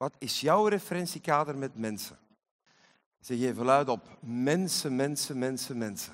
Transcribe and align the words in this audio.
Wat 0.00 0.14
is 0.18 0.40
jouw 0.40 0.66
referentiekader 0.66 1.58
met 1.58 1.78
mensen? 1.78 2.18
Zeg 3.18 3.40
even 3.40 3.64
luid 3.64 3.88
op. 3.88 4.18
Mensen, 4.20 4.96
mensen, 4.96 5.38
mensen, 5.38 5.78
mensen. 5.78 6.12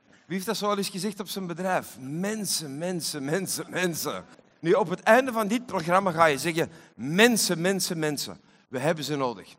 Wie 0.00 0.36
heeft 0.36 0.46
dat 0.46 0.56
zo 0.56 0.68
al 0.68 0.76
eens 0.76 0.88
gezegd 0.88 1.20
op 1.20 1.28
zijn 1.28 1.46
bedrijf? 1.46 1.98
Mensen, 2.00 2.78
mensen, 2.78 3.24
mensen, 3.24 3.70
mensen. 3.70 4.24
Nu, 4.60 4.72
op 4.72 4.88
het 4.88 5.00
einde 5.00 5.32
van 5.32 5.48
dit 5.48 5.66
programma 5.66 6.10
ga 6.10 6.24
je 6.24 6.38
zeggen, 6.38 6.70
mensen, 6.94 7.60
mensen, 7.60 7.98
mensen. 7.98 8.40
We 8.68 8.78
hebben 8.78 9.04
ze 9.04 9.16
nodig. 9.16 9.54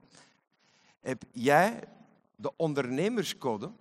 Heb 1.00 1.24
jij 1.32 1.84
de 2.36 2.56
ondernemerscode 2.56 3.72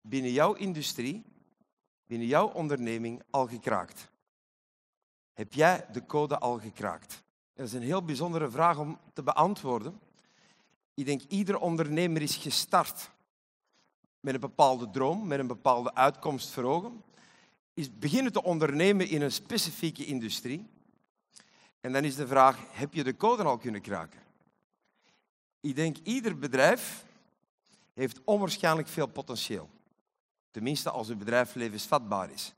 binnen 0.00 0.32
jouw 0.32 0.52
industrie, 0.52 1.24
binnen 2.06 2.26
jouw 2.26 2.46
onderneming 2.46 3.22
al 3.30 3.46
gekraakt? 3.46 4.10
Heb 5.32 5.52
jij 5.52 5.86
de 5.92 6.06
code 6.06 6.38
al 6.38 6.58
gekraakt? 6.58 7.23
Dat 7.54 7.66
is 7.66 7.72
een 7.72 7.82
heel 7.82 8.04
bijzondere 8.04 8.50
vraag 8.50 8.78
om 8.78 8.98
te 9.12 9.22
beantwoorden. 9.22 10.00
Ik 10.94 11.04
denk, 11.04 11.22
ieder 11.28 11.58
ondernemer 11.58 12.22
is 12.22 12.36
gestart 12.36 13.10
met 14.20 14.34
een 14.34 14.40
bepaalde 14.40 14.90
droom, 14.90 15.26
met 15.26 15.38
een 15.38 15.46
bepaalde 15.46 15.94
uitkomst 15.94 16.50
voor 16.50 16.64
ogen. 16.64 17.02
Is 17.74 17.98
beginnen 17.98 18.32
te 18.32 18.42
ondernemen 18.42 19.08
in 19.08 19.22
een 19.22 19.32
specifieke 19.32 20.04
industrie. 20.04 20.66
En 21.80 21.92
dan 21.92 22.04
is 22.04 22.16
de 22.16 22.26
vraag, 22.26 22.58
heb 22.70 22.94
je 22.94 23.04
de 23.04 23.16
code 23.16 23.42
al 23.42 23.58
kunnen 23.58 23.80
kraken? 23.80 24.20
Ik 25.60 25.74
denk, 25.74 25.96
ieder 26.02 26.38
bedrijf 26.38 27.04
heeft 27.92 28.20
onwaarschijnlijk 28.24 28.88
veel 28.88 29.06
potentieel. 29.06 29.70
Tenminste, 30.50 30.90
als 30.90 31.08
uw 31.08 31.16
bedrijf 31.16 31.54
levensvatbaar 31.54 32.30
is. 32.30 32.54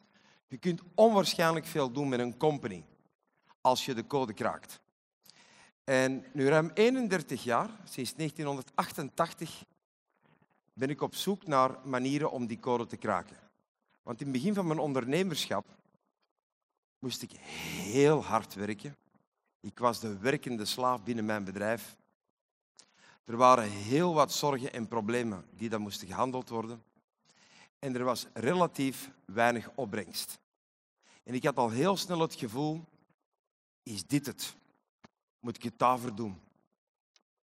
Je 0.48 0.56
kunt 0.56 0.80
onwaarschijnlijk 0.94 1.66
veel 1.66 1.90
doen 1.90 2.08
met 2.08 2.18
een 2.18 2.36
company 2.36 2.84
als 3.60 3.84
je 3.84 3.94
de 3.94 4.06
code 4.06 4.32
kraakt. 4.32 4.80
En 5.86 6.24
nu 6.32 6.48
ruim 6.48 6.70
31 6.74 7.44
jaar, 7.44 7.70
sinds 7.84 8.14
1988, 8.14 9.64
ben 10.72 10.90
ik 10.90 11.00
op 11.00 11.14
zoek 11.14 11.46
naar 11.46 11.78
manieren 11.84 12.30
om 12.30 12.46
die 12.46 12.60
code 12.60 12.86
te 12.86 12.96
kraken. 12.96 13.36
Want 14.02 14.20
in 14.20 14.26
het 14.26 14.36
begin 14.36 14.54
van 14.54 14.66
mijn 14.66 14.78
ondernemerschap 14.78 15.66
moest 16.98 17.22
ik 17.22 17.30
heel 17.30 18.24
hard 18.24 18.54
werken. 18.54 18.96
Ik 19.60 19.78
was 19.78 20.00
de 20.00 20.18
werkende 20.18 20.64
slaaf 20.64 21.02
binnen 21.02 21.24
mijn 21.24 21.44
bedrijf. 21.44 21.96
Er 23.24 23.36
waren 23.36 23.70
heel 23.70 24.14
wat 24.14 24.32
zorgen 24.32 24.72
en 24.72 24.88
problemen 24.88 25.44
die 25.50 25.68
dan 25.68 25.80
moesten 25.80 26.06
gehandeld 26.06 26.48
worden. 26.48 26.82
En 27.78 27.96
er 27.96 28.04
was 28.04 28.26
relatief 28.32 29.10
weinig 29.24 29.70
opbrengst. 29.74 30.38
En 31.22 31.34
ik 31.34 31.44
had 31.44 31.56
al 31.56 31.70
heel 31.70 31.96
snel 31.96 32.20
het 32.20 32.34
gevoel, 32.34 32.84
is 33.82 34.06
dit 34.06 34.26
het? 34.26 34.56
Moet 35.40 35.56
ik 35.56 35.62
het 35.62 35.78
daarvoor 35.78 36.14
doen? 36.14 36.40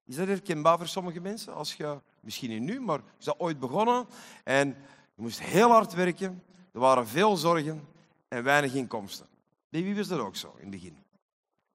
Is 0.05 0.16
dat 0.16 0.27
herkenbaar 0.27 0.77
voor 0.77 0.88
sommige 0.88 1.19
mensen? 1.19 1.53
Als 1.53 1.73
je, 1.73 2.02
misschien 2.19 2.50
niet 2.50 2.61
nu, 2.61 2.80
maar 2.80 3.00
je 3.17 3.25
dat 3.25 3.39
ooit 3.39 3.59
begonnen 3.59 4.05
en 4.44 4.67
je 5.16 5.22
moest 5.22 5.41
heel 5.41 5.69
hard 5.69 5.94
werken, 5.94 6.44
er 6.72 6.80
waren 6.80 7.08
veel 7.08 7.38
zorgen 7.38 7.88
en 8.27 8.44
weinig 8.44 8.73
inkomsten. 8.73 9.27
Wie 9.69 9.95
was 9.95 10.08
dat 10.08 10.19
ook 10.19 10.35
zo 10.35 10.53
in 10.58 10.61
het 10.61 10.69
begin? 10.69 10.97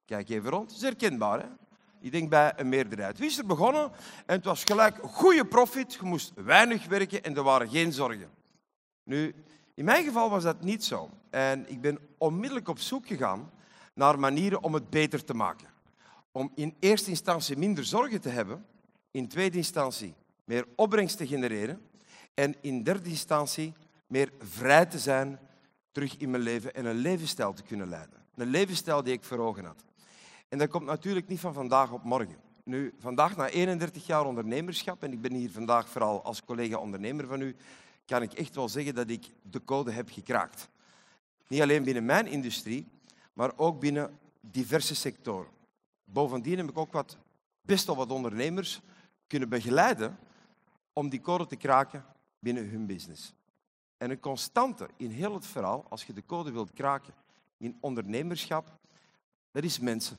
Kijk 0.05 0.29
even 0.29 0.49
rond, 0.49 0.67
dat 0.67 0.77
is 0.77 0.83
herkenbaar. 0.83 1.39
Hè? 1.39 1.47
Ik 1.99 2.11
denk 2.11 2.29
bij 2.29 2.53
een 2.55 2.69
meerderheid. 2.69 3.17
Wie 3.17 3.29
is 3.29 3.37
er 3.37 3.45
begonnen? 3.45 3.91
En 4.25 4.35
het 4.35 4.45
was 4.45 4.63
gelijk 4.63 4.97
goede 5.01 5.45
profit, 5.45 5.93
je 5.93 6.05
moest 6.05 6.31
weinig 6.35 6.85
werken 6.85 7.23
en 7.23 7.35
er 7.35 7.43
waren 7.43 7.69
geen 7.69 7.93
zorgen. 7.93 8.29
Nu, 9.03 9.35
in 9.73 9.85
mijn 9.85 10.03
geval 10.03 10.29
was 10.29 10.43
dat 10.43 10.61
niet 10.61 10.83
zo. 10.83 11.09
En 11.29 11.69
ik 11.69 11.81
ben 11.81 11.99
onmiddellijk 12.17 12.67
op 12.67 12.79
zoek 12.79 13.07
gegaan 13.07 13.51
naar 13.93 14.19
manieren 14.19 14.63
om 14.63 14.73
het 14.73 14.89
beter 14.89 15.23
te 15.23 15.33
maken. 15.33 15.67
Om 16.31 16.51
in 16.55 16.75
eerste 16.79 17.09
instantie 17.09 17.57
minder 17.57 17.85
zorgen 17.85 18.21
te 18.21 18.29
hebben, 18.29 18.65
in 19.11 19.27
tweede 19.27 19.57
instantie 19.57 20.13
meer 20.43 20.67
opbrengst 20.75 21.17
te 21.17 21.27
genereren 21.27 21.81
en 22.33 22.55
in 22.61 22.83
derde 22.83 23.09
instantie 23.09 23.73
meer 24.07 24.31
vrij 24.39 24.85
te 24.85 24.99
zijn 24.99 25.39
terug 25.91 26.17
in 26.17 26.29
mijn 26.29 26.43
leven 26.43 26.73
en 26.73 26.85
een 26.85 26.95
levensstijl 26.95 27.53
te 27.53 27.63
kunnen 27.63 27.89
leiden. 27.89 28.17
Een 28.35 28.47
levensstijl 28.47 29.03
die 29.03 29.13
ik 29.13 29.23
voor 29.23 29.37
ogen 29.37 29.65
had. 29.65 29.83
En 30.49 30.57
dat 30.57 30.69
komt 30.69 30.85
natuurlijk 30.85 31.27
niet 31.27 31.39
van 31.39 31.53
vandaag 31.53 31.91
op 31.91 32.03
morgen. 32.03 32.37
Nu, 32.63 32.93
vandaag 32.99 33.35
na 33.35 33.49
31 33.49 34.05
jaar 34.05 34.25
ondernemerschap, 34.25 35.03
en 35.03 35.11
ik 35.11 35.21
ben 35.21 35.33
hier 35.33 35.51
vandaag 35.51 35.89
vooral 35.89 36.23
als 36.23 36.43
collega-ondernemer 36.43 37.27
van 37.27 37.41
u, 37.41 37.55
kan 38.05 38.21
ik 38.21 38.33
echt 38.33 38.55
wel 38.55 38.69
zeggen 38.69 38.95
dat 38.95 39.09
ik 39.09 39.25
de 39.41 39.63
code 39.63 39.91
heb 39.91 40.09
gekraakt. 40.09 40.69
Niet 41.47 41.61
alleen 41.61 41.83
binnen 41.83 42.05
mijn 42.05 42.27
industrie, 42.27 42.87
maar 43.33 43.51
ook 43.55 43.79
binnen 43.79 44.19
diverse 44.41 44.95
sectoren. 44.95 45.51
Bovendien 46.11 46.57
heb 46.57 46.69
ik 46.69 46.77
ook 46.77 46.91
wat, 46.91 47.17
best 47.61 47.85
wel 47.85 47.95
wat 47.95 48.11
ondernemers 48.11 48.81
kunnen 49.27 49.49
begeleiden 49.49 50.17
om 50.93 51.09
die 51.09 51.21
code 51.21 51.45
te 51.45 51.55
kraken 51.55 52.05
binnen 52.39 52.69
hun 52.69 52.85
business. 52.85 53.33
En 53.97 54.09
een 54.09 54.19
constante 54.19 54.89
in 54.97 55.09
heel 55.09 55.33
het 55.33 55.45
verhaal, 55.45 55.85
als 55.89 56.05
je 56.05 56.13
de 56.13 56.25
code 56.25 56.51
wilt 56.51 56.73
kraken 56.73 57.13
in 57.57 57.77
ondernemerschap, 57.79 58.79
dat 59.51 59.63
is 59.63 59.79
mensen. 59.79 60.17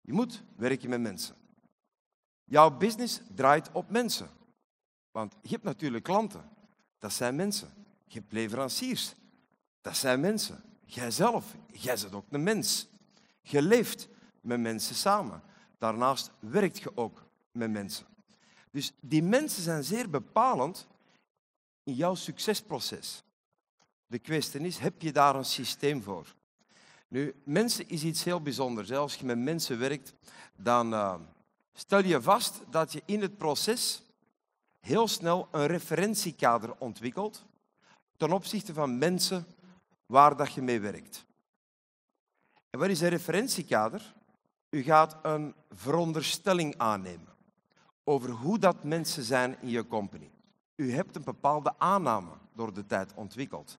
Je 0.00 0.12
moet 0.12 0.42
werken 0.56 0.88
met 0.88 1.00
mensen. 1.00 1.36
Jouw 2.44 2.76
business 2.76 3.20
draait 3.34 3.72
op 3.72 3.90
mensen. 3.90 4.30
Want 5.10 5.34
je 5.42 5.48
hebt 5.48 5.62
natuurlijk 5.62 6.04
klanten. 6.04 6.50
Dat 6.98 7.12
zijn 7.12 7.36
mensen. 7.36 7.72
Je 8.04 8.18
hebt 8.18 8.32
leveranciers. 8.32 9.14
Dat 9.80 9.96
zijn 9.96 10.20
mensen. 10.20 10.62
Jijzelf, 10.84 11.54
jij 11.72 11.96
bent 12.00 12.14
ook 12.14 12.24
een 12.30 12.42
mens. 12.42 12.88
Je 13.40 13.62
leeft 13.62 14.08
met 14.46 14.60
mensen 14.60 14.94
samen. 14.94 15.42
Daarnaast 15.78 16.30
werkt 16.38 16.78
je 16.78 16.96
ook 16.96 17.22
met 17.52 17.70
mensen. 17.70 18.06
Dus 18.70 18.92
die 19.00 19.22
mensen 19.22 19.62
zijn 19.62 19.84
zeer 19.84 20.10
bepalend 20.10 20.86
in 21.82 21.94
jouw 21.94 22.14
succesproces. 22.14 23.22
De 24.06 24.18
kwestie 24.18 24.60
is, 24.60 24.78
heb 24.78 25.02
je 25.02 25.12
daar 25.12 25.34
een 25.34 25.44
systeem 25.44 26.02
voor? 26.02 26.34
Nu, 27.08 27.34
mensen 27.44 27.88
is 27.88 28.02
iets 28.02 28.24
heel 28.24 28.42
bijzonders. 28.42 28.92
Als 28.92 29.14
je 29.14 29.24
met 29.24 29.38
mensen 29.38 29.78
werkt, 29.78 30.14
dan 30.56 30.92
uh, 30.92 31.14
stel 31.72 32.04
je 32.04 32.22
vast 32.22 32.60
dat 32.70 32.92
je 32.92 33.02
in 33.04 33.20
het 33.20 33.36
proces 33.36 34.02
heel 34.80 35.08
snel 35.08 35.48
een 35.50 35.66
referentiekader 35.66 36.74
ontwikkelt 36.78 37.44
ten 38.16 38.32
opzichte 38.32 38.74
van 38.74 38.98
mensen 38.98 39.46
waar 40.06 40.36
dat 40.36 40.52
je 40.52 40.62
mee 40.62 40.80
werkt. 40.80 41.26
En 42.70 42.78
wat 42.78 42.88
is 42.88 43.00
een 43.00 43.08
referentiekader? 43.08 44.14
U 44.70 44.82
gaat 44.82 45.16
een 45.22 45.54
veronderstelling 45.70 46.78
aannemen 46.78 47.34
over 48.04 48.30
hoe 48.30 48.58
dat 48.58 48.84
mensen 48.84 49.22
zijn 49.22 49.56
in 49.60 49.68
je 49.68 49.86
company. 49.86 50.30
U 50.76 50.92
hebt 50.92 51.16
een 51.16 51.24
bepaalde 51.24 51.74
aanname 51.78 52.30
door 52.54 52.72
de 52.72 52.86
tijd 52.86 53.14
ontwikkeld. 53.14 53.78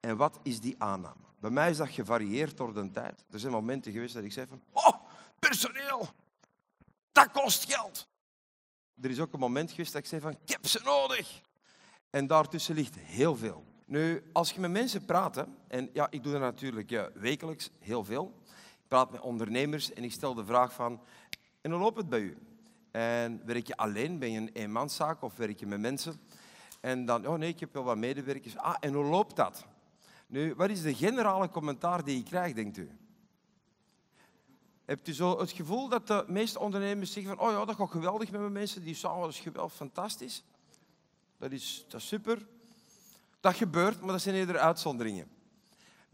En 0.00 0.16
wat 0.16 0.38
is 0.42 0.60
die 0.60 0.74
aanname? 0.78 1.22
Bij 1.40 1.50
mij 1.50 1.70
is 1.70 1.76
dat 1.76 1.88
gevarieerd 1.88 2.56
door 2.56 2.74
de 2.74 2.90
tijd. 2.90 3.24
Er 3.30 3.38
zijn 3.38 3.52
momenten 3.52 3.92
geweest 3.92 4.14
dat 4.14 4.24
ik 4.24 4.32
zei 4.32 4.46
van, 4.46 4.62
oh, 4.72 4.94
personeel, 5.38 6.08
dat 7.12 7.30
kost 7.30 7.72
geld. 7.72 8.08
Er 9.00 9.10
is 9.10 9.20
ook 9.20 9.32
een 9.32 9.38
moment 9.38 9.70
geweest 9.70 9.92
dat 9.92 10.02
ik 10.02 10.08
zei 10.08 10.20
van, 10.20 10.30
ik 10.30 10.50
heb 10.50 10.66
ze 10.66 10.80
nodig. 10.84 11.40
En 12.10 12.26
daartussen 12.26 12.74
ligt 12.74 12.96
heel 12.98 13.36
veel. 13.36 13.64
Nu, 13.86 14.30
als 14.32 14.52
je 14.52 14.60
met 14.60 14.70
mensen 14.70 15.04
praat, 15.04 15.46
en 15.68 15.90
ja, 15.92 16.06
ik 16.10 16.22
doe 16.22 16.32
dat 16.32 16.40
natuurlijk 16.40 17.10
wekelijks 17.14 17.70
heel 17.78 18.04
veel. 18.04 18.42
Praat 18.94 19.10
met 19.10 19.20
ondernemers 19.20 19.92
en 19.92 20.04
ik 20.04 20.12
stel 20.12 20.34
de 20.34 20.44
vraag 20.44 20.72
van, 20.72 21.00
en 21.60 21.70
hoe 21.70 21.80
loopt 21.80 21.96
het 21.96 22.08
bij 22.08 22.20
u? 22.20 22.36
En 22.90 23.42
werk 23.44 23.66
je 23.66 23.76
alleen? 23.76 24.18
Ben 24.18 24.30
je 24.30 24.38
een 24.38 24.50
eenmanszaak 24.52 25.22
of 25.22 25.36
werk 25.36 25.60
je 25.60 25.66
met 25.66 25.80
mensen? 25.80 26.20
En 26.80 27.04
dan, 27.04 27.26
oh 27.26 27.38
nee, 27.38 27.48
ik 27.48 27.60
heb 27.60 27.72
wel 27.72 27.84
wat 27.84 27.96
medewerkers. 27.96 28.56
Ah, 28.56 28.76
en 28.80 28.92
hoe 28.92 29.04
loopt 29.04 29.36
dat? 29.36 29.66
Nu, 30.26 30.54
wat 30.54 30.70
is 30.70 30.82
de 30.82 30.94
generale 30.94 31.48
commentaar 31.48 32.04
die 32.04 32.16
je 32.16 32.22
krijgt, 32.22 32.54
denkt 32.54 32.76
u? 32.76 32.90
Hebt 34.84 35.08
u 35.08 35.12
zo 35.12 35.38
het 35.38 35.50
gevoel 35.50 35.88
dat 35.88 36.06
de 36.06 36.24
meeste 36.28 36.58
ondernemers 36.58 37.12
zeggen 37.12 37.36
van, 37.36 37.46
oh 37.46 37.52
ja, 37.52 37.64
dat 37.64 37.76
gaat 37.76 37.90
geweldig 37.90 38.30
met 38.30 38.40
mijn 38.40 38.52
mensen, 38.52 38.84
die 38.84 38.94
samen, 38.94 39.28
is 39.28 39.40
geweldig, 39.40 39.74
fantastisch. 39.74 40.44
Dat 41.38 41.52
is, 41.52 41.84
dat 41.88 42.00
is 42.00 42.06
super. 42.06 42.46
Dat 43.40 43.54
gebeurt, 43.54 44.00
maar 44.00 44.12
dat 44.12 44.22
zijn 44.22 44.34
eerder 44.34 44.58
uitzonderingen. 44.58 45.33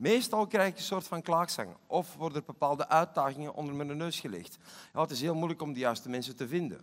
Meestal 0.00 0.47
krijg 0.47 0.73
je 0.73 0.79
een 0.79 0.85
soort 0.85 1.06
van 1.06 1.23
klaagzang. 1.23 1.76
Of 1.87 2.14
worden 2.14 2.38
er 2.38 2.47
bepaalde 2.47 2.88
uitdagingen 2.88 3.55
onder 3.55 3.75
mijn 3.75 3.97
neus 3.97 4.20
gelegd. 4.20 4.58
Ja, 4.93 5.00
het 5.00 5.11
is 5.11 5.20
heel 5.20 5.35
moeilijk 5.35 5.62
om 5.62 5.73
de 5.73 5.79
juiste 5.79 6.08
mensen 6.08 6.37
te 6.37 6.49
vinden. 6.49 6.81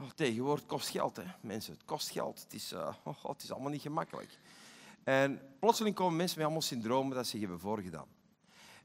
Oh, 0.00 0.10
tegenwoordig 0.14 0.66
kost 0.66 0.88
geld, 0.88 1.16
hè. 1.16 1.22
mensen. 1.40 1.72
Het 1.72 1.84
kost 1.84 2.10
geld. 2.10 2.42
Het 2.42 2.54
is, 2.54 2.72
uh, 2.72 2.88
oh, 3.04 3.24
het 3.24 3.42
is 3.42 3.52
allemaal 3.52 3.70
niet 3.70 3.82
gemakkelijk. 3.82 4.38
En 5.04 5.40
plotseling 5.58 5.94
komen 5.94 6.16
mensen 6.16 6.36
met 6.36 6.44
allemaal 6.44 6.66
syndromen 6.66 7.16
dat 7.16 7.26
ze 7.26 7.38
hebben 7.38 7.60
voorgedaan. 7.60 8.08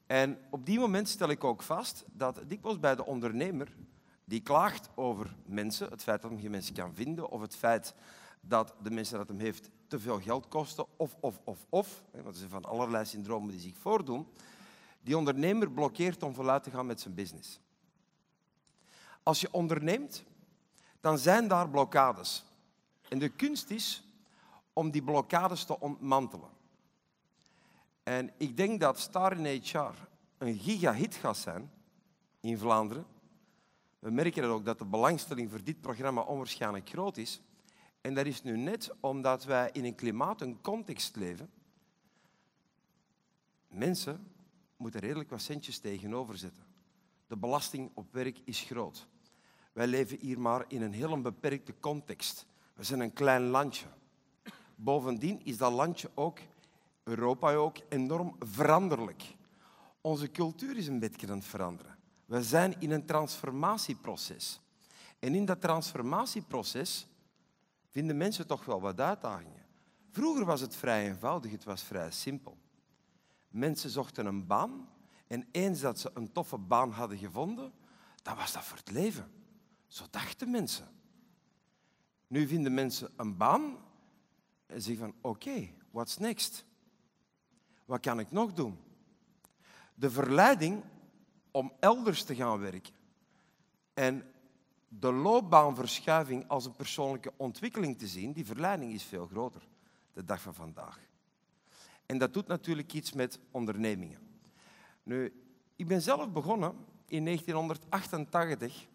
En 0.08 0.38
op 0.50 0.66
die 0.66 0.80
moment 0.80 1.10
stel 1.10 1.30
ik 1.30 1.44
ook 1.44 1.62
vast 1.62 2.06
dat 2.12 2.42
dikwijls 2.48 2.80
bij 2.80 2.96
de 2.96 3.06
ondernemer 3.06 3.76
die 4.26 4.42
klaagt 4.42 4.90
over 4.96 5.36
mensen, 5.46 5.90
het 5.90 6.04
feit 6.04 6.22
dat 6.22 6.32
hij 6.32 6.40
geen 6.40 6.52
mensen 6.52 6.74
kan 6.74 6.94
vinden, 6.94 7.30
of 7.30 7.42
het 7.42 7.56
feit 7.56 7.94
dat 8.42 8.74
de 8.82 8.92
mensen 8.92 9.18
dat 9.18 9.28
hem 9.28 9.40
heeft 9.40 9.70
te 9.88 10.00
veel 10.00 10.20
geld 10.20 10.48
kosten, 10.48 10.86
of, 10.96 11.16
of, 11.20 11.40
of, 11.44 11.66
of, 11.70 12.04
er 12.12 12.24
zijn 12.32 12.50
van 12.50 12.66
allerlei 12.66 13.06
syndromen 13.06 13.52
die 13.52 13.60
zich 13.60 13.78
voordoen, 13.78 14.28
die 15.02 15.18
ondernemer 15.18 15.72
blokkeert 15.72 16.24
om 16.24 16.34
voluit 16.34 16.64
te 16.64 16.70
gaan 16.70 16.86
met 16.86 17.02
zijn 17.02 17.14
business. 17.14 17.60
Als 19.24 19.42
je 19.42 19.52
onderneemt, 19.52 20.24
dan 21.00 21.18
zijn 21.18 21.48
daar 21.48 21.70
blokkades. 21.70 22.44
En 23.10 23.20
de 23.20 23.30
kunst 23.30 23.70
is 23.70 24.04
om 24.74 24.92
die 24.92 25.04
blokkades 25.04 25.64
te 25.64 25.80
ontmantelen. 25.80 26.50
En 28.04 28.32
ik 28.38 28.58
denk 28.58 28.80
dat 28.80 29.00
Star 29.00 29.40
in 29.40 29.62
HR 29.62 29.94
een 30.38 30.60
gigahit 30.60 31.16
gaat 31.16 31.38
zijn 31.38 31.72
in 32.40 32.58
Vlaanderen. 32.58 33.06
We 34.00 34.12
merken 34.12 34.44
ook 34.44 34.66
dat 34.66 34.80
de 34.80 34.86
belangstelling 34.86 35.50
voor 35.50 35.64
dit 35.64 35.82
programma 35.82 36.22
onwaarschijnlijk 36.22 36.90
groot 36.90 37.18
is. 37.18 37.42
En 38.06 38.14
dat 38.14 38.26
is 38.26 38.44
nu 38.44 38.58
net 38.58 38.92
omdat 39.00 39.44
wij 39.44 39.70
in 39.72 39.86
een 39.86 39.96
klimaat, 39.96 40.42
een 40.42 40.62
context 40.62 41.16
leven. 41.16 41.50
Mensen 43.68 44.32
moeten 44.78 45.00
redelijk 45.00 45.30
wat 45.30 45.42
centjes 45.42 45.80
tegenover 45.80 46.38
zetten. 46.38 46.64
De 47.28 47.38
belasting 47.38 47.92
op 47.94 48.14
werk 48.14 48.40
is 48.44 48.62
groot. 48.62 49.08
Wij 49.74 49.88
leven 49.88 50.18
hier 50.20 50.40
maar 50.40 50.66
in 50.68 50.82
een 50.82 50.94
heel 50.94 51.22
beperkte 51.22 51.74
context. 51.80 52.46
We 52.74 52.84
zijn 52.84 53.00
een 53.00 53.14
klein 53.14 53.44
landje. 53.44 53.86
Bovendien 54.76 55.46
is 55.46 55.58
dat 55.58 55.72
landje 55.72 56.10
ook, 56.14 56.40
Europa 57.04 57.54
ook, 57.54 57.78
enorm 57.90 58.36
veranderlijk. 58.40 59.24
Onze 60.02 60.32
cultuur 60.32 60.78
is 60.78 60.88
een 60.88 61.00
beetje 61.00 61.28
aan 61.28 61.38
het 61.38 61.46
veranderen. 61.46 61.98
We 62.26 62.44
zijn 62.44 62.76
in 62.80 62.92
een 62.92 63.06
transformatieproces. 63.06 64.60
En 65.20 65.36
in 65.36 65.46
dat 65.46 65.62
transformatieproces 65.62 67.08
vinden 67.96 68.18
mensen 68.18 68.48
toch 68.48 68.66
wel 68.66 68.82
wat 68.82 69.00
uitdagingen. 69.00 69.66
Vroeger 70.12 70.46
was 70.46 70.62
het 70.62 70.76
vrij 70.76 71.08
eenvoudig, 71.08 71.52
het 71.52 71.64
was 71.64 71.84
vrij 71.84 72.12
simpel. 72.12 72.58
Mensen 73.48 73.90
zochten 73.90 74.26
een 74.26 74.48
baan 74.48 74.90
en 75.28 75.48
eens 75.52 75.80
dat 75.80 76.00
ze 76.00 76.12
een 76.14 76.32
toffe 76.32 76.58
baan 76.58 76.92
hadden 76.92 77.18
gevonden, 77.18 77.74
dan 78.22 78.36
was 78.36 78.54
dat 78.54 78.64
voor 78.64 78.78
het 78.78 78.92
leven. 78.92 79.32
Zo 79.88 80.06
dachten 80.12 80.52
mensen. 80.52 80.88
Nu 82.28 82.48
vinden 82.48 82.74
mensen 82.74 83.12
een 83.16 83.38
baan 83.38 83.78
en 84.66 84.82
zeggen 84.82 85.06
van 85.06 85.16
oké, 85.22 85.50
okay, 85.50 85.74
what's 85.92 86.18
next? 86.18 86.66
Wat 87.86 88.00
kan 88.00 88.20
ik 88.20 88.32
nog 88.32 88.54
doen? 88.54 88.80
De 89.94 90.10
verleiding 90.10 90.84
om 91.52 91.74
elders 91.80 92.24
te 92.24 92.36
gaan 92.36 92.60
werken 92.60 92.94
en 93.94 94.35
de 95.00 95.12
loopbaanverschuiving 95.12 96.48
als 96.48 96.66
een 96.66 96.76
persoonlijke 96.76 97.34
ontwikkeling 97.38 97.98
te 97.98 98.08
zien, 98.08 98.32
die 98.32 98.46
verleiding 98.46 98.94
is 98.94 99.04
veel 99.04 99.28
groter 99.28 99.62
de 100.14 100.24
dag 100.24 100.42
van 100.42 100.54
vandaag. 100.54 101.00
En 102.06 102.18
dat 102.18 102.34
doet 102.34 102.48
natuurlijk 102.48 102.94
iets 102.94 103.14
met 103.14 103.40
ondernemingen. 103.52 104.20
Nu, 105.04 105.34
ik 105.76 105.88
ben 105.88 106.02
zelf 106.02 106.32
begonnen 106.32 106.76
in 107.08 107.26
1988 107.26 108.88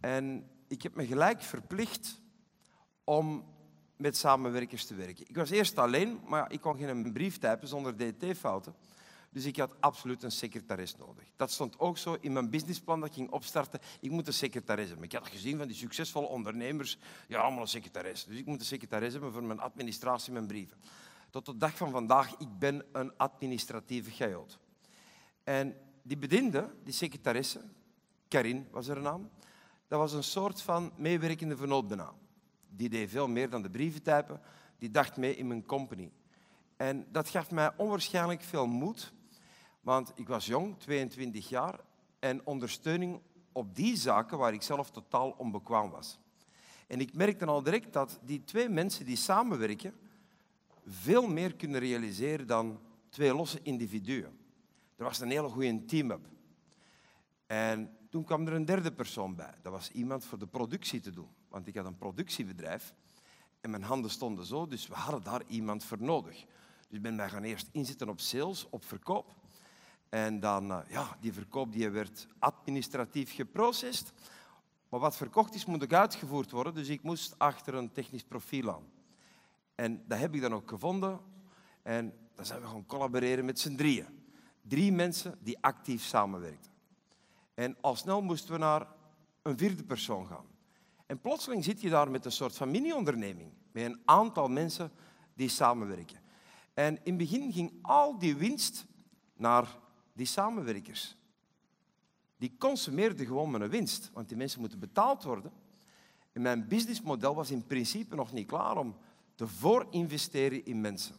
en 0.00 0.50
ik 0.68 0.82
heb 0.82 0.94
me 0.94 1.06
gelijk 1.06 1.42
verplicht 1.42 2.20
om 3.04 3.44
met 3.96 4.16
samenwerkers 4.16 4.86
te 4.86 4.94
werken. 4.94 5.28
Ik 5.28 5.36
was 5.36 5.50
eerst 5.50 5.78
alleen, 5.78 6.20
maar 6.26 6.52
ik 6.52 6.60
kon 6.60 6.76
geen 6.76 7.12
brief 7.12 7.38
typen 7.38 7.68
zonder 7.68 7.96
DT-fouten. 7.96 8.74
Dus 9.34 9.44
ik 9.44 9.56
had 9.56 9.74
absoluut 9.80 10.22
een 10.22 10.32
secretaris 10.32 10.96
nodig. 10.96 11.24
Dat 11.36 11.50
stond 11.50 11.78
ook 11.78 11.98
zo 11.98 12.16
in 12.20 12.32
mijn 12.32 12.50
businessplan 12.50 13.00
dat 13.00 13.08
ik 13.08 13.14
ging 13.14 13.30
opstarten. 13.30 13.80
Ik 14.00 14.10
moet 14.10 14.26
een 14.26 14.32
secretaris 14.32 14.88
hebben. 14.88 15.04
Ik 15.04 15.12
had 15.12 15.26
gezien 15.26 15.58
van 15.58 15.66
die 15.66 15.76
succesvolle 15.76 16.26
ondernemers, 16.26 16.98
ja, 17.28 17.40
allemaal 17.40 17.60
een 17.60 17.68
secretaris. 17.68 18.24
Dus 18.24 18.38
ik 18.38 18.46
moet 18.46 18.60
een 18.60 18.66
secretaris 18.66 19.12
hebben 19.12 19.32
voor 19.32 19.42
mijn 19.42 19.60
administratie, 19.60 20.32
mijn 20.32 20.46
brieven. 20.46 20.76
Tot 21.30 21.46
de 21.46 21.56
dag 21.56 21.76
van 21.76 21.90
vandaag, 21.90 22.38
ik 22.38 22.58
ben 22.58 22.84
een 22.92 23.16
administratieve 23.16 24.10
chaot. 24.10 24.58
En 25.44 25.76
die 26.02 26.16
bediende, 26.16 26.74
die 26.84 26.94
secretaresse, 26.94 27.60
Karin 28.28 28.68
was 28.70 28.88
haar 28.88 29.00
naam, 29.00 29.30
dat 29.88 29.98
was 29.98 30.12
een 30.12 30.24
soort 30.24 30.62
van 30.62 30.92
meewerkende 30.96 31.56
vernoot 31.56 31.88
bijna. 31.88 32.12
Die 32.68 32.88
deed 32.88 33.10
veel 33.10 33.28
meer 33.28 33.50
dan 33.50 33.62
de 33.62 33.70
brieven 33.70 34.02
typen. 34.02 34.40
Die 34.78 34.90
dacht 34.90 35.16
mee 35.16 35.36
in 35.36 35.46
mijn 35.46 35.66
company. 35.66 36.12
En 36.76 37.06
dat 37.12 37.28
gaf 37.28 37.50
mij 37.50 37.72
onwaarschijnlijk 37.76 38.42
veel 38.42 38.66
moed 38.66 39.12
want 39.84 40.12
ik 40.14 40.28
was 40.28 40.46
jong, 40.46 40.78
22 40.78 41.48
jaar, 41.48 41.80
en 42.18 42.46
ondersteuning 42.46 43.20
op 43.52 43.74
die 43.74 43.96
zaken 43.96 44.38
waar 44.38 44.52
ik 44.52 44.62
zelf 44.62 44.90
totaal 44.90 45.30
onbekwaam 45.30 45.90
was. 45.90 46.18
En 46.86 47.00
ik 47.00 47.14
merkte 47.14 47.46
al 47.46 47.62
direct 47.62 47.92
dat 47.92 48.18
die 48.22 48.44
twee 48.44 48.68
mensen 48.68 49.04
die 49.04 49.16
samenwerken 49.16 49.94
veel 50.86 51.26
meer 51.26 51.54
kunnen 51.54 51.80
realiseren 51.80 52.46
dan 52.46 52.80
twee 53.08 53.34
losse 53.34 53.58
individuen. 53.62 54.38
Er 54.96 55.04
was 55.04 55.20
een 55.20 55.30
hele 55.30 55.48
goede 55.48 55.84
team-up. 55.84 56.26
En 57.46 57.96
toen 58.10 58.24
kwam 58.24 58.46
er 58.46 58.52
een 58.52 58.64
derde 58.64 58.92
persoon 58.92 59.34
bij. 59.34 59.54
Dat 59.62 59.72
was 59.72 59.90
iemand 59.90 60.24
voor 60.24 60.38
de 60.38 60.46
productie 60.46 61.00
te 61.00 61.10
doen. 61.10 61.28
Want 61.48 61.66
ik 61.66 61.74
had 61.74 61.86
een 61.86 61.96
productiebedrijf 61.96 62.94
en 63.60 63.70
mijn 63.70 63.82
handen 63.82 64.10
stonden 64.10 64.44
zo, 64.44 64.66
dus 64.66 64.86
we 64.86 64.94
hadden 64.94 65.22
daar 65.22 65.42
iemand 65.46 65.84
voor 65.84 66.02
nodig. 66.02 66.44
Dus 66.88 66.96
ik 66.96 67.02
ben 67.02 67.14
mij 67.14 67.28
gaan 67.28 67.42
eerst 67.42 67.68
inzetten 67.72 68.08
op 68.08 68.20
sales, 68.20 68.66
op 68.70 68.84
verkoop. 68.84 69.34
En 70.14 70.40
dan, 70.40 70.70
uh, 70.70 70.78
ja, 70.88 71.16
die 71.20 71.32
verkoop 71.32 71.72
die 71.72 71.90
werd 71.90 72.26
administratief 72.38 73.34
geprocessed. 73.34 74.12
Maar 74.88 75.00
wat 75.00 75.16
verkocht 75.16 75.54
is, 75.54 75.64
moet 75.64 75.82
ook 75.82 75.92
uitgevoerd 75.92 76.50
worden. 76.50 76.74
Dus 76.74 76.88
ik 76.88 77.02
moest 77.02 77.38
achter 77.38 77.74
een 77.74 77.92
technisch 77.92 78.22
profiel 78.22 78.74
aan. 78.74 78.84
En 79.74 80.04
dat 80.06 80.18
heb 80.18 80.34
ik 80.34 80.40
dan 80.40 80.54
ook 80.54 80.68
gevonden. 80.68 81.20
En 81.82 82.14
dan 82.34 82.46
zijn 82.46 82.60
we 82.60 82.66
gaan 82.66 82.86
collaboreren 82.86 83.44
met 83.44 83.60
z'n 83.60 83.76
drieën. 83.76 84.06
Drie 84.62 84.92
mensen 84.92 85.38
die 85.40 85.58
actief 85.60 86.02
samenwerkten. 86.02 86.72
En 87.54 87.76
al 87.80 87.96
snel 87.96 88.22
moesten 88.22 88.52
we 88.52 88.58
naar 88.58 88.86
een 89.42 89.58
vierde 89.58 89.84
persoon 89.84 90.26
gaan. 90.26 90.46
En 91.06 91.20
plotseling 91.20 91.64
zit 91.64 91.80
je 91.80 91.90
daar 91.90 92.10
met 92.10 92.24
een 92.24 92.32
soort 92.32 92.56
van 92.56 92.70
mini-onderneming. 92.70 93.52
Met 93.72 93.84
een 93.84 94.00
aantal 94.04 94.48
mensen 94.48 94.92
die 95.34 95.48
samenwerken. 95.48 96.20
En 96.74 96.94
in 96.94 97.00
het 97.04 97.16
begin 97.16 97.52
ging 97.52 97.72
al 97.82 98.18
die 98.18 98.36
winst 98.36 98.86
naar 99.36 99.82
die 100.14 100.26
samenwerkers. 100.26 101.16
Die 102.36 102.56
consumeerden 102.58 103.26
gewoon 103.26 103.50
mijn 103.50 103.68
winst, 103.68 104.10
want 104.12 104.28
die 104.28 104.36
mensen 104.36 104.60
moeten 104.60 104.78
betaald 104.78 105.22
worden. 105.22 105.52
En 106.32 106.42
mijn 106.42 106.68
businessmodel 106.68 107.34
was 107.34 107.50
in 107.50 107.66
principe 107.66 108.14
nog 108.14 108.32
niet 108.32 108.46
klaar 108.46 108.76
om 108.76 108.96
te 109.34 109.46
voorinvesteren 109.46 110.64
in 110.64 110.80
mensen. 110.80 111.14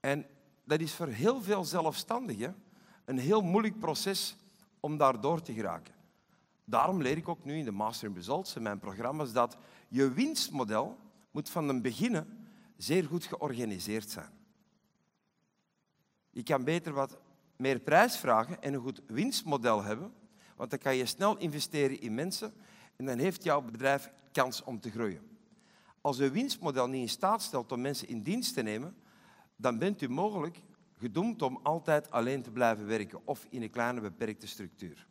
En 0.00 0.26
dat 0.64 0.80
is 0.80 0.94
voor 0.94 1.06
heel 1.06 1.42
veel 1.42 1.64
zelfstandigen 1.64 2.62
een 3.04 3.18
heel 3.18 3.42
moeilijk 3.42 3.78
proces 3.78 4.36
om 4.80 4.96
daar 4.96 5.20
door 5.20 5.42
te 5.42 5.52
geraken. 5.52 5.94
Daarom 6.64 7.02
leer 7.02 7.16
ik 7.16 7.28
ook 7.28 7.44
nu 7.44 7.56
in 7.56 7.64
de 7.64 7.70
Master 7.70 8.12
Results, 8.12 8.56
in 8.56 8.62
mijn 8.62 8.78
programma's, 8.78 9.32
dat 9.32 9.56
je 9.88 10.12
winstmodel 10.12 10.98
moet 11.30 11.50
van 11.50 11.68
het 11.68 11.82
begin 11.82 12.26
zeer 12.76 13.04
goed 13.04 13.24
georganiseerd 13.24 14.10
zijn. 14.10 14.30
Je 16.30 16.42
kan 16.42 16.64
beter 16.64 16.92
wat 16.92 17.18
meer 17.56 17.78
prijs 17.78 18.16
vragen 18.16 18.62
en 18.62 18.74
een 18.74 18.80
goed 18.80 19.02
winstmodel 19.06 19.82
hebben, 19.82 20.12
want 20.56 20.70
dan 20.70 20.78
kan 20.78 20.96
je 20.96 21.06
snel 21.06 21.36
investeren 21.36 22.00
in 22.00 22.14
mensen 22.14 22.54
en 22.96 23.04
dan 23.04 23.18
heeft 23.18 23.42
jouw 23.42 23.62
bedrijf 23.62 24.12
kans 24.32 24.62
om 24.64 24.80
te 24.80 24.90
groeien. 24.90 25.30
Als 26.00 26.18
uw 26.18 26.30
winstmodel 26.30 26.88
niet 26.88 27.00
in 27.00 27.08
staat 27.08 27.42
stelt 27.42 27.72
om 27.72 27.80
mensen 27.80 28.08
in 28.08 28.22
dienst 28.22 28.54
te 28.54 28.62
nemen, 28.62 28.96
dan 29.56 29.78
bent 29.78 30.02
u 30.02 30.08
mogelijk 30.08 30.62
gedoemd 30.98 31.42
om 31.42 31.60
altijd 31.62 32.10
alleen 32.10 32.42
te 32.42 32.50
blijven 32.50 32.86
werken 32.86 33.26
of 33.26 33.46
in 33.50 33.62
een 33.62 33.70
kleine 33.70 34.00
beperkte 34.00 34.46
structuur. 34.46 35.06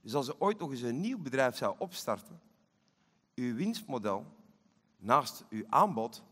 Dus 0.00 0.14
als 0.14 0.28
u 0.28 0.32
ooit 0.38 0.58
nog 0.58 0.70
eens 0.70 0.82
een 0.82 1.00
nieuw 1.00 1.18
bedrijf 1.18 1.56
zou 1.56 1.74
opstarten, 1.78 2.40
uw 3.34 3.54
winstmodel 3.54 4.26
naast 4.98 5.44
uw 5.50 5.64
aanbod 5.68 6.22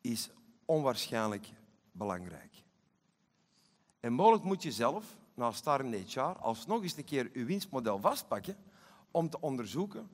is 0.00 0.30
onwaarschijnlijk 0.64 1.52
belangrijk. 1.92 2.65
En 4.00 4.12
mogelijk 4.12 4.44
moet 4.44 4.62
je 4.62 4.72
zelf, 4.72 5.16
na 5.34 5.52
Star 5.52 5.84
in 5.84 6.04
HR, 6.06 6.20
alsnog 6.20 6.82
eens 6.82 6.96
een 6.96 7.04
keer 7.04 7.30
je 7.32 7.44
winstmodel 7.44 7.98
vastpakken 8.00 8.56
om 9.10 9.30
te 9.30 9.40
onderzoeken 9.40 10.08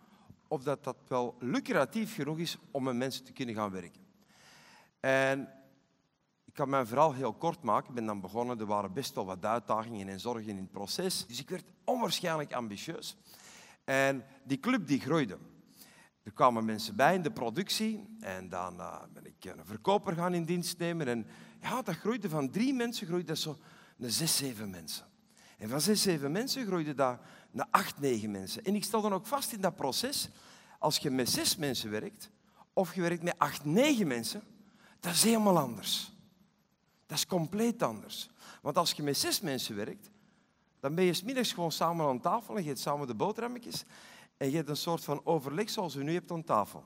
of 0.49 0.63
dat, 0.63 0.85
dat 0.85 0.97
wel 1.09 1.37
lucratief 1.39 2.15
genoeg 2.15 2.39
is 2.39 2.59
om 2.71 2.83
met 2.83 2.97
mensen 2.97 3.25
te 3.25 3.33
kunnen 3.33 3.55
gaan 3.55 3.71
werken. 3.71 4.01
En 5.01 5.49
ik 6.45 6.55
kan 6.55 6.69
mijn 6.69 6.87
verhaal 6.87 7.13
heel 7.13 7.33
kort 7.33 7.63
maken. 7.63 7.89
Ik 7.89 7.95
ben 7.95 8.07
dan 8.07 8.21
begonnen, 8.21 8.61
er 8.61 8.67
waren 8.67 8.93
best 8.93 9.15
wel 9.15 9.27
wat 9.27 9.45
uitdagingen 9.45 10.09
en 10.09 10.21
zorgen 10.21 10.49
in 10.49 10.57
het 10.57 10.71
proces. 10.71 11.27
Dus 11.27 11.41
ik 11.41 11.49
werd 11.49 11.73
onwaarschijnlijk 11.85 12.53
ambitieus. 12.53 13.17
En 13.85 14.25
die 14.45 14.61
club 14.61 14.87
die 14.87 15.01
groeide. 15.01 15.39
Er 16.23 16.33
kwamen 16.33 16.65
mensen 16.65 16.97
bij 16.97 17.15
in 17.15 17.23
de 17.23 17.31
productie 17.31 18.17
en 18.21 18.49
dan 18.49 18.75
uh, 18.77 19.03
ben 19.13 19.27
ik 19.27 19.45
een 19.45 19.67
verkoper 19.67 20.15
gaan 20.15 20.35
in 20.35 20.45
dienst 20.45 20.79
nemen. 20.79 21.09
En 21.09 21.27
ja, 21.63 21.83
dat 21.83 21.97
groeide 21.97 22.29
van 22.29 22.51
drie 22.51 22.75
mensen, 22.75 23.07
groeide 23.07 23.27
dat 23.27 23.39
zo 23.39 23.59
naar 23.97 24.11
zes, 24.11 24.37
zeven 24.37 24.71
mensen. 24.71 25.07
En 25.59 25.69
van 25.69 25.81
zes, 25.81 26.03
zeven 26.03 26.33
mensen 26.33 26.67
groeide 26.67 26.95
dat 26.95 27.19
naar 27.51 27.67
acht, 27.71 28.01
negen 28.01 28.31
mensen. 28.31 28.65
En 28.65 28.75
ik 28.75 28.85
stel 28.85 29.01
dan 29.03 29.13
ook 29.13 29.27
vast 29.27 29.53
in 29.53 29.61
dat 29.61 29.77
proces, 29.77 30.29
als 30.79 30.99
je 30.99 31.11
met 31.11 31.31
zes 31.31 31.57
mensen 31.57 31.91
werkt, 31.91 32.31
of 32.73 32.95
je 32.95 33.01
werkt 33.01 33.23
met 33.23 33.39
acht, 33.39 33.65
negen 33.65 34.07
mensen, 34.07 34.43
dat 35.01 35.13
is 35.13 35.23
helemaal 35.23 35.59
anders. 35.59 36.13
Dat 37.07 37.17
is 37.17 37.27
compleet 37.27 37.83
anders. 37.83 38.29
Want 38.63 38.77
als 38.77 38.93
je 38.93 39.03
met 39.03 39.17
zes 39.17 39.41
mensen 39.41 39.77
werkt, 39.77 40.11
Dan 40.83 40.95
ben 40.95 41.05
je 41.05 41.15
smiddags 41.15 41.53
gewoon 41.53 41.73
samen 41.73 42.07
aan 42.07 42.21
tafel 42.21 42.57
en 42.57 42.65
je 42.65 42.71
eet 42.71 42.79
samen 42.79 43.07
de 43.07 43.15
boterhammetjes. 43.15 43.85
En 44.37 44.51
je 44.51 44.57
hebt 44.57 44.69
een 44.69 44.77
soort 44.77 45.05
van 45.05 45.21
overleg 45.25 45.71
zoals 45.71 45.93
je 45.93 46.03
nu 46.03 46.13
hebt 46.13 46.31
aan 46.31 46.45
tafel. 46.45 46.85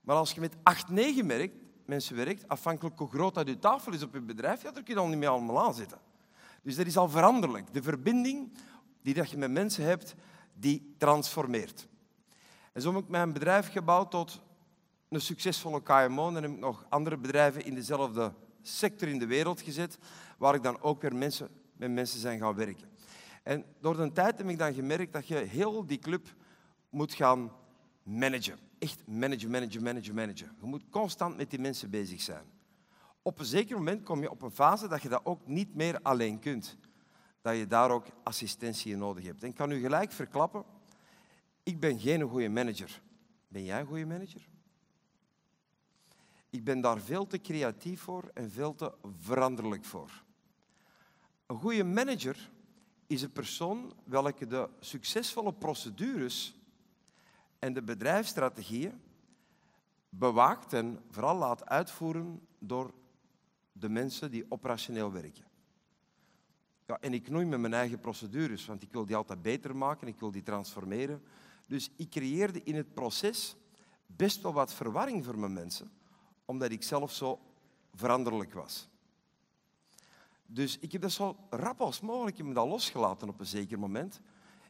Maar 0.00 0.16
als 0.16 0.32
je 0.32 0.40
met 0.40 0.56
acht, 0.62 0.88
negen 0.88 1.26
merkt, 1.26 1.54
mensen 1.88 2.16
werkt, 2.16 2.48
afhankelijk 2.48 2.98
hoe 2.98 3.08
groot 3.08 3.34
dat 3.34 3.48
je 3.48 3.58
tafel 3.58 3.92
is 3.92 4.02
op 4.02 4.14
je 4.14 4.20
bedrijf, 4.20 4.62
ja, 4.62 4.70
daar 4.70 4.82
kun 4.82 4.94
je 4.94 5.00
dan 5.00 5.10
niet 5.10 5.18
meer 5.18 5.28
allemaal 5.28 5.64
aan 5.64 5.74
zitten. 5.74 5.98
Dus 6.62 6.76
dat 6.76 6.86
is 6.86 6.96
al 6.96 7.08
veranderlijk. 7.08 7.74
De 7.74 7.82
verbinding 7.82 8.52
die 9.02 9.14
dat 9.14 9.30
je 9.30 9.36
met 9.36 9.50
mensen 9.50 9.84
hebt, 9.84 10.14
die 10.54 10.94
transformeert. 10.98 11.88
En 12.72 12.82
zo 12.82 12.94
heb 12.94 13.02
ik 13.02 13.08
mijn 13.08 13.32
bedrijf 13.32 13.72
gebouwd 13.72 14.10
tot 14.10 14.40
een 15.08 15.20
succesvolle 15.20 15.82
KMO. 15.82 16.26
En 16.28 16.34
dan 16.34 16.42
heb 16.42 16.52
ik 16.52 16.58
nog 16.58 16.86
andere 16.88 17.16
bedrijven 17.16 17.64
in 17.64 17.74
dezelfde 17.74 18.32
sector 18.62 19.08
in 19.08 19.18
de 19.18 19.26
wereld 19.26 19.60
gezet, 19.60 19.98
waar 20.38 20.54
ik 20.54 20.62
dan 20.62 20.80
ook 20.80 21.02
weer 21.02 21.16
mensen, 21.16 21.48
met 21.72 21.90
mensen 21.90 22.20
zijn 22.20 22.38
gaan 22.38 22.54
werken. 22.54 22.88
En 23.42 23.64
door 23.80 23.96
de 23.96 24.12
tijd 24.12 24.38
heb 24.38 24.48
ik 24.48 24.58
dan 24.58 24.74
gemerkt 24.74 25.12
dat 25.12 25.26
je 25.26 25.36
heel 25.36 25.86
die 25.86 25.98
club 25.98 26.34
moet 26.90 27.14
gaan 27.14 27.52
managen. 28.02 28.67
Echt 28.78 29.06
managen, 29.06 29.50
managen, 29.50 29.82
managen, 29.82 30.14
managen. 30.14 30.56
Je 30.60 30.66
moet 30.66 30.84
constant 30.90 31.36
met 31.36 31.50
die 31.50 31.58
mensen 31.58 31.90
bezig 31.90 32.20
zijn. 32.20 32.44
Op 33.22 33.38
een 33.38 33.44
zeker 33.44 33.76
moment 33.76 34.02
kom 34.02 34.20
je 34.20 34.30
op 34.30 34.42
een 34.42 34.50
fase 34.50 34.88
dat 34.88 35.02
je 35.02 35.08
dat 35.08 35.24
ook 35.24 35.46
niet 35.46 35.74
meer 35.74 36.02
alleen 36.02 36.38
kunt. 36.38 36.76
Dat 37.40 37.56
je 37.56 37.66
daar 37.66 37.90
ook 37.90 38.06
assistentie 38.22 38.92
in 38.92 38.98
nodig 38.98 39.24
hebt. 39.24 39.42
En 39.42 39.48
ik 39.48 39.54
kan 39.54 39.70
u 39.70 39.80
gelijk 39.80 40.12
verklappen, 40.12 40.64
ik 41.62 41.80
ben 41.80 42.00
geen 42.00 42.22
goede 42.22 42.48
manager. 42.48 43.02
Ben 43.48 43.64
jij 43.64 43.80
een 43.80 43.86
goede 43.86 44.06
manager? 44.06 44.48
Ik 46.50 46.64
ben 46.64 46.80
daar 46.80 47.00
veel 47.00 47.26
te 47.26 47.40
creatief 47.40 48.00
voor 48.00 48.30
en 48.34 48.50
veel 48.50 48.74
te 48.74 48.92
veranderlijk 49.20 49.84
voor. 49.84 50.24
Een 51.46 51.58
goede 51.58 51.84
manager 51.84 52.50
is 53.06 53.22
een 53.22 53.32
persoon 53.32 53.92
welke 54.04 54.46
de 54.46 54.68
succesvolle 54.80 55.52
procedures 55.52 56.57
en 57.58 57.72
de 57.72 57.82
bedrijfsstrategieën 57.82 59.00
bewaakt 60.08 60.72
en 60.72 61.00
vooral 61.10 61.36
laat 61.36 61.66
uitvoeren 61.66 62.46
door 62.58 62.94
de 63.72 63.88
mensen 63.88 64.30
die 64.30 64.46
operationeel 64.48 65.12
werken. 65.12 65.44
Ja, 66.86 66.98
en 67.00 67.14
ik 67.14 67.22
knoei 67.22 67.44
met 67.44 67.60
mijn 67.60 67.74
eigen 67.74 68.00
procedures, 68.00 68.66
want 68.66 68.82
ik 68.82 68.92
wil 68.92 69.06
die 69.06 69.16
altijd 69.16 69.42
beter 69.42 69.76
maken, 69.76 70.08
ik 70.08 70.20
wil 70.20 70.30
die 70.30 70.42
transformeren. 70.42 71.22
Dus 71.66 71.90
ik 71.96 72.10
creëerde 72.10 72.62
in 72.62 72.74
het 72.74 72.94
proces 72.94 73.56
best 74.06 74.42
wel 74.42 74.52
wat 74.52 74.74
verwarring 74.74 75.24
voor 75.24 75.38
mijn 75.38 75.52
mensen, 75.52 75.90
omdat 76.44 76.70
ik 76.70 76.82
zelf 76.82 77.12
zo 77.12 77.40
veranderlijk 77.94 78.52
was. 78.52 78.88
Dus 80.46 80.78
ik 80.78 80.92
heb 80.92 81.00
dat 81.02 81.12
zo 81.12 81.36
rap 81.50 81.80
als 81.80 82.00
mogelijk 82.00 82.36
heb 82.36 82.54
dat 82.54 82.68
losgelaten 82.68 83.28
op 83.28 83.40
een 83.40 83.46
zeker 83.46 83.78
moment. 83.78 84.20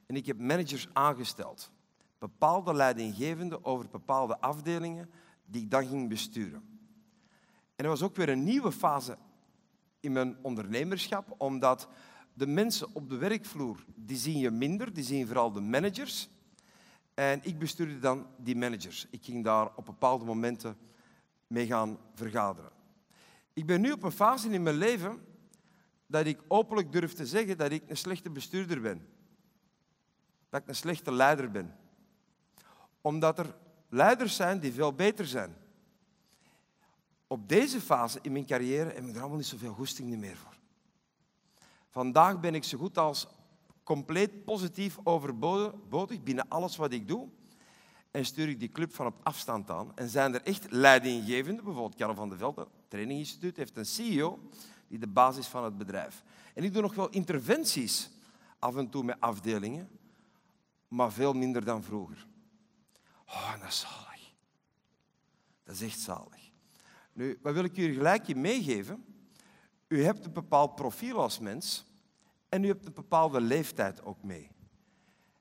En 0.07 0.17
ik 0.17 0.27
heb 0.27 0.39
managers 0.39 0.89
aangesteld. 0.93 1.71
Bepaalde 2.19 2.75
leidinggevenden 2.75 3.65
over 3.65 3.89
bepaalde 3.89 4.41
afdelingen 4.41 5.11
die 5.45 5.63
ik 5.63 5.71
dan 5.71 5.87
ging 5.87 6.09
besturen. 6.09 6.79
En 7.77 7.85
er 7.85 7.91
was 7.91 8.03
ook 8.03 8.17
weer 8.17 8.29
een 8.29 8.45
nieuwe 8.45 8.73
fase 8.73 9.17
in 10.01 10.13
mijn 10.13 10.37
ondernemerschap, 10.43 11.35
omdat 11.39 11.89
de 12.35 12.47
mensen 12.47 12.89
op 12.95 13.09
de 13.09 13.17
werkvloer, 13.17 13.85
die 13.95 14.17
zien 14.17 14.39
je 14.39 14.51
minder, 14.51 14.93
die 14.93 15.05
zien 15.05 15.27
vooral 15.27 15.53
de 15.53 15.61
managers. 15.61 16.29
En 17.15 17.41
ik 17.43 17.59
bestuurde 17.59 17.99
dan 17.99 18.27
die 18.37 18.57
managers. 18.57 19.07
Ik 19.11 19.25
ging 19.25 19.45
daar 19.45 19.77
op 19.77 19.85
bepaalde 19.85 20.25
momenten 20.25 20.77
mee 21.47 21.67
gaan 21.67 21.99
vergaderen. 22.15 22.71
Ik 23.53 23.67
ben 23.67 23.81
nu 23.81 23.93
op 23.93 24.03
een 24.03 24.13
fase 24.13 24.51
in 24.51 24.63
mijn 24.63 24.77
leven 24.77 25.21
dat 26.07 26.27
ik 26.27 26.41
openlijk 26.49 26.93
durf 26.93 27.15
te 27.15 27.27
zeggen 27.27 27.59
dat 27.59 27.71
ik 27.71 27.83
een 27.87 27.97
slechte 27.97 28.31
bestuurder 28.31 28.81
ben. 28.81 29.09
Dat 30.49 30.61
ik 30.61 30.69
een 30.69 30.75
slechte 30.75 31.13
leider 31.13 31.51
ben. 31.51 31.75
Omdat 33.09 33.39
er 33.39 33.55
leiders 33.89 34.37
zijn 34.37 34.61
die 34.61 34.73
veel 34.73 34.93
beter 34.93 35.27
zijn. 35.27 35.57
Op 37.27 37.49
deze 37.49 37.81
fase 37.81 38.19
in 38.23 38.33
mijn 38.33 38.47
carrière 38.47 38.93
heb 38.93 39.05
ik 39.05 39.15
er 39.15 39.21
allemaal 39.21 39.37
niet 39.37 39.47
zoveel 39.47 39.73
goesting 39.73 40.19
meer 40.19 40.37
voor. 40.37 40.57
Vandaag 41.91 42.41
ben 42.41 42.55
ik 42.55 42.65
zo 42.65 42.79
goed 42.79 42.99
als 42.99 43.27
compleet 43.83 44.45
positief 44.45 44.99
overbodig 45.03 46.23
binnen 46.23 46.49
alles 46.49 46.77
wat 46.77 46.93
ik 46.93 47.09
doe. 47.09 47.29
En 48.11 48.25
stuur 48.25 48.49
ik 48.49 48.59
die 48.61 48.69
club 48.69 48.95
van 48.95 49.07
op 49.07 49.21
afstand 49.23 49.71
aan. 49.71 49.93
En 49.97 50.09
zijn 50.09 50.35
er 50.35 50.43
echt 50.43 50.71
leidinggevenden, 50.71 51.65
bijvoorbeeld 51.65 51.97
Karel 51.97 52.15
van 52.15 52.29
der 52.29 52.39
Velde, 52.39 52.69
traininginstituut, 52.89 53.57
heeft 53.57 53.77
een 53.77 53.87
CEO 53.87 54.39
die 54.89 54.99
de 54.99 55.07
basis 55.07 55.47
van 55.47 55.65
het 55.65 55.79
bedrijf. 55.79 56.23
En 56.55 56.65
ik 56.65 56.73
doe 56.73 56.83
nog 56.83 56.95
wel 56.95 57.09
interventies 57.09 58.11
af 58.59 58.77
en 58.77 58.91
toe 58.91 59.05
met 59.05 59.21
afdelingen, 59.21 59.89
maar 60.89 61.13
veel 61.13 61.33
minder 61.33 61.65
dan 61.65 61.83
vroeger. 61.83 62.28
Oh, 63.29 63.61
dat 63.61 63.69
is 63.69 63.81
zalig. 63.81 64.33
Dat 65.65 65.75
is 65.75 65.83
echt 65.83 66.01
zalig. 66.01 66.51
Nu, 67.13 67.39
wat 67.43 67.55
wil 67.55 67.65
ik 67.65 67.77
u 67.77 67.93
gelijk 67.93 68.37
meegeven? 68.37 69.05
U 69.89 70.05
hebt 70.05 70.25
een 70.25 70.33
bepaald 70.33 70.75
profiel 70.75 71.21
als 71.21 71.39
mens 71.39 71.87
en 72.49 72.65
u 72.65 72.67
hebt 72.67 72.87
een 72.87 72.95
bepaalde 72.95 73.41
leeftijd 73.41 74.05
ook 74.05 74.23
mee. 74.23 74.51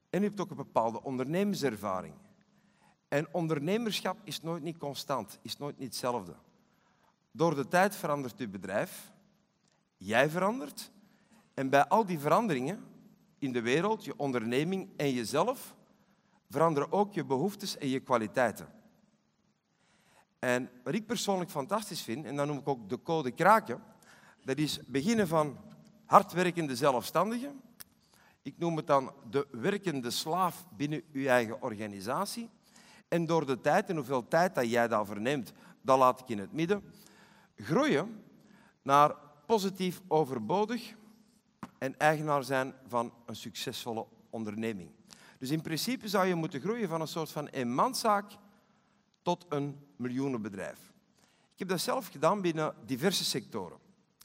En 0.10 0.22
u 0.22 0.26
hebt 0.26 0.40
ook 0.40 0.50
een 0.50 0.56
bepaalde 0.56 1.04
ondernemerservaring. 1.04 2.14
En 3.08 3.34
ondernemerschap 3.34 4.18
is 4.24 4.42
nooit 4.42 4.64
niet 4.64 4.78
constant, 4.78 5.40
is 5.42 5.58
nooit 5.58 5.78
niet 5.78 5.88
hetzelfde. 5.88 6.36
Door 7.32 7.56
de 7.56 7.68
tijd 7.68 7.96
verandert 7.96 8.40
uw 8.40 8.50
bedrijf, 8.50 9.12
jij 9.98 10.30
verandert. 10.30 10.92
En 11.54 11.70
bij 11.70 11.88
al 11.88 12.06
die 12.06 12.20
veranderingen 12.20 12.84
in 13.40 13.52
de 13.52 13.62
wereld, 13.62 14.06
je 14.06 14.18
onderneming 14.18 14.90
en 14.98 15.14
jezelf, 15.14 15.76
veranderen 16.50 16.92
ook 16.92 17.14
je 17.14 17.26
behoeftes 17.26 17.78
en 17.78 17.88
je 17.88 18.00
kwaliteiten. 18.00 18.70
En 20.40 20.70
wat 20.84 20.94
ik 20.94 21.06
persoonlijk 21.06 21.50
fantastisch 21.50 22.02
vind, 22.02 22.26
en 22.26 22.36
dan 22.36 22.48
noem 22.48 22.58
ik 22.58 22.68
ook 22.68 22.90
de 22.90 23.02
code 23.02 23.32
kraken, 23.32 23.84
dat 24.44 24.58
is 24.58 24.80
beginnen 24.86 25.28
van 25.28 25.58
hardwerkende 26.06 26.76
zelfstandige. 26.76 27.52
Ik 28.42 28.58
noem 28.58 28.78
het 28.78 28.88
dan 28.88 29.14
de 29.30 29.48
werkende 29.52 30.12
slaaf 30.12 30.66
binnen 30.76 31.04
uw 31.12 31.26
eigen 31.26 31.62
organisatie. 31.62 32.50
En 33.08 33.26
door 33.26 33.46
de 33.46 33.62
tijd 33.62 33.90
en 33.90 33.96
hoeveel 33.96 34.28
tijd 34.28 34.56
dat 34.56 34.70
jij 34.70 34.88
daarvoor 34.88 35.22
neemt, 35.22 35.54
dat 35.82 35.98
laat 35.98 36.20
ik 36.20 36.30
in 36.30 36.40
het 36.40 36.54
midden, 36.54 36.84
groeien 37.56 38.24
naar 38.82 39.16
positief 39.46 40.02
overbodig 40.08 40.96
en 41.78 41.98
eigenaar 41.98 42.44
zijn 42.44 42.74
van 42.88 43.14
een 43.26 43.36
succesvolle 43.36 44.06
onderneming. 44.30 44.90
Dus 45.38 45.50
in 45.50 45.62
principe 45.62 46.08
zou 46.08 46.26
je 46.26 46.36
moeten 46.36 46.62
groeien 46.62 46.90
van 46.90 47.02
een 47.02 47.08
soort 47.08 47.32
van 47.32 47.48
eenmanszaak 47.48 48.32
tot 49.22 49.46
een 49.50 49.80
miljoenenbedrijf. 49.96 50.80
Ik 51.54 51.60
heb 51.60 51.68
dat 51.68 51.80
zelf 51.80 52.08
gedaan 52.08 52.42
binnen 52.42 52.74
diverse 52.86 53.26
sectoren. 53.26 53.78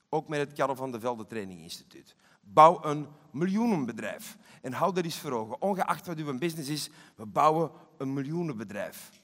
Ook 0.09 0.29
met 0.29 0.41
het 0.41 0.53
Karel 0.53 0.77
van 0.77 0.93
de 0.93 1.01
Velde 1.01 1.27
Training 1.27 1.61
Instituut. 1.61 2.17
Bouw 2.41 2.85
een 2.85 3.07
miljoenenbedrijf. 3.31 4.37
En 4.63 4.73
hou 4.73 4.95
dat 4.95 5.05
eens 5.05 5.19
voor 5.19 5.33
ogen. 5.33 5.63
Ongeacht 5.63 6.07
wat 6.07 6.19
uw 6.19 6.39
business 6.39 6.69
is, 6.69 6.91
we 7.15 7.27
bouwen 7.27 7.71
een 7.99 8.13
miljoenenbedrijf. 8.13 9.21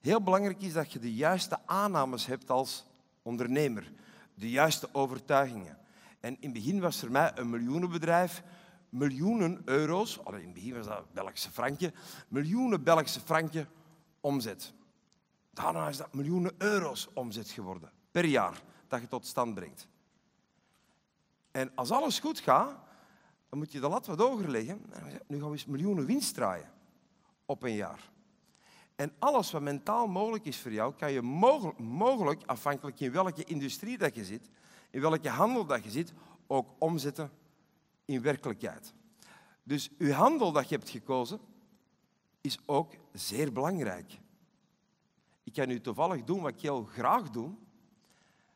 Heel 0.00 0.22
belangrijk 0.22 0.62
is 0.62 0.72
dat 0.72 0.92
je 0.92 0.98
de 0.98 1.14
juiste 1.14 1.58
aannames 1.66 2.26
hebt 2.26 2.50
als 2.50 2.86
ondernemer 3.22 3.92
de 4.34 4.50
juiste 4.50 4.88
overtuigingen. 4.92 5.78
En 6.20 6.36
in 6.40 6.50
het 6.50 6.52
begin 6.52 6.80
was 6.80 6.98
voor 6.98 7.10
mij 7.10 7.32
een 7.34 7.50
miljoenenbedrijf, 7.50 8.42
miljoenen 8.88 9.62
euro's, 9.64 10.20
in 10.26 10.34
het 10.34 10.52
begin 10.52 10.74
was 10.74 10.86
dat 10.86 11.12
Belgische 11.12 11.50
frankje, 11.50 11.92
miljoenen 12.28 12.82
Belgische 12.82 13.20
frankje 13.20 13.66
omzet. 14.20 14.72
Daarna 15.50 15.88
is 15.88 15.96
dat 15.96 16.14
miljoenen 16.14 16.54
euro's 16.58 17.08
omzet 17.14 17.50
geworden 17.50 17.90
per 18.10 18.24
jaar 18.24 18.62
dat 18.88 19.00
je 19.00 19.06
tot 19.06 19.26
stand 19.26 19.54
brengt. 19.54 19.88
En 21.50 21.70
als 21.74 21.90
alles 21.90 22.18
goed 22.18 22.38
gaat, 22.38 22.76
dan 23.48 23.58
moet 23.58 23.72
je 23.72 23.80
de 23.80 23.88
lat 23.88 24.06
wat 24.06 24.18
hoger 24.18 24.50
leggen. 24.50 24.82
Nu 25.26 25.38
gaan 25.38 25.46
we 25.46 25.52
eens 25.52 25.66
miljoenen 25.66 26.06
winst 26.06 26.34
draaien 26.34 26.70
op 27.44 27.62
een 27.62 27.74
jaar. 27.74 28.10
En 28.96 29.12
alles 29.18 29.50
wat 29.50 29.62
mentaal 29.62 30.06
mogelijk 30.06 30.44
is 30.44 30.60
voor 30.60 30.72
jou, 30.72 30.94
kan 30.94 31.12
je 31.12 31.22
mogelijk, 31.22 31.78
mogelijk, 31.78 32.42
afhankelijk 32.46 33.00
in 33.00 33.12
welke 33.12 33.44
industrie 33.44 33.98
dat 33.98 34.14
je 34.14 34.24
zit, 34.24 34.50
in 34.90 35.00
welke 35.00 35.28
handel 35.28 35.66
dat 35.66 35.84
je 35.84 35.90
zit, 35.90 36.12
ook 36.46 36.68
omzetten 36.78 37.30
in 38.06 38.22
werkelijkheid. 38.22 38.94
Dus 39.62 39.90
uw 39.98 40.10
handel 40.10 40.52
dat 40.52 40.68
je 40.68 40.74
hebt 40.74 40.88
gekozen, 40.88 41.40
is 42.40 42.58
ook 42.66 42.94
zeer 43.12 43.52
belangrijk. 43.52 44.20
Ik 45.44 45.52
kan 45.52 45.68
nu 45.68 45.80
toevallig 45.80 46.24
doen 46.24 46.40
wat 46.40 46.54
ik 46.54 46.60
heel 46.60 46.84
graag 46.84 47.30
doe. 47.30 47.54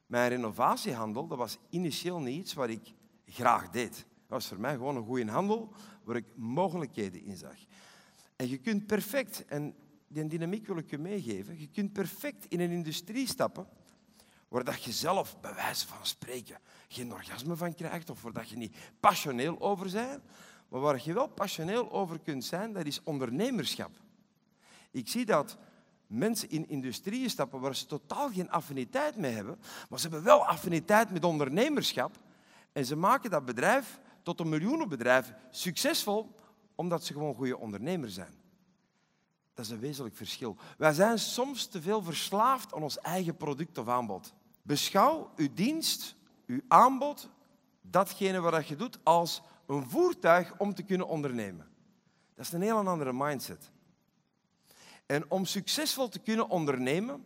Mijn 0.07 0.28
renovatiehandel, 0.28 1.26
dat 1.26 1.38
was 1.38 1.59
initieel 1.71 2.21
niet 2.21 2.38
iets 2.38 2.54
wat 2.54 2.69
ik 2.69 2.95
graag 3.26 3.71
deed. 3.71 3.92
Dat 3.92 4.04
was 4.28 4.47
voor 4.47 4.61
mij 4.61 4.75
gewoon 4.75 4.97
een 4.97 5.04
goede 5.04 5.30
handel 5.30 5.73
waar 6.04 6.16
ik 6.16 6.37
mogelijkheden 6.37 7.23
in 7.23 7.37
zag. 7.37 7.57
En 8.37 8.49
je 8.49 8.59
kunt 8.59 8.87
perfect, 8.87 9.45
en 9.45 9.75
die 10.09 10.26
dynamiek 10.26 10.66
wil 10.66 10.76
ik 10.76 10.90
je 10.90 10.99
meegeven. 10.99 11.61
Je 11.61 11.69
kunt 11.69 11.92
perfect 11.92 12.45
in 12.45 12.61
een 12.61 12.71
industrie 12.71 13.26
stappen 13.26 13.66
waar 14.50 14.64
dat 14.64 14.83
je 14.83 14.92
zelf, 14.92 15.40
bij 15.40 15.54
wijze 15.54 15.87
van 15.87 16.07
spreken, 16.07 16.59
geen 16.88 17.12
orgasme 17.12 17.57
van 17.57 17.75
krijgt 17.75 18.11
of 18.11 18.23
waar 18.23 18.33
dat 18.33 18.49
je 18.49 18.57
niet 18.57 18.76
passioneel 19.00 19.61
over 19.61 19.90
bent. 19.90 20.23
Maar 20.69 20.80
waar 20.80 21.00
je 21.04 21.12
wel 21.12 21.26
passioneel 21.28 21.92
over 21.92 22.19
kunt 22.19 22.45
zijn, 22.45 22.73
dat 22.73 22.87
is 22.87 23.02
ondernemerschap. 23.02 23.90
Ik 24.90 25.09
zie 25.09 25.25
dat 25.25 25.59
mensen 26.07 26.50
in 26.50 26.69
industrieën 26.69 27.30
stappen 27.30 27.61
waar 27.61 27.75
ze 27.75 27.87
totaal 27.87 28.30
geen 28.30 28.50
affiniteit 28.50 29.16
mee 29.16 29.33
hebben, 29.33 29.59
maar 29.88 29.99
ze 29.99 30.09
hebben 30.09 30.25
wel 30.25 30.47
affiniteit 30.47 31.11
met 31.11 31.25
ondernemerschap. 31.25 32.19
En 32.73 32.85
ze 32.85 32.97
maken 32.97 33.30
dat 33.30 33.45
bedrijf 33.45 34.00
tot 34.23 34.40
een 34.40 34.49
miljoenenbedrijf 34.49 35.33
succesvol, 35.50 36.35
omdat 36.75 37.04
ze 37.04 37.12
gewoon 37.12 37.35
goede 37.35 37.59
ondernemers 37.59 38.14
zijn. 38.14 38.35
Dat 39.54 39.64
is 39.64 39.71
een 39.71 39.80
wezenlijk 39.80 40.16
verschil. 40.16 40.57
Wij 40.78 40.92
zijn 40.92 41.19
soms 41.19 41.66
te 41.66 41.83
veel 41.83 42.02
verslaafd 42.02 42.75
aan 42.75 42.83
ons 42.83 42.99
eigen 42.99 43.37
product 43.37 43.78
of 43.78 43.88
aanbod. 43.88 44.35
Beschouw 44.62 45.33
uw 45.37 45.49
dienst, 45.55 46.14
uw 46.47 46.61
aanbod, 46.69 47.31
datgene 47.81 48.40
wat 48.40 48.67
je 48.67 48.76
doet, 48.76 48.99
als 49.02 49.43
een 49.67 49.90
voertuig 49.90 50.59
om 50.59 50.75
te 50.75 50.83
kunnen 50.83 51.09
ondernemen. 51.09 51.69
Dat 52.35 52.47
is 52.47 52.52
een 52.52 52.62
heel 52.62 52.88
andere 52.88 53.12
mindset. 53.12 53.71
En 55.07 55.31
om 55.31 55.45
succesvol 55.45 56.09
te 56.09 56.19
kunnen 56.19 56.49
ondernemen, 56.49 57.25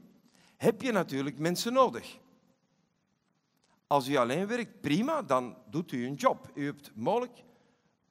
heb 0.57 0.83
je 0.83 0.93
natuurlijk 0.93 1.39
mensen 1.39 1.73
nodig. 1.73 2.19
Als 3.87 4.09
u 4.09 4.17
alleen 4.17 4.47
werkt, 4.47 4.81
prima, 4.81 5.23
dan 5.23 5.57
doet 5.71 5.93
u 5.93 6.07
een 6.07 6.15
job. 6.15 6.51
U 6.55 6.65
hebt 6.65 6.91
mogelijk 6.95 7.43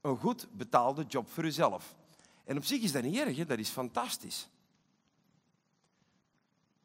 een 0.01 0.17
goed 0.17 0.47
betaalde 0.51 1.03
job 1.03 1.29
voor 1.29 1.43
uzelf. 1.43 1.95
En 2.43 2.57
op 2.57 2.65
zich 2.65 2.81
is 2.81 2.91
dat 2.91 3.03
niet 3.03 3.17
erg, 3.17 3.45
dat 3.45 3.59
is 3.59 3.69
fantastisch. 3.69 4.49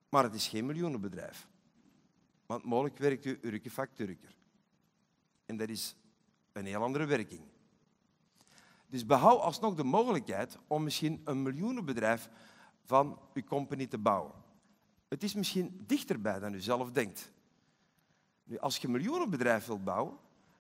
Maar 0.08 0.24
het 0.24 0.34
is 0.34 0.48
geen 0.48 0.66
miljoenenbedrijf. 0.66 1.47
Want 2.48 2.64
mogelijk 2.64 2.98
werkt 2.98 3.24
u 3.24 3.38
Urke 3.42 3.70
facturker. 3.70 4.34
En 5.46 5.56
dat 5.56 5.68
is 5.68 5.96
een 6.52 6.66
heel 6.66 6.82
andere 6.82 7.04
werking. 7.04 7.40
Dus 8.86 9.06
behoud 9.06 9.40
alsnog 9.40 9.74
de 9.74 9.84
mogelijkheid 9.84 10.58
om 10.66 10.82
misschien 10.82 11.20
een 11.24 11.42
miljoenenbedrijf 11.42 12.28
van 12.84 13.20
uw 13.34 13.44
company 13.44 13.86
te 13.86 13.98
bouwen. 13.98 14.32
Het 15.08 15.22
is 15.22 15.34
misschien 15.34 15.84
dichterbij 15.86 16.38
dan 16.38 16.54
u 16.54 16.60
zelf 16.60 16.90
denkt. 16.90 17.32
Nu, 18.44 18.58
als 18.58 18.76
je 18.76 18.86
een 18.86 18.92
miljoenenbedrijf 18.92 19.66
wilt 19.66 19.84
bouwen, 19.84 20.16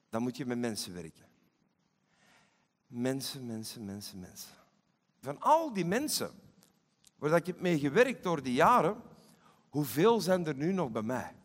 dan 0.08 0.22
moet 0.22 0.36
je 0.36 0.46
met 0.46 0.58
mensen 0.58 0.94
werken. 0.94 1.26
Mensen, 2.86 3.46
mensen, 3.46 3.84
mensen, 3.84 4.18
mensen. 4.18 4.54
Van 5.20 5.40
al 5.40 5.72
die 5.72 5.84
mensen 5.84 6.30
waar 7.16 7.36
ik 7.36 7.46
heb 7.46 7.60
mee 7.60 7.78
gewerkt 7.78 8.22
door 8.22 8.42
die 8.42 8.54
jaren, 8.54 9.02
hoeveel 9.68 10.20
zijn 10.20 10.46
er 10.46 10.54
nu 10.54 10.72
nog 10.72 10.90
bij 10.90 11.02
mij? 11.02 11.36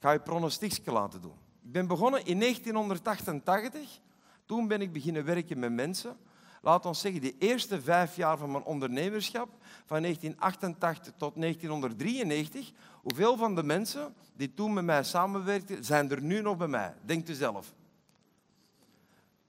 Ga 0.00 0.10
je 0.10 0.20
pronostiekje 0.20 0.92
laten 0.92 1.20
doen. 1.20 1.34
Ik 1.62 1.72
ben 1.72 1.86
begonnen 1.86 2.24
in 2.24 2.40
1988. 2.40 4.00
Toen 4.46 4.68
ben 4.68 4.80
ik 4.80 4.92
beginnen 4.92 5.24
werken 5.24 5.58
met 5.58 5.72
mensen. 5.72 6.16
Laat 6.62 6.86
ons 6.86 7.00
zeggen, 7.00 7.20
de 7.20 7.38
eerste 7.38 7.80
vijf 7.80 8.16
jaar 8.16 8.38
van 8.38 8.50
mijn 8.50 8.64
ondernemerschap, 8.64 9.48
van 9.84 10.02
1988 10.02 11.12
tot 11.16 11.34
1993, 11.40 12.72
hoeveel 13.02 13.36
van 13.36 13.54
de 13.54 13.62
mensen 13.62 14.14
die 14.36 14.54
toen 14.54 14.72
met 14.72 14.84
mij 14.84 15.02
samenwerkten, 15.02 15.84
zijn 15.84 16.10
er 16.10 16.22
nu 16.22 16.40
nog 16.40 16.56
bij 16.56 16.68
mij? 16.68 16.94
Denkt 17.02 17.28
u 17.28 17.34
zelf. 17.34 17.74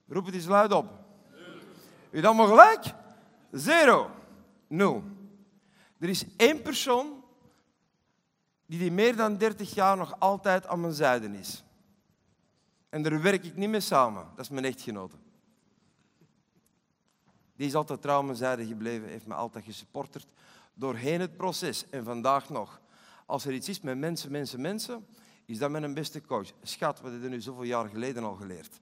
Roep 0.08 0.26
het 0.26 0.34
eens 0.34 0.46
luid 0.46 0.72
op. 0.72 0.86
U 2.10 2.20
dan 2.20 2.36
maar 2.36 2.46
gelijk? 2.46 2.84
Zero. 3.50 4.10
Nul. 4.66 5.02
Er 5.98 6.08
is 6.08 6.24
één 6.36 6.62
persoon 6.62 7.21
die, 8.72 8.80
die 8.80 8.90
meer 8.90 9.16
dan 9.16 9.36
30 9.36 9.74
jaar 9.74 9.96
nog 9.96 10.20
altijd 10.20 10.66
aan 10.66 10.80
mijn 10.80 10.92
zijde 10.92 11.38
is. 11.38 11.64
En 12.88 13.02
daar 13.02 13.22
werk 13.22 13.44
ik 13.44 13.56
niet 13.56 13.68
mee 13.68 13.80
samen. 13.80 14.26
Dat 14.36 14.44
is 14.44 14.50
mijn 14.50 14.64
echtgenote. 14.64 15.16
Die 17.56 17.66
is 17.66 17.74
altijd 17.74 18.02
trouw 18.02 18.18
aan 18.18 18.24
mijn 18.24 18.36
zijde 18.36 18.66
gebleven, 18.66 19.08
heeft 19.08 19.26
me 19.26 19.34
altijd 19.34 19.64
gesupporterd 19.64 20.26
doorheen 20.74 21.20
het 21.20 21.36
proces. 21.36 21.90
En 21.90 22.04
vandaag 22.04 22.48
nog. 22.48 22.80
Als 23.26 23.44
er 23.44 23.52
iets 23.52 23.68
is 23.68 23.80
met 23.80 23.98
mensen, 23.98 24.30
mensen, 24.30 24.60
mensen, 24.60 25.06
is 25.44 25.58
dat 25.58 25.70
mijn 25.70 25.94
beste 25.94 26.20
coach. 26.20 26.52
Schat, 26.62 27.00
wat 27.00 27.12
heb 27.12 27.22
je 27.22 27.28
nu 27.28 27.40
zoveel 27.40 27.62
jaar 27.62 27.88
geleden 27.88 28.24
al 28.24 28.34
geleerd? 28.34 28.80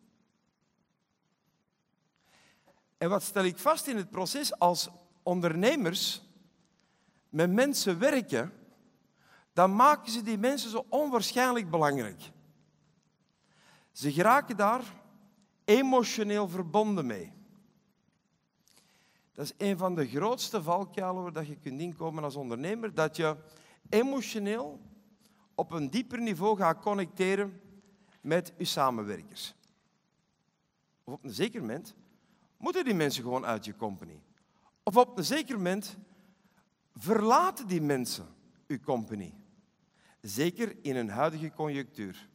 En 2.98 3.08
wat 3.08 3.22
stel 3.22 3.44
ik 3.44 3.58
vast 3.58 3.86
in 3.86 3.96
het 3.96 4.10
proces 4.10 4.58
als 4.58 4.88
ondernemers 5.22 6.22
met 7.28 7.52
mensen 7.52 7.98
werken, 7.98 8.52
dan 9.52 9.76
maken 9.76 10.12
ze 10.12 10.22
die 10.22 10.38
mensen 10.38 10.70
zo 10.70 10.86
onwaarschijnlijk 10.88 11.70
belangrijk. 11.70 12.30
Ze 13.92 14.12
geraken 14.12 14.56
daar 14.56 14.82
emotioneel 15.64 16.48
verbonden 16.48 17.06
mee. 17.06 17.32
Dat 19.32 19.44
is 19.44 19.66
een 19.68 19.78
van 19.78 19.94
de 19.94 20.08
grootste 20.08 20.62
valkuilen 20.62 21.32
waar 21.32 21.46
je 21.46 21.56
kunt 21.56 21.80
inkomen 21.80 22.24
als 22.24 22.36
ondernemer, 22.36 22.94
dat 22.94 23.16
je 23.16 23.36
emotioneel 23.88 24.80
op 25.54 25.72
een 25.72 25.90
dieper 25.90 26.20
niveau 26.20 26.56
gaat 26.56 26.80
connecteren 26.80 27.60
met 28.20 28.52
je 28.58 28.64
samenwerkers. 28.64 29.54
Of 31.04 31.12
op 31.14 31.24
een 31.24 31.34
zeker 31.34 31.60
moment 31.60 31.94
moeten 32.56 32.84
die 32.84 32.94
mensen 32.94 33.22
gewoon 33.22 33.46
uit 33.46 33.64
je 33.64 33.76
company. 33.76 34.20
Of 34.82 34.96
op 34.96 35.18
een 35.18 35.24
zeker 35.24 35.56
moment 35.56 35.96
verlaten 36.94 37.66
die 37.66 37.80
mensen 37.80 38.26
je 38.66 38.80
company. 38.80 39.34
Zeker 40.20 40.84
in 40.84 40.96
een 40.96 41.08
huidige 41.08 41.52
conjunctuur. 41.52 42.28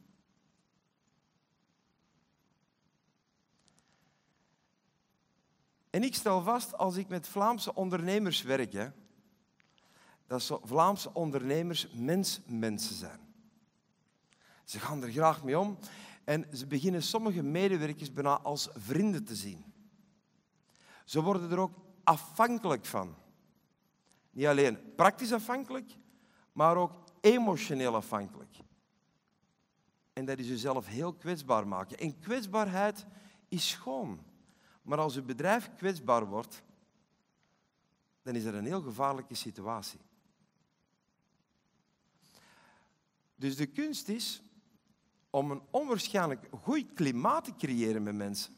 En 5.89 6.03
ik 6.03 6.15
stel 6.15 6.41
vast, 6.41 6.77
als 6.77 6.95
ik 6.95 7.07
met 7.07 7.27
Vlaamse 7.27 7.73
ondernemers 7.73 8.41
werk, 8.41 8.73
hè, 8.73 8.89
dat 10.27 10.59
Vlaamse 10.63 11.13
ondernemers 11.13 11.87
mensmensen 11.93 12.95
zijn. 12.95 13.19
Ze 14.63 14.79
gaan 14.79 15.03
er 15.03 15.11
graag 15.11 15.43
mee 15.43 15.59
om 15.59 15.77
en 16.23 16.47
ze 16.53 16.67
beginnen 16.67 17.03
sommige 17.03 17.43
medewerkers 17.43 18.13
bijna 18.13 18.39
als 18.39 18.69
vrienden 18.73 19.23
te 19.23 19.35
zien. 19.35 19.73
Ze 21.05 21.21
worden 21.21 21.51
er 21.51 21.59
ook 21.59 21.77
afhankelijk 22.03 22.85
van. 22.85 23.15
Niet 24.31 24.45
alleen 24.45 24.95
praktisch 24.95 25.33
afhankelijk, 25.33 25.97
maar 26.51 26.77
ook 26.77 27.04
emotioneel 27.25 27.95
afhankelijk. 27.95 28.57
En 30.13 30.25
dat 30.25 30.39
is 30.39 30.47
jezelf 30.47 30.87
heel 30.87 31.13
kwetsbaar 31.13 31.67
maken. 31.67 31.97
En 31.97 32.19
kwetsbaarheid 32.19 33.05
is 33.47 33.69
schoon. 33.69 34.19
Maar 34.81 34.97
als 34.97 35.15
uw 35.15 35.23
bedrijf 35.23 35.75
kwetsbaar 35.75 36.25
wordt, 36.25 36.63
dan 38.21 38.35
is 38.35 38.43
dat 38.43 38.53
een 38.53 38.65
heel 38.65 38.81
gevaarlijke 38.81 39.35
situatie. 39.35 39.99
Dus 43.35 43.55
de 43.55 43.65
kunst 43.65 44.07
is 44.07 44.41
om 45.29 45.51
een 45.51 45.61
onwaarschijnlijk 45.71 46.47
goed 46.51 46.93
klimaat 46.93 47.43
te 47.43 47.55
creëren 47.55 48.03
met 48.03 48.15
mensen, 48.15 48.53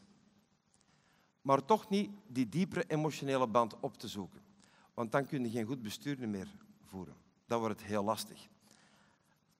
maar 1.41 1.65
toch 1.65 1.89
niet 1.89 2.11
die 2.27 2.49
diepere 2.49 2.83
emotionele 2.87 3.47
band 3.47 3.79
op 3.79 3.97
te 3.97 4.07
zoeken. 4.07 4.41
Want 4.93 5.11
dan 5.11 5.25
kun 5.25 5.43
je 5.43 5.49
geen 5.49 5.65
goed 5.65 5.81
bestuur 5.81 6.29
meer 6.29 6.47
voeren. 6.85 7.15
Dan 7.45 7.59
wordt 7.59 7.79
het 7.79 7.89
heel 7.89 8.03
lastig. 8.03 8.47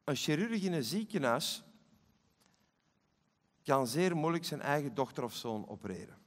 Een 0.07 0.15
chirurg 0.15 0.61
in 0.61 0.73
een 0.73 0.83
ziekenhuis 0.83 1.63
kan 3.63 3.87
zeer 3.87 4.15
moeilijk 4.15 4.45
zijn 4.45 4.61
eigen 4.61 4.95
dochter 4.95 5.23
of 5.23 5.33
zoon 5.33 5.67
opereren. 5.67 6.17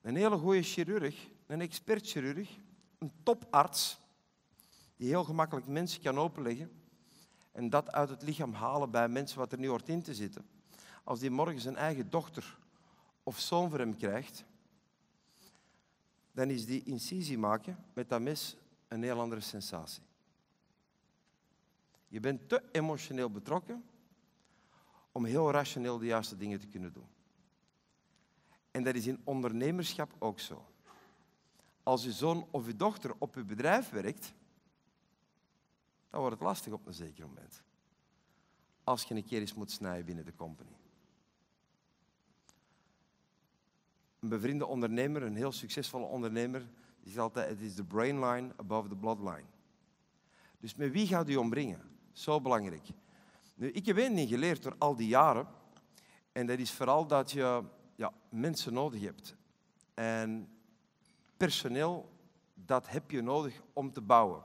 Een 0.00 0.16
hele 0.16 0.36
goede 0.36 0.62
chirurg, 0.62 1.28
een 1.46 1.60
expertchirurg, 1.60 2.58
een 2.98 3.12
toparts, 3.22 4.00
die 4.96 5.08
heel 5.08 5.24
gemakkelijk 5.24 5.66
mensen 5.66 6.02
kan 6.02 6.18
openleggen 6.18 6.70
en 7.52 7.70
dat 7.70 7.92
uit 7.92 8.08
het 8.08 8.22
lichaam 8.22 8.52
halen 8.52 8.90
bij 8.90 9.08
mensen 9.08 9.38
wat 9.38 9.52
er 9.52 9.58
nu 9.58 9.68
hoort 9.68 9.88
in 9.88 10.02
te 10.02 10.14
zitten. 10.14 10.46
Als 11.04 11.18
die 11.20 11.30
morgen 11.30 11.60
zijn 11.60 11.76
eigen 11.76 12.10
dochter 12.10 12.58
of 13.22 13.38
zoon 13.40 13.70
voor 13.70 13.78
hem 13.78 13.96
krijgt, 13.96 14.44
dan 16.32 16.50
is 16.50 16.66
die 16.66 16.82
incisie 16.84 17.38
maken 17.38 17.84
met 17.92 18.08
dat 18.08 18.20
mes 18.20 18.56
een 18.88 19.02
heel 19.02 19.20
andere 19.20 19.40
sensatie. 19.40 20.02
Je 22.14 22.20
bent 22.20 22.48
te 22.48 22.62
emotioneel 22.72 23.30
betrokken 23.30 23.84
om 25.12 25.24
heel 25.24 25.50
rationeel 25.50 25.98
de 25.98 26.06
juiste 26.06 26.36
dingen 26.36 26.60
te 26.60 26.66
kunnen 26.66 26.92
doen. 26.92 27.06
En 28.70 28.82
dat 28.82 28.94
is 28.94 29.06
in 29.06 29.20
ondernemerschap 29.24 30.14
ook 30.18 30.40
zo. 30.40 30.66
Als 31.82 32.04
uw 32.04 32.12
zoon 32.12 32.48
of 32.50 32.66
uw 32.66 32.76
dochter 32.76 33.14
op 33.18 33.34
uw 33.34 33.44
bedrijf 33.44 33.90
werkt, 33.90 34.34
dan 36.10 36.20
wordt 36.20 36.34
het 36.34 36.44
lastig 36.44 36.72
op 36.72 36.86
een 36.86 36.92
zeker 36.92 37.26
moment. 37.26 37.62
Als 38.84 39.02
je 39.02 39.14
een 39.14 39.24
keer 39.24 39.40
eens 39.40 39.54
moet 39.54 39.70
snijden 39.70 40.04
binnen 40.04 40.24
de 40.24 40.34
company. 40.34 40.76
Een 44.20 44.28
bevriende 44.28 44.66
ondernemer, 44.66 45.22
een 45.22 45.36
heel 45.36 45.52
succesvolle 45.52 46.06
ondernemer, 46.06 46.68
zegt 47.02 47.18
altijd, 47.18 47.48
het 47.48 47.60
is 47.60 47.74
the 47.74 47.84
brain 47.84 48.24
line 48.24 48.52
above 48.56 48.88
the 48.88 48.96
bloodline. 48.96 49.48
Dus 50.60 50.74
met 50.74 50.92
wie 50.92 51.06
gaat 51.06 51.28
u 51.28 51.36
omringen? 51.36 51.92
Zo 52.14 52.40
belangrijk. 52.40 52.88
Nu, 53.54 53.70
ik 53.70 53.86
heb 53.86 53.96
één 53.96 54.14
ding 54.14 54.28
geleerd 54.28 54.62
door 54.62 54.74
al 54.78 54.96
die 54.96 55.08
jaren. 55.08 55.46
En 56.32 56.46
dat 56.46 56.58
is 56.58 56.72
vooral 56.72 57.06
dat 57.06 57.30
je 57.30 57.62
ja, 57.96 58.12
mensen 58.28 58.72
nodig 58.72 59.00
hebt. 59.00 59.36
En 59.94 60.48
personeel, 61.36 62.12
dat 62.54 62.88
heb 62.88 63.10
je 63.10 63.22
nodig 63.22 63.62
om 63.72 63.92
te 63.92 64.00
bouwen. 64.00 64.42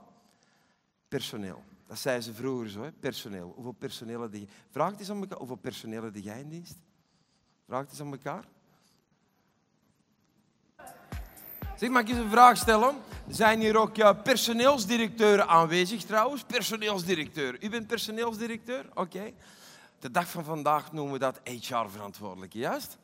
Personeel. 1.08 1.62
Dat 1.86 1.98
zeiden 1.98 2.24
ze 2.24 2.34
vroeger 2.34 2.70
zo, 2.70 2.82
hè? 2.82 2.92
personeel. 2.92 3.52
Hoeveel 3.54 3.72
personeel 3.72 4.20
heb 4.20 4.34
je? 4.34 4.46
Vraag 4.70 4.90
het 4.90 5.00
eens 5.00 5.10
aan 5.10 5.20
elkaar. 5.20 5.38
Hoeveel 5.38 5.56
personeel 5.56 6.02
heb 6.02 6.16
jij 6.16 6.40
in 6.40 6.48
dienst? 6.48 6.78
Vraag 7.66 7.80
het 7.80 7.90
eens 7.90 8.00
aan 8.00 8.12
elkaar. 8.12 8.44
Zeg, 11.80 11.88
mag 11.88 12.02
ik 12.02 12.08
eens 12.08 12.18
een 12.18 12.30
vraag 12.30 12.56
stellen? 12.56 12.96
Zijn 13.28 13.60
hier 13.60 13.76
ook 13.76 14.22
personeelsdirecteuren 14.22 15.48
aanwezig 15.48 16.02
trouwens? 16.02 16.42
Personeelsdirecteur. 16.42 17.64
U 17.64 17.70
bent 17.70 17.86
personeelsdirecteur? 17.86 18.86
Oké. 18.94 19.32
De 19.98 20.10
dag 20.10 20.30
van 20.30 20.44
vandaag 20.44 20.92
noemen 20.92 21.12
we 21.12 21.18
dat 21.18 21.40
HR-verantwoordelijke, 21.44 22.58
juist? 22.58 22.98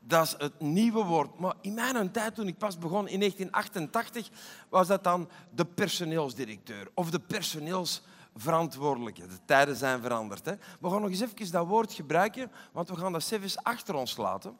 Dat 0.00 0.26
is 0.26 0.34
het 0.38 0.60
nieuwe 0.60 1.04
woord. 1.04 1.38
Maar 1.38 1.54
in 1.60 1.74
mijn 1.74 2.10
tijd, 2.10 2.34
toen 2.34 2.46
ik 2.46 2.58
pas 2.58 2.78
begon 2.78 3.08
in 3.08 3.18
1988, 3.18 4.28
was 4.68 4.86
dat 4.86 5.04
dan 5.04 5.28
de 5.54 5.64
personeelsdirecteur 5.64 6.88
of 6.94 7.10
de 7.10 7.20
personeelsverantwoordelijke. 7.20 9.26
De 9.26 9.38
tijden 9.44 9.76
zijn 9.76 10.00
veranderd. 10.00 10.44
Hè? 10.44 10.54
We 10.80 10.90
gaan 10.90 11.00
nog 11.00 11.10
eens 11.10 11.20
even 11.20 11.50
dat 11.50 11.66
woord 11.66 11.92
gebruiken, 11.92 12.50
want 12.72 12.88
we 12.88 12.96
gaan 12.96 13.12
dat 13.12 13.22
zelfs 13.22 13.56
achter 13.56 13.94
ons 13.94 14.16
laten. 14.16 14.56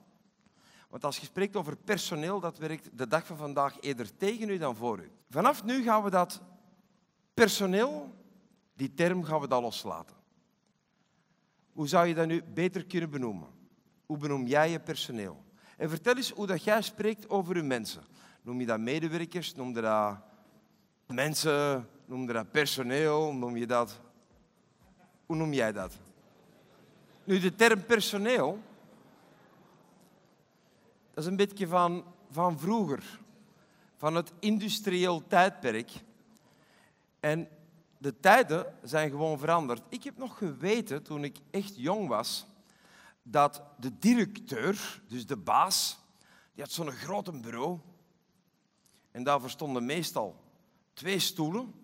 Want 0.93 1.05
als 1.05 1.19
je 1.19 1.27
spreekt 1.27 1.57
over 1.57 1.77
personeel, 1.77 2.41
dat 2.41 2.59
werkt 2.59 2.89
de 2.93 3.07
dag 3.07 3.27
van 3.27 3.37
vandaag 3.37 3.81
eerder 3.81 4.17
tegen 4.17 4.49
u 4.49 4.59
dan 4.59 4.77
voor 4.77 4.99
u. 4.99 5.11
Vanaf 5.29 5.65
nu 5.65 5.83
gaan 5.83 6.03
we 6.03 6.11
dat 6.11 6.41
personeel, 7.35 8.15
die 8.75 8.95
term 8.95 9.25
gaan 9.25 9.41
we 9.41 9.49
dat 9.49 9.63
loslaten. 9.63 10.17
Hoe 11.73 11.89
zou 11.89 12.07
je 12.07 12.15
dat 12.15 12.27
nu 12.27 12.43
beter 12.43 12.85
kunnen 12.87 13.11
benoemen? 13.11 13.49
Hoe 14.07 14.17
benoem 14.17 14.47
jij 14.47 14.71
je 14.71 14.81
personeel? 14.81 15.45
En 15.77 15.89
vertel 15.89 16.17
eens 16.17 16.31
hoe 16.31 16.47
dat 16.47 16.65
jij 16.65 16.83
spreekt 16.83 17.29
over 17.29 17.57
je 17.57 17.63
mensen. 17.63 18.03
Noem 18.43 18.61
je 18.61 18.67
dat 18.67 18.81
medewerkers? 18.81 19.55
Noem 19.55 19.75
je 19.75 19.81
dat 19.81 20.17
mensen? 21.07 21.89
Noem 22.05 22.27
je 22.27 22.33
dat 22.33 22.51
personeel? 22.51 23.33
Noem 23.35 23.57
je 23.57 23.67
dat... 23.67 24.01
Hoe 25.27 25.37
noem 25.37 25.53
jij 25.53 25.73
dat? 25.73 25.99
Nu, 27.25 27.39
de 27.39 27.55
term 27.55 27.85
personeel, 27.85 28.59
dat 31.15 31.25
is 31.25 31.31
een 31.31 31.37
beetje 31.37 31.67
van, 31.67 32.05
van 32.31 32.59
vroeger, 32.59 33.21
van 33.97 34.15
het 34.15 34.33
industrieel 34.39 35.27
tijdperk. 35.27 35.91
En 37.21 37.49
de 37.99 38.21
tijden 38.21 38.75
zijn 38.83 39.11
gewoon 39.11 39.39
veranderd. 39.39 39.83
Ik 39.89 40.03
heb 40.03 40.17
nog 40.17 40.39
geweten, 40.39 41.03
toen 41.03 41.25
ik 41.25 41.39
echt 41.51 41.77
jong 41.77 42.09
was, 42.09 42.47
dat 43.23 43.63
de 43.79 43.99
directeur, 43.99 45.03
dus 45.09 45.27
de 45.27 45.37
baas, 45.37 45.99
die 46.55 46.63
had 46.63 46.73
zo'n 46.73 46.91
grote 46.91 47.33
bureau. 47.33 47.79
En 49.11 49.23
daarvoor 49.23 49.51
stonden 49.51 49.85
meestal 49.85 50.41
twee 50.93 51.19
stoelen. 51.19 51.75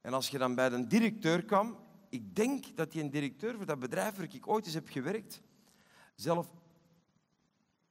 En 0.00 0.12
als 0.12 0.28
je 0.28 0.38
dan 0.38 0.54
bij 0.54 0.68
de 0.68 0.86
directeur 0.86 1.44
kwam, 1.44 1.76
ik 2.08 2.36
denk 2.36 2.76
dat 2.76 2.92
die 2.92 3.02
een 3.02 3.10
directeur 3.10 3.56
voor 3.56 3.66
dat 3.66 3.78
bedrijf 3.78 4.16
waar 4.16 4.34
ik 4.34 4.48
ooit 4.48 4.64
eens 4.64 4.74
heb 4.74 4.88
gewerkt, 4.88 5.40
zelf 6.14 6.48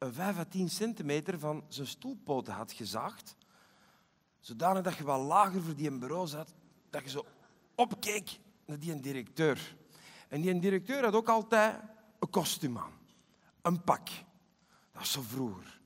een 0.06 0.14
5 0.14 0.38
à 0.38 0.44
10 0.44 0.70
centimeter 0.70 1.40
van 1.40 1.64
zijn 1.68 1.88
stoelpoten 1.88 2.54
had 2.54 2.72
gezaagd, 2.72 3.36
zodanig 4.40 4.84
dat 4.84 4.96
je 4.96 5.06
wel 5.06 5.22
lager 5.22 5.62
voor 5.62 5.76
die 5.76 5.98
bureau 5.98 6.28
zat, 6.28 6.54
dat 6.90 7.04
je 7.04 7.10
zo 7.10 7.26
opkeek 7.76 8.40
naar 8.66 8.80
die 8.80 9.00
directeur. 9.00 9.76
En 10.28 10.42
die 10.42 10.60
directeur 10.60 11.04
had 11.04 11.14
ook 11.14 11.30
altijd 11.30 11.80
een 12.20 12.30
kostuum 12.30 12.78
aan, 12.78 12.92
een 13.62 13.84
pak. 13.84 14.06
Dat 14.06 15.02
was 15.02 15.12
zo 15.12 15.22
vroeger. 15.22 15.80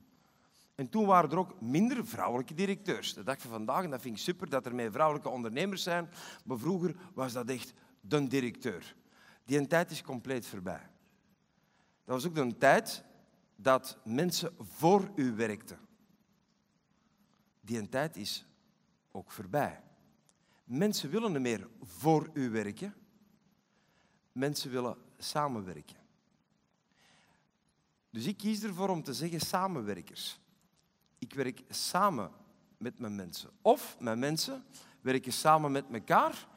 En 0.74 0.88
toen 0.88 1.06
waren 1.06 1.30
er 1.30 1.38
ook 1.38 1.60
minder 1.60 2.06
vrouwelijke 2.06 2.54
directeurs. 2.54 3.14
De 3.14 3.22
dag 3.22 3.40
van 3.40 3.50
vandaag, 3.50 3.84
en 3.84 3.90
dat 3.90 4.00
vind 4.00 4.16
ik 4.16 4.22
super 4.22 4.48
dat 4.48 4.66
er 4.66 4.74
meer 4.74 4.92
vrouwelijke 4.92 5.28
ondernemers 5.28 5.82
zijn, 5.82 6.10
maar 6.44 6.58
vroeger 6.58 6.96
was 7.14 7.32
dat 7.32 7.48
echt 7.48 7.72
de 8.00 8.26
directeur. 8.26 8.96
Die 9.44 9.66
tijd 9.66 9.90
is 9.90 10.02
compleet 10.02 10.46
voorbij. 10.46 10.90
Dat 12.04 12.14
was 12.14 12.26
ook 12.26 12.34
de 12.34 12.56
tijd 12.56 13.04
dat 13.62 13.98
mensen 14.04 14.54
voor 14.58 15.10
u 15.14 15.34
werkten. 15.34 15.78
Die 17.60 17.78
een 17.78 17.88
tijd 17.88 18.16
is 18.16 18.46
ook 19.10 19.30
voorbij. 19.30 19.82
Mensen 20.64 21.10
willen 21.10 21.32
niet 21.32 21.40
meer 21.40 21.68
voor 21.80 22.30
u 22.32 22.50
werken. 22.50 22.94
Mensen 24.32 24.70
willen 24.70 24.96
samenwerken. 25.18 25.96
Dus 28.10 28.26
ik 28.26 28.36
kies 28.36 28.62
ervoor 28.62 28.88
om 28.88 29.02
te 29.02 29.14
zeggen 29.14 29.40
samenwerkers. 29.40 30.40
Ik 31.18 31.34
werk 31.34 31.62
samen 31.68 32.30
met 32.76 32.98
mijn 32.98 33.14
mensen. 33.14 33.50
Of 33.62 33.96
mijn 33.98 34.18
mensen 34.18 34.64
werken 35.00 35.32
samen 35.32 35.72
met 35.72 35.84
elkaar 35.92 36.48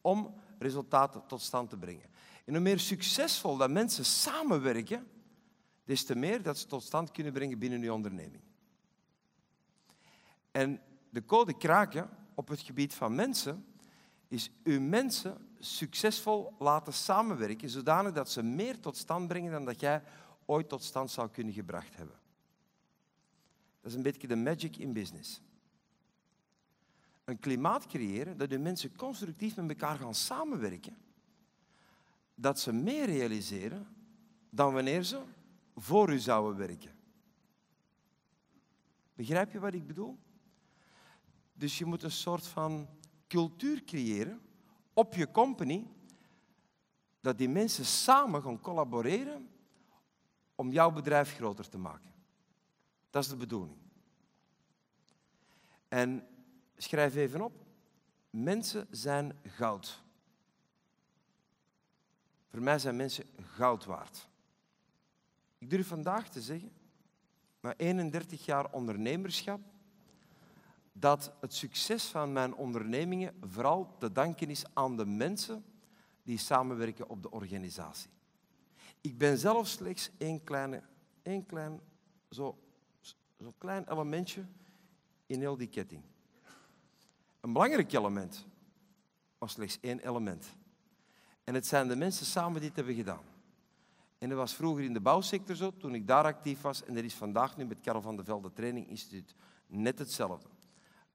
om 0.00 0.34
resultaten 0.58 1.26
tot 1.26 1.40
stand 1.40 1.70
te 1.70 1.76
brengen. 1.76 2.10
En 2.44 2.52
hoe 2.52 2.62
meer 2.62 2.78
succesvol 2.78 3.56
dat 3.56 3.70
mensen 3.70 4.04
samenwerken, 4.04 5.06
des 5.84 6.04
te 6.04 6.14
meer 6.14 6.42
dat 6.42 6.58
ze 6.58 6.66
tot 6.66 6.82
stand 6.82 7.10
kunnen 7.10 7.32
brengen 7.32 7.58
binnen 7.58 7.82
uw 7.82 7.92
onderneming. 7.92 8.42
En 10.50 10.80
de 11.10 11.24
code 11.24 11.56
kraken 11.56 12.10
op 12.34 12.48
het 12.48 12.60
gebied 12.60 12.94
van 12.94 13.14
mensen 13.14 13.66
is 14.28 14.50
uw 14.64 14.80
mensen 14.80 15.48
succesvol 15.58 16.54
laten 16.58 16.92
samenwerken, 16.92 17.70
zodanig 17.70 18.12
dat 18.12 18.30
ze 18.30 18.42
meer 18.42 18.80
tot 18.80 18.96
stand 18.96 19.28
brengen 19.28 19.52
dan 19.52 19.64
dat 19.64 19.80
jij 19.80 20.02
ooit 20.44 20.68
tot 20.68 20.82
stand 20.82 21.10
zou 21.10 21.28
kunnen 21.28 21.52
gebracht 21.52 21.96
hebben. 21.96 22.16
Dat 23.80 23.90
is 23.90 23.96
een 23.96 24.02
beetje 24.02 24.28
de 24.28 24.36
magic 24.36 24.76
in 24.76 24.92
business. 24.92 25.40
Een 27.24 27.38
klimaat 27.38 27.86
creëren 27.86 28.36
dat 28.36 28.50
de 28.50 28.58
mensen 28.58 28.96
constructief 28.96 29.56
met 29.56 29.68
elkaar 29.68 29.98
gaan 29.98 30.14
samenwerken, 30.14 30.96
dat 32.34 32.60
ze 32.60 32.72
meer 32.72 33.06
realiseren 33.06 33.86
dan 34.50 34.72
wanneer 34.72 35.02
ze 35.02 35.22
voor 35.74 36.12
u 36.12 36.18
zouden 36.18 36.56
werken. 36.56 36.94
Begrijp 39.14 39.52
je 39.52 39.60
wat 39.60 39.74
ik 39.74 39.86
bedoel? 39.86 40.18
Dus 41.52 41.78
je 41.78 41.84
moet 41.84 42.02
een 42.02 42.10
soort 42.10 42.46
van 42.46 42.88
cultuur 43.28 43.84
creëren 43.84 44.40
op 44.92 45.14
je 45.14 45.30
company, 45.30 45.86
dat 47.20 47.38
die 47.38 47.48
mensen 47.48 47.84
samen 47.84 48.42
gaan 48.42 48.60
collaboreren 48.60 49.50
om 50.54 50.70
jouw 50.70 50.90
bedrijf 50.90 51.34
groter 51.34 51.68
te 51.68 51.78
maken. 51.78 52.12
Dat 53.10 53.22
is 53.22 53.28
de 53.28 53.36
bedoeling. 53.36 53.76
En 55.88 56.26
schrijf 56.76 57.14
even 57.14 57.40
op, 57.40 57.64
mensen 58.30 58.86
zijn 58.90 59.38
goud. 59.42 60.02
Voor 62.50 62.62
mij 62.62 62.78
zijn 62.78 62.96
mensen 62.96 63.24
goud 63.40 63.84
waard. 63.84 64.28
Ik 65.62 65.70
durf 65.70 65.86
vandaag 65.86 66.28
te 66.28 66.40
zeggen, 66.40 66.72
na 67.60 67.74
31 67.76 68.44
jaar 68.44 68.72
ondernemerschap, 68.72 69.60
dat 70.92 71.32
het 71.40 71.54
succes 71.54 72.04
van 72.04 72.32
mijn 72.32 72.54
ondernemingen 72.54 73.34
vooral 73.40 73.96
te 73.98 74.12
danken 74.12 74.50
is 74.50 74.64
aan 74.72 74.96
de 74.96 75.06
mensen 75.06 75.64
die 76.22 76.38
samenwerken 76.38 77.08
op 77.08 77.22
de 77.22 77.30
organisatie. 77.30 78.10
Ik 79.00 79.18
ben 79.18 79.38
zelf 79.38 79.68
slechts 79.68 80.10
één, 80.18 80.44
kleine, 80.44 80.82
één 81.22 81.46
klein, 81.46 81.80
zo, 82.30 82.58
zo 83.40 83.52
klein 83.58 83.90
elementje 83.90 84.44
in 85.26 85.40
heel 85.40 85.56
die 85.56 85.68
ketting. 85.68 86.02
Een 87.40 87.52
belangrijk 87.52 87.92
element, 87.92 88.46
maar 89.38 89.48
slechts 89.48 89.78
één 89.80 89.98
element. 89.98 90.46
En 91.44 91.54
het 91.54 91.66
zijn 91.66 91.88
de 91.88 91.96
mensen 91.96 92.26
samen 92.26 92.60
die 92.60 92.68
het 92.68 92.76
hebben 92.76 92.94
gedaan. 92.94 93.31
En 94.22 94.28
dat 94.28 94.38
was 94.38 94.54
vroeger 94.54 94.84
in 94.84 94.92
de 94.92 95.00
bouwsector 95.00 95.56
zo, 95.56 95.76
toen 95.76 95.94
ik 95.94 96.06
daar 96.06 96.24
actief 96.24 96.60
was. 96.60 96.84
En 96.84 96.94
dat 96.94 97.04
is 97.04 97.14
vandaag 97.14 97.56
nu 97.56 97.64
met 97.64 97.80
Karel 97.80 98.00
van 98.00 98.16
der 98.16 98.24
Velde 98.24 98.52
Training 98.52 98.88
Instituut 98.88 99.34
net 99.66 99.98
hetzelfde. 99.98 100.48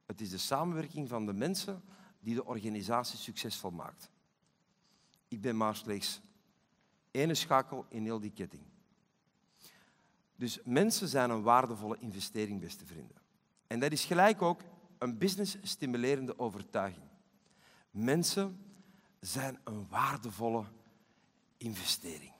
Het 0.06 0.20
is 0.20 0.30
de 0.30 0.38
samenwerking 0.38 1.08
van 1.08 1.26
de 1.26 1.32
mensen 1.32 1.82
die 2.20 2.34
de 2.34 2.44
organisatie 2.44 3.18
succesvol 3.18 3.70
maakt. 3.70 4.10
Ik 5.28 5.40
ben 5.40 5.56
maar 5.56 5.76
slechts 5.76 6.20
ene 7.10 7.34
schakel 7.34 7.86
in 7.88 8.02
heel 8.02 8.20
die 8.20 8.30
ketting. 8.30 8.62
Dus 10.36 10.58
mensen 10.64 11.08
zijn 11.08 11.30
een 11.30 11.42
waardevolle 11.42 11.96
investering, 11.98 12.60
beste 12.60 12.86
vrienden. 12.86 13.16
En 13.66 13.80
dat 13.80 13.92
is 13.92 14.04
gelijk 14.04 14.42
ook 14.42 14.60
een 14.98 15.18
business-stimulerende 15.18 16.38
overtuiging. 16.38 17.06
Mensen 17.90 18.58
zijn 19.20 19.58
een 19.64 19.86
waardevolle 19.88 20.64
investering. 21.56 22.36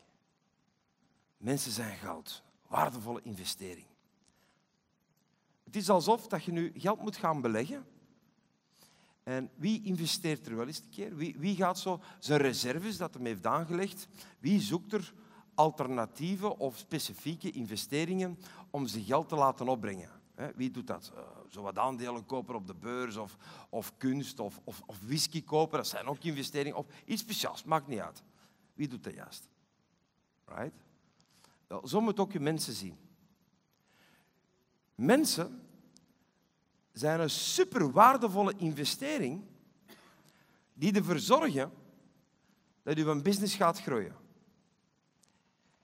Mensen 1.39 1.73
zijn 1.73 1.97
goud. 1.97 2.43
Waardevolle 2.67 3.21
investering. 3.23 3.87
Het 5.65 5.77
is 5.77 5.91
alsof 5.91 6.27
dat 6.27 6.45
je 6.45 6.53
nu 6.53 6.73
geld 6.75 7.01
moet 7.01 7.17
gaan 7.17 7.41
beleggen. 7.41 7.87
En 9.23 9.51
wie 9.55 9.83
investeert 9.83 10.47
er 10.47 10.57
wel 10.57 10.67
eens 10.67 10.79
een 10.79 10.91
keer? 10.91 11.17
Wie, 11.17 11.35
wie 11.39 11.57
gaat 11.57 11.79
zo 11.79 12.01
zijn 12.19 12.41
reserves 12.41 12.97
dat 12.97 13.15
hem 13.15 13.25
heeft 13.25 13.47
aangelegd, 13.47 14.09
wie 14.39 14.61
zoekt 14.61 14.93
er 14.93 15.15
alternatieve 15.55 16.59
of 16.59 16.77
specifieke 16.77 17.51
investeringen 17.51 18.39
om 18.71 18.87
zijn 18.87 19.05
geld 19.05 19.29
te 19.29 19.35
laten 19.35 19.69
opbrengen? 19.69 20.11
Wie 20.55 20.71
doet 20.71 20.87
dat? 20.87 21.13
Eh, 21.17 21.23
zo 21.49 21.63
wat 21.63 21.79
aandelen 21.79 22.27
kopen 22.27 22.55
op 22.55 22.67
de 22.67 22.75
beurs 22.75 23.17
of, 23.17 23.37
of 23.69 23.97
kunst 23.97 24.39
of, 24.39 24.61
of, 24.65 24.83
of 24.87 24.99
whisky 25.01 25.45
kopen, 25.45 25.79
dat 25.79 25.89
zijn 25.89 26.07
ook 26.07 26.23
investeringen. 26.23 26.79
Of 26.79 26.87
iets 27.05 27.23
speciaals, 27.23 27.65
maakt 27.65 27.87
niet 27.87 28.01
uit. 28.01 28.23
Wie 28.75 28.89
doet 28.89 29.05
dat 29.05 29.15
juist? 29.15 29.49
Right? 30.45 30.75
Zo 31.85 32.01
moet 32.01 32.21
ook 32.21 32.33
je 32.33 32.41
mensen 32.41 32.75
zien. 32.75 32.97
Mensen 34.95 35.63
zijn 36.93 37.21
een 37.21 37.31
super 37.31 37.93
waardevolle 37.93 38.55
investering 38.57 39.43
die 40.73 40.93
ervoor 40.93 41.19
zorgen 41.19 41.73
dat 42.83 42.97
uw 42.97 43.23
business 43.23 43.55
gaat 43.55 43.81
groeien. 43.81 44.17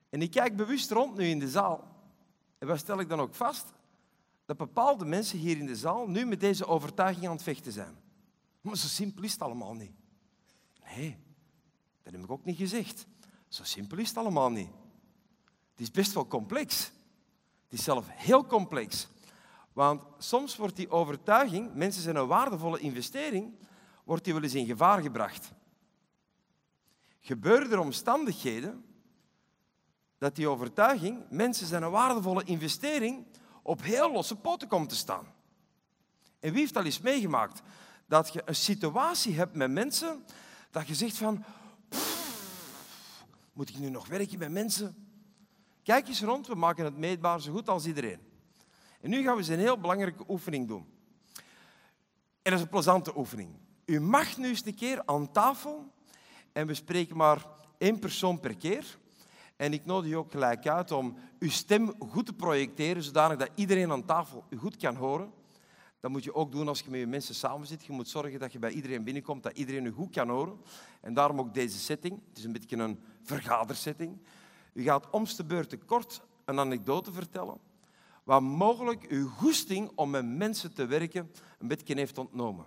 En 0.09 0.23
ik 0.23 0.31
kijk 0.31 0.57
bewust 0.57 0.91
rond 0.91 1.17
nu 1.17 1.25
in 1.25 1.39
de 1.39 1.49
zaal. 1.49 1.93
En 2.59 2.67
wat 2.67 2.79
stel 2.79 3.01
ik 3.01 3.09
dan 3.09 3.21
ook 3.21 3.35
vast? 3.35 3.73
Dat 4.45 4.57
bepaalde 4.57 5.05
mensen 5.05 5.39
hier 5.39 5.59
in 5.59 5.67
de 5.67 5.77
zaal 5.77 6.09
nu 6.09 6.25
met 6.25 6.41
deze 6.41 6.67
overtuiging 6.67 7.27
aan 7.27 7.33
het 7.33 7.43
vechten 7.43 7.73
zijn. 7.73 7.97
Maar 8.61 8.77
zo 8.77 8.87
simpel 8.87 9.23
is 9.23 9.33
het 9.33 9.43
allemaal 9.43 9.75
niet. 9.75 9.93
Nee, 10.85 11.19
dat 12.03 12.13
heb 12.13 12.23
ik 12.23 12.31
ook 12.31 12.45
niet 12.45 12.57
gezegd. 12.57 13.07
Zo 13.49 13.65
simpel 13.65 13.99
is 13.99 14.09
het 14.09 14.19
allemaal 14.19 14.51
niet. 14.51 14.71
Het 15.75 15.83
is 15.83 15.91
best 15.91 16.13
wel 16.13 16.27
complex. 16.27 16.93
Het 17.65 17.79
is 17.79 17.85
zelf 17.85 18.07
heel 18.09 18.47
complex. 18.47 19.09
Want 19.73 20.03
soms 20.19 20.57
wordt 20.57 20.77
die 20.77 20.91
overtuiging, 20.91 21.75
mensen 21.75 22.03
zijn 22.03 22.17
een 22.17 22.27
waardevolle 22.27 22.79
investering, 22.79 23.55
wordt 24.05 24.25
die 24.25 24.33
wel 24.33 24.43
eens 24.43 24.55
in 24.55 24.67
gevaar 24.67 25.03
gebracht. 25.03 25.53
Gebeuren 27.21 27.71
er 27.71 27.79
omstandigheden 27.79 28.85
dat 30.19 30.37
die 30.37 30.49
overtuiging, 30.49 31.25
mensen 31.31 31.67
zijn 31.67 31.83
een 31.83 31.91
waardevolle 31.91 32.45
investering, 32.45 33.27
op 33.63 33.83
heel 33.83 34.13
losse 34.13 34.37
poten 34.37 34.69
komt 34.69 34.89
te 34.89 34.97
staan. 34.97 35.27
En 36.41 36.51
wie 36.51 36.61
heeft 36.61 36.77
al 36.77 36.85
eens 36.85 37.01
meegemaakt 37.01 37.63
dat 38.07 38.33
je 38.33 38.43
een 38.45 38.55
situatie 38.55 39.35
hebt 39.35 39.55
met 39.55 39.71
mensen 39.71 40.25
dat 40.71 40.89
je 40.89 40.95
zegt 40.95 41.17
van, 41.17 41.45
moet 43.53 43.69
ik 43.69 43.79
nu 43.79 43.89
nog 43.89 44.07
werken 44.07 44.39
met 44.39 44.51
mensen? 44.51 45.14
Kijk 45.85 46.09
eens 46.09 46.23
rond, 46.23 46.47
we 46.47 46.55
maken 46.55 46.85
het 46.85 46.97
meetbaar 46.97 47.41
zo 47.41 47.53
goed 47.53 47.69
als 47.69 47.87
iedereen. 47.87 48.19
En 49.01 49.11
nu 49.11 49.23
gaan 49.23 49.33
we 49.33 49.39
eens 49.39 49.49
een 49.49 49.59
heel 49.59 49.81
belangrijke 49.81 50.25
oefening 50.29 50.69
doen. 50.69 50.87
En 52.43 52.51
dat 52.51 52.53
is 52.53 52.61
een 52.61 52.69
plezante 52.69 53.17
oefening. 53.17 53.51
U 53.85 54.01
mag 54.01 54.37
nu 54.37 54.49
eens 54.49 54.67
een 54.67 54.75
keer 54.75 55.03
aan 55.05 55.33
tafel 55.33 55.93
en 56.53 56.67
we 56.67 56.75
spreken 56.75 57.17
maar 57.17 57.47
één 57.79 57.99
persoon 57.99 58.41
per 58.41 58.57
keer. 58.57 58.99
En 59.57 59.73
ik 59.73 59.85
nodig 59.85 60.11
je 60.11 60.17
ook 60.17 60.31
gelijk 60.31 60.67
uit 60.67 60.91
om 60.91 61.17
uw 61.39 61.51
stem 61.51 61.95
goed 61.99 62.27
te 62.27 62.33
projecteren, 62.33 63.03
zodanig 63.03 63.39
dat 63.39 63.51
iedereen 63.55 63.91
aan 63.91 64.05
tafel 64.05 64.45
u 64.51 64.57
goed 64.57 64.77
kan 64.77 64.97
horen. 64.97 65.33
Dat 66.01 66.11
moet 66.11 66.25
je 66.25 66.35
ook 66.35 66.53
doen 66.53 66.69
als 66.69 66.81
je 66.81 66.91
met 66.91 67.01
je 67.01 67.07
mensen 67.07 67.35
samen 67.35 67.67
zit. 67.67 67.85
Je 67.85 67.93
moet 67.93 68.09
zorgen 68.09 68.39
dat 68.39 68.53
je 68.53 68.59
bij 68.59 68.71
iedereen 68.71 69.05
binnenkomt, 69.05 69.43
dat 69.43 69.57
iedereen 69.57 69.85
u 69.85 69.91
goed 69.91 70.11
kan 70.11 70.29
horen. 70.29 70.57
En 71.01 71.15
daarom 71.15 71.39
ook 71.39 71.55
deze 71.55 71.79
setting. 71.79 72.21
Het 72.29 72.39
is 72.39 72.45
een 72.45 72.53
beetje 72.53 72.77
een 72.77 73.01
vergadersetting. 73.23 74.19
U 74.75 74.83
gaat 74.83 75.11
omste 75.11 75.45
beurt 75.45 75.85
kort 75.85 76.21
een 76.45 76.59
anekdote 76.59 77.13
vertellen, 77.13 77.59
wat 78.25 78.43
mogelijk 78.43 79.05
uw 79.05 79.29
goesting 79.29 79.91
om 79.95 80.11
met 80.11 80.27
mensen 80.27 80.75
te 80.75 80.87
werken 80.87 81.31
een 81.59 81.69
beetje 81.69 81.95
heeft 81.95 82.19
ontnomen. 82.19 82.67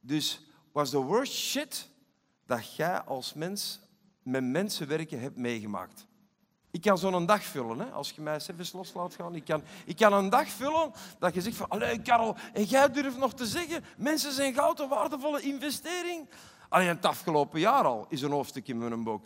Dus 0.00 0.46
was 0.72 0.90
de 0.90 0.98
worst 0.98 1.32
shit 1.32 1.90
dat 2.46 2.76
jij 2.76 3.00
als 3.00 3.32
mens 3.32 3.80
met 4.22 4.44
mensen 4.44 4.88
werken 4.88 5.20
hebt 5.20 5.36
meegemaakt? 5.36 6.06
Ik 6.70 6.80
kan 6.80 6.98
zo'n 6.98 7.26
dag 7.26 7.44
vullen, 7.44 7.78
hè, 7.78 7.90
als 7.90 8.10
je 8.10 8.20
mij 8.20 8.34
even 8.34 8.66
los 8.72 8.94
laat 8.94 9.14
gaan. 9.14 9.34
Ik 9.34 9.44
kan, 9.44 9.62
ik 9.84 9.96
kan 9.96 10.12
een 10.12 10.28
dag 10.28 10.48
vullen 10.48 10.92
dat 11.18 11.34
je 11.34 11.40
zegt 11.40 11.56
van... 11.56 11.68
Allee, 11.68 12.02
Karel, 12.02 12.36
en 12.52 12.64
jij 12.64 12.90
durft 12.90 13.18
nog 13.18 13.34
te 13.34 13.46
zeggen... 13.46 13.84
Mensen 13.96 14.32
zijn 14.32 14.54
goud 14.54 14.80
een 14.80 14.88
waardevolle 14.88 15.40
investering. 15.40 16.28
Alleen 16.68 16.88
het 16.88 17.04
afgelopen 17.04 17.60
jaar 17.60 17.84
al 17.84 18.06
is 18.08 18.22
een 18.22 18.30
hoofdstuk 18.30 18.68
in 18.68 18.78
mijn 18.78 19.04
boek. 19.04 19.24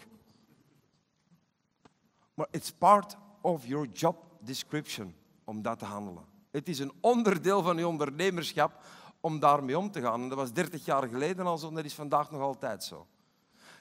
Maar 2.38 2.46
it's 2.50 2.70
part 2.70 3.16
of 3.40 3.66
your 3.66 3.88
job 3.92 4.16
description 4.40 5.14
om 5.44 5.62
dat 5.62 5.78
te 5.78 5.84
handelen. 5.84 6.24
Het 6.50 6.68
is 6.68 6.78
een 6.78 6.92
onderdeel 7.00 7.62
van 7.62 7.76
je 7.76 7.88
ondernemerschap 7.88 8.84
om 9.20 9.40
daarmee 9.40 9.78
om 9.78 9.90
te 9.90 10.00
gaan. 10.00 10.22
En 10.22 10.28
dat 10.28 10.38
was 10.38 10.52
30 10.52 10.84
jaar 10.84 11.08
geleden 11.08 11.46
al 11.46 11.58
zo 11.58 11.68
en 11.68 11.74
dat 11.74 11.84
is 11.84 11.94
vandaag 11.94 12.30
nog 12.30 12.40
altijd 12.40 12.84
zo. 12.84 13.06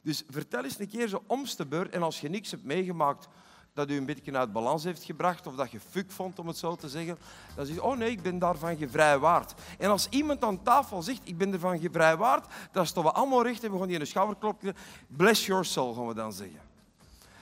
Dus 0.03 0.23
vertel 0.29 0.63
eens 0.63 0.79
een 0.79 0.87
keer 0.87 1.07
zo 1.07 1.23
omste 1.27 1.65
beurt. 1.65 1.93
En 1.93 2.03
als 2.03 2.21
je 2.21 2.29
niks 2.29 2.51
hebt 2.51 2.63
meegemaakt 2.63 3.27
dat 3.73 3.89
u 3.89 3.97
een 3.97 4.05
beetje 4.05 4.37
uit 4.37 4.51
balans 4.51 4.83
heeft 4.83 5.03
gebracht 5.03 5.47
of 5.47 5.55
dat 5.55 5.71
je 5.71 5.79
fuck 5.79 6.11
vond, 6.11 6.39
om 6.39 6.47
het 6.47 6.57
zo 6.57 6.75
te 6.75 6.89
zeggen, 6.89 7.17
dan 7.55 7.65
zeg 7.65 7.75
je, 7.75 7.83
oh 7.83 7.97
nee, 7.97 8.11
ik 8.11 8.21
ben 8.21 8.39
daarvan 8.39 8.77
gevrijwaard. 8.77 9.53
En 9.77 9.89
als 9.89 10.07
iemand 10.09 10.43
aan 10.43 10.63
tafel 10.63 11.01
zegt, 11.01 11.21
ik 11.23 11.37
ben 11.37 11.53
ervan 11.53 11.79
gevrijwaard, 11.79 12.53
dan 12.71 12.85
staan 12.85 13.03
we 13.03 13.11
allemaal 13.11 13.43
recht 13.43 13.63
en 13.63 13.71
we 13.71 13.77
gaan 13.77 13.87
die 13.87 13.99
een 13.99 14.07
schouderklopje, 14.07 14.75
bless 15.07 15.45
your 15.45 15.65
soul, 15.65 15.93
gaan 15.93 16.07
we 16.07 16.13
dan 16.13 16.33
zeggen. 16.33 16.66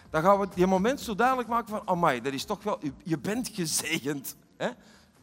Dan 0.09 0.23
gaan 0.23 0.39
we 0.39 0.47
die 0.53 0.67
moment 0.67 0.99
zo 1.01 1.15
duidelijk 1.15 1.47
maken 1.47 1.69
van, 1.69 1.81
amai, 1.85 2.21
dat 2.21 2.33
is 2.33 2.45
toch 2.45 2.63
wel, 2.63 2.79
je 3.03 3.17
bent 3.17 3.49
gezegend. 3.53 4.35
Hè? 4.57 4.69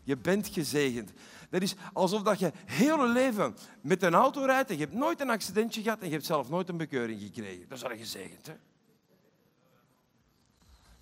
Je 0.02 0.16
bent 0.16 0.48
gezegend. 0.48 1.12
Dat 1.50 1.62
is 1.62 1.74
alsof 1.92 2.22
dat 2.22 2.38
je 2.38 2.52
heel 2.64 3.06
je 3.06 3.12
leven 3.12 3.56
met 3.80 4.02
een 4.02 4.14
auto 4.14 4.44
rijdt 4.44 4.70
en 4.70 4.76
je 4.76 4.84
hebt 4.84 4.96
nooit 4.96 5.20
een 5.20 5.30
accidentje 5.30 5.82
gehad 5.82 6.00
en 6.00 6.06
je 6.06 6.12
hebt 6.12 6.24
zelf 6.24 6.48
nooit 6.48 6.68
een 6.68 6.76
bekeuring 6.76 7.20
gekregen. 7.20 7.68
Dat 7.68 7.78
is 7.78 7.84
al 7.84 7.96
gezegend. 7.96 8.46
Hè? 8.46 8.54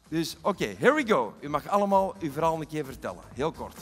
Dus 0.09 0.37
oké, 0.40 0.66
here 0.66 0.95
we 0.95 1.07
go. 1.07 1.35
U 1.40 1.49
mag 1.49 1.69
allemaal 1.69 2.14
uw 2.21 2.33
verhaal 2.33 2.61
een 2.61 2.66
keer 2.66 2.85
vertellen. 2.85 3.23
Heel 3.35 3.53
kort. 3.53 3.77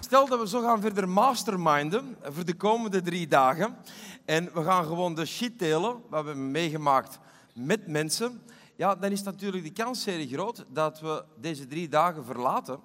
Stel 0.00 0.28
dat 0.28 0.40
we 0.40 0.48
zo 0.48 0.60
gaan 0.60 0.80
verder 0.80 1.08
masterminden 1.08 2.16
voor 2.22 2.44
de 2.44 2.54
komende 2.54 3.02
drie 3.02 3.28
dagen. 3.28 3.76
En 4.24 4.50
we 4.52 4.62
gaan 4.62 4.84
gewoon 4.84 5.14
de 5.14 5.26
shit 5.26 5.58
delen, 5.58 5.92
wat 6.08 6.20
we 6.22 6.26
hebben 6.26 6.50
meegemaakt 6.50 7.18
met 7.54 7.86
mensen. 7.86 8.42
Ja, 8.76 8.94
dan 8.94 9.10
is 9.10 9.22
natuurlijk 9.22 9.64
de 9.64 9.72
kans 9.72 10.02
zeer 10.02 10.26
groot 10.26 10.64
dat 10.68 11.00
we 11.00 11.24
deze 11.40 11.66
drie 11.66 11.88
dagen 11.88 12.24
verlaten 12.24 12.80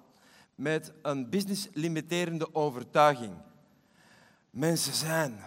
met 0.54 0.92
een 1.02 1.30
business-limiterende 1.30 2.54
overtuiging. 2.54 3.32
Mensen 4.50 4.94
zijn. 4.94 5.40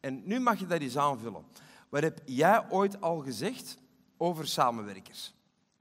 En 0.00 0.22
nu 0.24 0.40
mag 0.40 0.58
je 0.58 0.66
dat 0.66 0.80
eens 0.80 0.96
aanvullen. 0.96 1.44
Wat 1.88 2.02
heb 2.02 2.20
jij 2.24 2.70
ooit 2.70 3.00
al 3.00 3.18
gezegd 3.18 3.78
over 4.16 4.48
samenwerkers? 4.48 5.34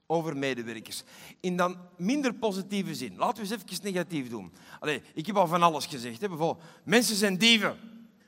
Over 0.05 0.37
medewerkers. 0.37 1.03
In 1.39 1.57
dan 1.57 1.77
minder 1.97 2.33
positieve 2.33 2.95
zin. 2.95 3.17
Laten 3.17 3.43
we 3.43 3.49
eens 3.49 3.63
even 3.63 3.83
negatief 3.83 4.29
doen. 4.29 4.53
Allee, 4.79 5.01
ik 5.13 5.25
heb 5.25 5.35
al 5.35 5.47
van 5.47 5.63
alles 5.63 5.85
gezegd. 5.85 6.21
Hè. 6.21 6.27
Bijvoorbeeld, 6.27 6.65
mensen 6.83 7.15
zijn 7.15 7.37
dieven. 7.37 7.77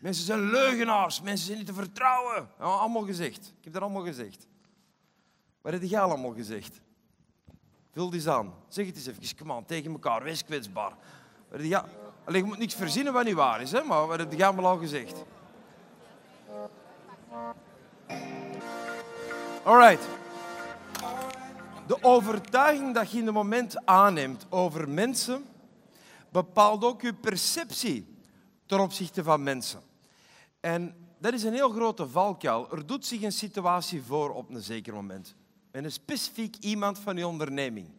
Mensen 0.03 0.25
zijn 0.25 0.49
leugenaars. 0.49 1.21
Mensen 1.21 1.45
zijn 1.45 1.57
niet 1.57 1.67
te 1.67 1.73
vertrouwen. 1.73 2.49
Allemaal 2.57 3.05
gezegd. 3.05 3.53
Ik 3.57 3.63
heb 3.63 3.73
dat 3.73 3.81
allemaal 3.81 4.03
gezegd. 4.03 4.47
Wat 5.61 5.73
heb 5.73 5.83
jij 5.83 5.99
allemaal 5.99 6.33
gezegd? 6.33 6.81
Vul 7.91 8.09
die 8.09 8.29
aan. 8.29 8.53
Zeg 8.67 8.85
het 8.85 8.95
eens 8.95 9.07
even. 9.07 9.37
Kom 9.37 9.51
aan, 9.51 9.65
tegen 9.65 9.91
elkaar. 9.91 10.23
Wees 10.23 10.45
kwetsbaar. 10.45 10.91
Ja, 11.57 11.85
Allee, 12.23 12.41
je 12.41 12.47
moet 12.47 12.57
niks 12.57 12.73
verzinnen 12.73 13.13
wat 13.13 13.25
niet 13.25 13.33
waar 13.33 13.61
is, 13.61 13.71
hè? 13.71 13.83
maar 13.83 14.07
wat 14.07 14.19
heb 14.19 14.33
jij 14.33 14.47
allemaal 14.47 14.71
al 14.71 14.77
gezegd? 14.77 15.23
Alright. 19.63 20.07
De 21.87 21.97
overtuiging 22.01 22.93
dat 22.93 23.11
je 23.11 23.17
in 23.17 23.25
het 23.25 23.33
moment 23.33 23.85
aanneemt 23.85 24.45
over 24.49 24.89
mensen 24.89 25.45
bepaalt 26.29 26.83
ook 26.83 27.01
je 27.01 27.13
perceptie 27.13 28.17
ten 28.65 28.79
opzichte 28.79 29.23
van 29.23 29.43
mensen. 29.43 29.91
En 30.63 30.95
dat 31.19 31.33
is 31.33 31.43
een 31.43 31.53
heel 31.53 31.69
grote 31.69 32.09
valkuil. 32.09 32.71
Er 32.71 32.85
doet 32.85 33.05
zich 33.05 33.21
een 33.21 33.31
situatie 33.31 34.01
voor 34.01 34.33
op 34.33 34.49
een 34.49 34.61
zeker 34.61 34.93
moment. 34.93 35.35
Met 35.71 35.83
een 35.83 35.91
specifiek 35.91 36.55
iemand 36.55 36.99
van 36.99 37.17
je 37.17 37.27
onderneming. 37.27 37.89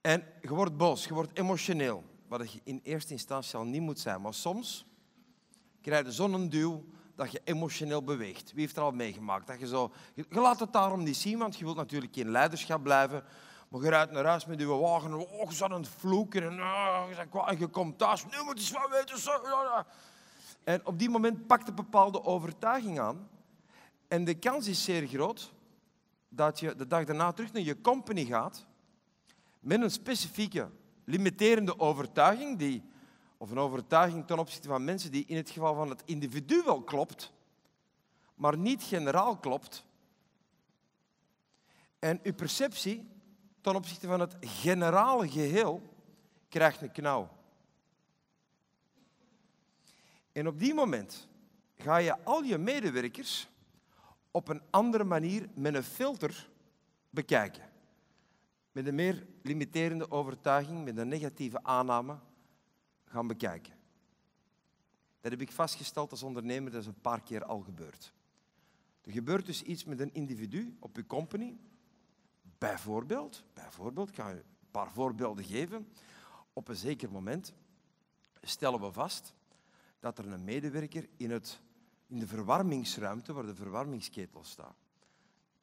En 0.00 0.24
je 0.42 0.48
wordt 0.48 0.76
boos, 0.76 1.04
je 1.04 1.14
wordt 1.14 1.38
emotioneel. 1.38 2.04
Wat 2.28 2.52
je 2.52 2.60
in 2.64 2.80
eerste 2.82 3.12
instantie 3.12 3.58
al 3.58 3.64
niet 3.64 3.80
moet 3.80 4.00
zijn. 4.00 4.20
Maar 4.20 4.34
soms 4.34 4.86
krijg 5.80 6.04
je 6.04 6.12
zo'n 6.12 6.48
duw 6.48 6.84
dat 7.14 7.32
je 7.32 7.40
emotioneel 7.44 8.02
beweegt. 8.02 8.52
Wie 8.52 8.60
heeft 8.60 8.76
er 8.76 8.82
al 8.82 8.92
meegemaakt? 8.92 9.46
Dat 9.46 9.60
je, 9.60 9.66
zo, 9.66 9.92
je, 10.14 10.24
laat 10.28 10.60
het 10.60 10.72
daarom 10.72 11.02
niet 11.02 11.16
zien, 11.16 11.38
want 11.38 11.56
je 11.56 11.64
wilt 11.64 11.76
natuurlijk 11.76 12.16
in 12.16 12.30
leiderschap 12.30 12.82
blijven. 12.82 13.24
Maar 13.68 13.82
je 13.82 13.88
rijdt 13.88 14.12
naar 14.12 14.24
huis 14.24 14.46
met 14.46 14.60
je 14.60 14.66
wagen, 14.66 15.14
oh, 15.14 15.50
je 15.50 15.64
aan 15.64 15.72
het 15.72 15.88
vloeken 15.88 16.42
en, 16.42 16.60
oh, 16.60 17.04
je, 17.58 17.66
komt 17.66 17.98
thuis, 17.98 18.24
nu 18.24 18.42
moet 18.44 18.66
je 18.66 18.74
wat 18.74 18.90
weten. 18.90 19.86
En 20.68 20.86
op 20.86 20.98
die 20.98 21.08
moment 21.10 21.46
pakt 21.46 21.68
een 21.68 21.74
bepaalde 21.74 22.24
overtuiging 22.24 23.00
aan. 23.00 23.28
En 24.08 24.24
de 24.24 24.34
kans 24.34 24.66
is 24.66 24.84
zeer 24.84 25.06
groot 25.06 25.52
dat 26.28 26.60
je 26.60 26.74
de 26.74 26.86
dag 26.86 27.04
daarna 27.04 27.32
terug 27.32 27.52
naar 27.52 27.62
je 27.62 27.80
company 27.80 28.24
gaat 28.24 28.66
met 29.60 29.82
een 29.82 29.90
specifieke, 29.90 30.70
limiterende 31.04 31.78
overtuiging 31.78 32.58
die 32.58 32.82
Of 33.36 33.50
een 33.50 33.58
overtuiging 33.58 34.26
ten 34.26 34.38
opzichte 34.38 34.68
van 34.68 34.84
mensen 34.84 35.10
die 35.10 35.24
in 35.26 35.36
het 35.36 35.50
geval 35.50 35.74
van 35.74 35.88
het 35.88 36.02
individu 36.04 36.62
wel 36.64 36.82
klopt, 36.82 37.32
maar 38.34 38.56
niet 38.58 38.82
generaal 38.82 39.36
klopt. 39.36 39.84
En 41.98 42.20
uw 42.22 42.34
perceptie 42.34 43.08
ten 43.60 43.74
opzichte 43.74 44.06
van 44.06 44.20
het 44.20 44.36
generale 44.40 45.28
geheel 45.28 45.82
krijgt 46.48 46.82
een 46.82 46.92
knauw. 46.92 47.37
En 50.38 50.46
op 50.46 50.58
die 50.58 50.74
moment 50.74 51.28
ga 51.76 51.96
je 51.96 52.24
al 52.24 52.42
je 52.42 52.58
medewerkers 52.58 53.48
op 54.30 54.48
een 54.48 54.62
andere 54.70 55.04
manier 55.04 55.48
met 55.54 55.74
een 55.74 55.82
filter 55.82 56.50
bekijken. 57.10 57.70
Met 58.72 58.86
een 58.86 58.94
meer 58.94 59.26
limiterende 59.42 60.10
overtuiging, 60.10 60.84
met 60.84 60.96
een 60.96 61.08
negatieve 61.08 61.62
aanname 61.62 62.18
gaan 63.04 63.26
bekijken. 63.26 63.72
Dat 65.20 65.30
heb 65.30 65.40
ik 65.40 65.52
vastgesteld 65.52 66.10
als 66.10 66.22
ondernemer, 66.22 66.70
dat 66.70 66.80
is 66.80 66.86
een 66.86 67.00
paar 67.00 67.22
keer 67.22 67.44
al 67.44 67.60
gebeurd. 67.60 68.12
Er 69.02 69.12
gebeurt 69.12 69.46
dus 69.46 69.62
iets 69.62 69.84
met 69.84 70.00
een 70.00 70.14
individu 70.14 70.76
op 70.80 70.96
uw 70.96 71.06
company. 71.06 71.56
Bijvoorbeeld, 72.58 73.44
bijvoorbeeld, 73.54 74.08
ik 74.08 74.14
ga 74.14 74.32
u 74.32 74.36
een 74.36 74.70
paar 74.70 74.90
voorbeelden 74.90 75.44
geven. 75.44 75.88
Op 76.52 76.68
een 76.68 76.76
zeker 76.76 77.10
moment 77.10 77.52
stellen 78.40 78.80
we 78.80 78.92
vast 78.92 79.36
dat 80.00 80.18
er 80.18 80.32
een 80.32 80.44
medewerker 80.44 81.08
in, 81.16 81.30
het, 81.30 81.60
in 82.06 82.18
de 82.18 82.26
verwarmingsruimte, 82.26 83.32
waar 83.32 83.46
de 83.46 83.54
verwarmingsketel 83.54 84.44
staat, 84.44 84.76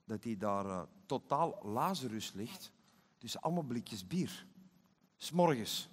dat 0.03 0.23
hij 0.23 0.37
daar 0.37 0.65
uh, 0.65 0.81
totaal 1.05 1.59
lazarus 1.63 2.31
ligt 2.33 2.71
tussen 3.17 3.41
allemaal 3.41 3.63
blikjes 3.63 4.07
bier. 4.07 4.45
S'morgens. 5.17 5.89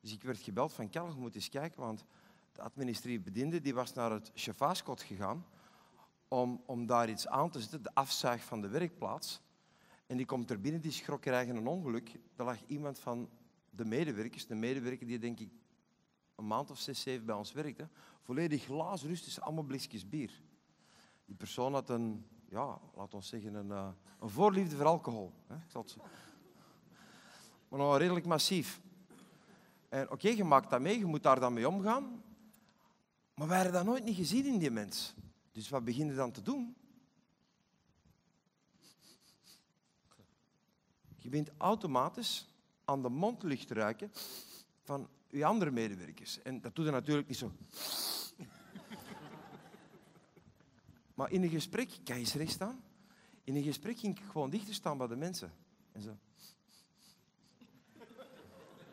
Dus 0.00 0.12
ik 0.12 0.22
werd 0.22 0.38
gebeld 0.38 0.72
van, 0.72 0.90
Karel, 0.90 1.16
moet 1.16 1.34
eens 1.34 1.48
kijken, 1.48 1.80
want 1.80 2.04
de 2.52 2.62
administratieve 2.62 3.22
bediende 3.22 3.60
die 3.60 3.74
was 3.74 3.92
naar 3.92 4.10
het 4.10 4.30
chauffeurskot 4.34 5.02
gegaan 5.02 5.44
om, 6.28 6.62
om 6.66 6.86
daar 6.86 7.08
iets 7.08 7.28
aan 7.28 7.50
te 7.50 7.60
zetten, 7.60 7.82
de 7.82 7.94
afzuig 7.94 8.44
van 8.44 8.60
de 8.60 8.68
werkplaats. 8.68 9.40
En 10.06 10.16
die 10.16 10.26
komt 10.26 10.50
er 10.50 10.60
binnen, 10.60 10.80
die 10.80 10.92
schrok 10.92 11.26
eigenlijk 11.26 11.58
een 11.58 11.72
ongeluk. 11.72 12.12
Er 12.36 12.44
lag 12.44 12.66
iemand 12.66 12.98
van 12.98 13.30
de 13.70 13.84
medewerkers, 13.84 14.46
de 14.46 14.54
medewerker 14.54 15.06
die 15.06 15.18
denk 15.18 15.40
ik 15.40 15.50
een 16.40 16.46
maand 16.46 16.70
of 16.70 16.78
zes, 16.78 17.00
zeven 17.00 17.26
bij 17.26 17.34
ons 17.34 17.52
werkte, 17.52 17.88
volledig 18.20 18.64
glazen 18.64 19.08
rust 19.08 19.24
tussen 19.24 19.42
allemaal 19.42 19.64
blikjes 19.64 20.08
bier. 20.08 20.42
Die 21.24 21.36
persoon 21.36 21.72
had 21.72 21.88
een, 21.88 22.26
ja, 22.48 22.80
laat 22.94 23.14
ons 23.14 23.28
zeggen, 23.28 23.54
een, 23.54 23.68
uh, 23.68 23.88
een 24.20 24.28
voorliefde 24.28 24.76
voor 24.76 24.86
alcohol. 24.86 25.32
Hè? 25.46 25.56
Maar 27.68 27.78
nog 27.78 27.98
redelijk 27.98 28.26
massief. 28.26 28.80
En 29.88 30.10
oké, 30.10 30.28
je 30.28 30.44
maakt 30.44 30.70
dat 30.70 30.80
mee, 30.80 30.98
je 30.98 31.04
moet 31.04 31.22
daar 31.22 31.40
dan 31.40 31.52
mee 31.52 31.68
omgaan. 31.68 32.22
Maar 33.34 33.48
wij 33.48 33.56
hadden 33.56 33.74
dat 33.74 33.84
nooit 33.84 34.04
niet 34.04 34.16
gezien 34.16 34.46
in 34.46 34.58
die 34.58 34.70
mens. 34.70 35.14
Dus 35.52 35.68
wat 35.68 35.84
begin 35.84 36.06
je 36.06 36.14
dan 36.14 36.30
te 36.32 36.42
doen? 36.42 36.76
Je 41.16 41.28
bent 41.28 41.50
automatisch 41.56 42.48
aan 42.84 43.02
de 43.02 43.08
mondlucht 43.08 43.70
ruiken 43.70 44.12
van 44.82 45.08
je 45.30 45.44
andere 45.44 45.70
medewerkers. 45.70 46.42
En 46.42 46.60
dat 46.60 46.74
doet 46.74 46.86
er 46.86 46.92
natuurlijk 46.92 47.28
niet 47.28 47.36
zo. 47.36 47.52
maar 51.14 51.30
in 51.30 51.42
een 51.42 51.48
gesprek, 51.48 51.88
kan 52.04 52.14
je 52.14 52.20
eens 52.20 52.34
recht 52.34 52.52
staan? 52.52 52.82
In 53.44 53.56
een 53.56 53.62
gesprek 53.62 53.98
ging 53.98 54.18
ik 54.18 54.24
gewoon 54.24 54.50
dichter 54.50 54.74
staan 54.74 54.98
bij 54.98 55.06
de 55.06 55.16
mensen. 55.16 55.52
En 55.92 56.02
zo. 56.02 56.16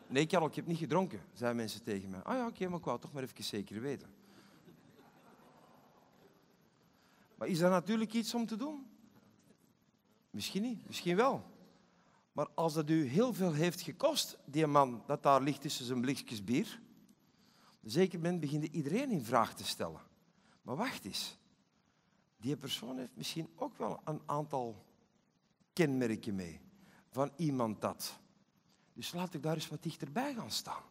Nee, 0.06 0.26
Karel, 0.26 0.46
ik 0.46 0.54
heb 0.54 0.66
niet 0.66 0.78
gedronken, 0.78 1.20
zeiden 1.32 1.56
mensen 1.56 1.82
tegen 1.82 2.10
mij. 2.10 2.22
Ah 2.22 2.36
ja, 2.36 2.46
oké, 2.46 2.68
maar 2.68 2.78
ik 2.78 2.84
wou 2.84 3.00
toch 3.00 3.12
maar 3.12 3.22
even 3.22 3.44
zeker 3.44 3.80
weten. 3.80 4.08
Maar 7.34 7.48
is 7.48 7.58
dat 7.58 7.70
natuurlijk 7.70 8.12
iets 8.12 8.34
om 8.34 8.46
te 8.46 8.56
doen? 8.56 8.86
Misschien 10.30 10.62
niet, 10.62 10.86
misschien 10.86 11.16
wel. 11.16 11.57
Maar 12.38 12.48
als 12.54 12.74
dat 12.74 12.90
u 12.90 13.04
heel 13.04 13.34
veel 13.34 13.52
heeft 13.52 13.80
gekost, 13.80 14.38
die 14.44 14.66
man 14.66 15.02
dat 15.06 15.22
daar 15.22 15.42
ligt 15.42 15.60
tussen 15.60 15.84
zijn 15.84 16.00
blikjes 16.00 16.44
bier, 16.44 16.80
zeker 17.82 18.18
moment 18.18 18.40
begint 18.40 18.64
iedereen 18.64 19.10
in 19.10 19.24
vraag 19.24 19.54
te 19.54 19.64
stellen. 19.64 20.00
Maar 20.62 20.76
wacht 20.76 21.04
eens, 21.04 21.38
die 22.36 22.56
persoon 22.56 22.98
heeft 22.98 23.16
misschien 23.16 23.48
ook 23.54 23.76
wel 23.76 24.00
een 24.04 24.20
aantal 24.26 24.84
kenmerken 25.72 26.34
mee 26.34 26.60
van 27.10 27.30
iemand 27.36 27.80
dat. 27.80 28.18
Dus 28.92 29.12
laat 29.12 29.34
ik 29.34 29.42
daar 29.42 29.54
eens 29.54 29.68
wat 29.68 29.82
dichterbij 29.82 30.34
gaan 30.34 30.50
staan, 30.50 30.82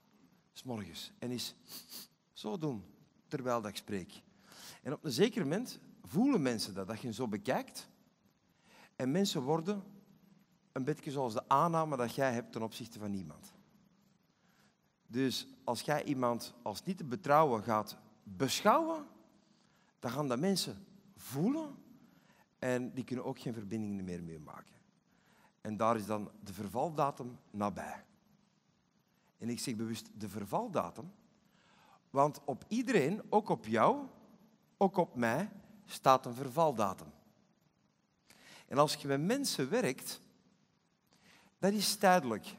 s 0.54 0.64
morgens, 0.64 1.12
en 1.20 1.32
eens 1.32 1.56
zo 2.34 2.58
doen 2.58 2.84
terwijl 3.28 3.62
dat 3.62 3.72
ik 3.72 3.78
spreek. 3.78 4.22
En 4.82 4.94
op 4.94 5.04
een 5.04 5.12
zeker 5.12 5.42
moment 5.42 5.80
voelen 6.04 6.42
mensen 6.42 6.74
dat, 6.74 6.88
dat 6.88 7.00
je 7.00 7.14
zo 7.14 7.28
bekijkt. 7.28 7.90
En 8.96 9.12
mensen 9.12 9.42
worden 9.42 9.84
een 10.78 10.84
beetje 10.84 11.12
zoals 11.12 11.34
de 11.34 11.50
aanname 11.50 11.98
dat 11.98 12.16
jij 12.16 12.34
hebt 12.34 12.52
ten 12.52 12.62
opzichte 12.62 13.00
van 13.00 13.14
iemand. 13.14 13.54
Dus 15.08 15.48
als 15.64 15.82
jij 15.82 16.04
iemand 16.04 16.54
als 16.62 16.84
niet 16.84 16.98
te 16.98 17.04
betrouwen 17.04 17.64
gaat 17.64 17.98
beschouwen, 18.24 19.06
dan 20.00 20.12
gaan 20.12 20.28
dat 20.28 20.40
mensen 20.40 20.86
voelen 21.16 21.76
en 22.60 22.94
die 22.94 23.04
kunnen 23.04 23.26
ook 23.26 23.40
geen 23.40 23.54
verbinding 23.54 24.02
meer 24.02 24.24
mee 24.24 24.40
maken. 24.40 24.76
En 25.62 25.78
daar 25.78 25.96
is 25.96 26.06
dan 26.06 26.32
de 26.44 26.54
vervaldatum 26.54 27.38
nabij. 27.52 28.06
En 29.38 29.50
ik 29.50 29.60
zeg 29.60 29.76
bewust 29.76 30.10
de 30.14 30.30
vervaldatum, 30.30 31.12
want 32.10 32.42
op 32.46 32.66
iedereen, 32.68 33.22
ook 33.30 33.50
op 33.50 33.66
jou, 33.66 34.08
ook 34.78 34.98
op 34.98 35.16
mij, 35.16 35.50
staat 35.86 36.26
een 36.26 36.34
vervaldatum. 36.34 37.12
En 38.68 38.78
als 38.78 38.96
je 38.96 39.08
met 39.08 39.22
mensen 39.22 39.70
werkt, 39.70 40.22
dat 41.60 41.74
is 41.74 41.96
tijdelijk. 41.96 42.56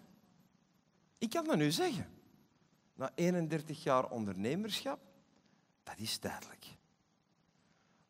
Ik 1.18 1.30
kan 1.30 1.44
dat 1.44 1.56
nu 1.56 1.70
zeggen. 1.70 2.06
Na 2.94 3.11
31 3.14 3.82
jaar 3.82 4.11
ondernemerschap, 4.11 5.00
dat 5.82 5.98
is 5.98 6.16
tijdelijk. 6.18 6.66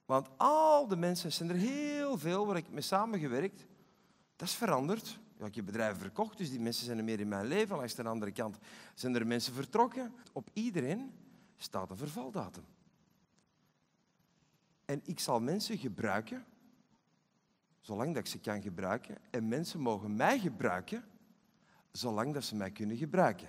Want 0.05 0.29
al 0.37 0.87
de 0.87 0.97
mensen, 0.97 1.33
zijn 1.33 1.49
er 1.49 1.57
heel 1.57 2.19
veel 2.19 2.47
waar 2.47 2.57
ik 2.57 2.71
mee 2.71 2.83
samengewerkt, 2.83 3.67
dat 4.37 4.49
is 4.49 4.55
veranderd. 4.55 5.19
Ja, 5.39 5.47
ik 5.47 5.55
heb 5.55 5.65
bedrijven 5.65 6.01
verkocht, 6.01 6.39
dus 6.39 6.51
die 6.51 6.61
mensen 6.61 6.85
zijn 6.85 6.99
er 6.99 7.05
meer 7.05 7.21
in 7.21 7.29
mijn 7.29 7.47
leven. 7.47 7.77
Langs 7.77 7.95
de 7.95 8.03
andere 8.03 8.33
kant 8.33 8.59
zijn 8.95 9.15
er 9.15 9.27
mensen 9.27 9.55
vertrokken. 9.55 10.15
Op 10.33 10.51
iedereen 10.53 11.13
staat 11.57 11.91
een 11.91 11.97
vervaldatum. 11.97 12.65
En 14.85 15.01
ik 15.05 15.21
zal 15.21 15.41
mensen 15.41 15.79
gebruiken, 15.79 16.45
zolang 17.81 18.15
dat 18.15 18.23
ik 18.23 18.27
ze 18.27 18.39
kan 18.39 18.63
gebruiken. 18.63 19.17
En 19.31 19.49
mensen 19.49 19.81
mogen 19.81 20.17
mij 20.17 20.39
gebruiken, 20.39 21.05
zolang 21.91 22.35
dat 22.35 22.45
ze 22.45 22.57
mij 22.57 22.71
kunnen 22.71 22.97
gebruiken. 22.97 23.49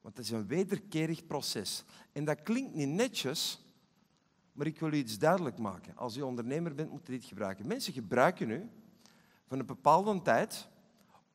Want 0.00 0.16
dat 0.16 0.24
is 0.24 0.30
een 0.30 0.46
wederkerig 0.46 1.26
proces. 1.26 1.84
En 2.12 2.24
dat 2.24 2.42
klinkt 2.42 2.74
niet 2.74 2.88
netjes, 2.88 3.64
maar 4.52 4.66
ik 4.66 4.80
wil 4.80 4.92
u 4.92 4.96
iets 4.96 5.18
duidelijk 5.18 5.58
maken. 5.58 5.96
Als 5.96 6.16
u 6.16 6.20
ondernemer 6.20 6.74
bent, 6.74 6.90
moet 6.90 7.08
u 7.08 7.12
dit 7.12 7.24
gebruiken. 7.24 7.66
Mensen 7.66 7.92
gebruiken 7.92 8.50
u 8.50 8.70
van 9.46 9.58
een 9.58 9.66
bepaalde 9.66 10.22
tijd 10.22 10.68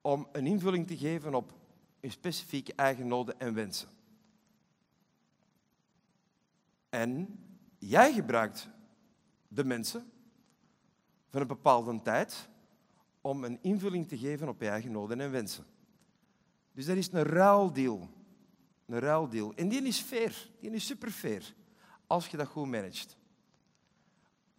om 0.01 0.27
een 0.31 0.47
invulling 0.47 0.87
te 0.87 0.97
geven 0.97 1.33
op 1.33 1.53
een 1.99 2.11
specifieke 2.11 2.73
eigen 2.75 3.07
noden 3.07 3.39
en 3.39 3.53
wensen. 3.53 3.89
En 6.89 7.39
jij 7.77 8.13
gebruikt 8.13 8.69
de 9.47 9.63
mensen 9.63 10.11
van 11.35 11.43
een 11.43 11.49
bepaalde 11.49 12.01
tijd 12.01 12.49
om 13.21 13.43
een 13.43 13.59
invulling 13.61 14.07
te 14.07 14.17
geven 14.17 14.47
op 14.47 14.61
je 14.61 14.69
eigen 14.69 14.91
noden 14.91 15.21
en 15.21 15.31
wensen. 15.31 15.65
Dus 16.71 16.85
dat 16.85 16.97
is 16.97 17.11
een 17.11 17.23
ruildeal. 17.23 18.09
Een 18.85 18.99
ruildeal. 18.99 19.53
En 19.55 19.67
die 19.67 19.81
is 19.81 19.99
fair. 19.99 20.49
Die 20.59 20.71
is 20.71 20.85
super 20.85 21.09
fair. 21.09 21.53
Als 22.07 22.27
je 22.27 22.37
dat 22.37 22.47
goed 22.47 22.67
managt. 22.67 23.17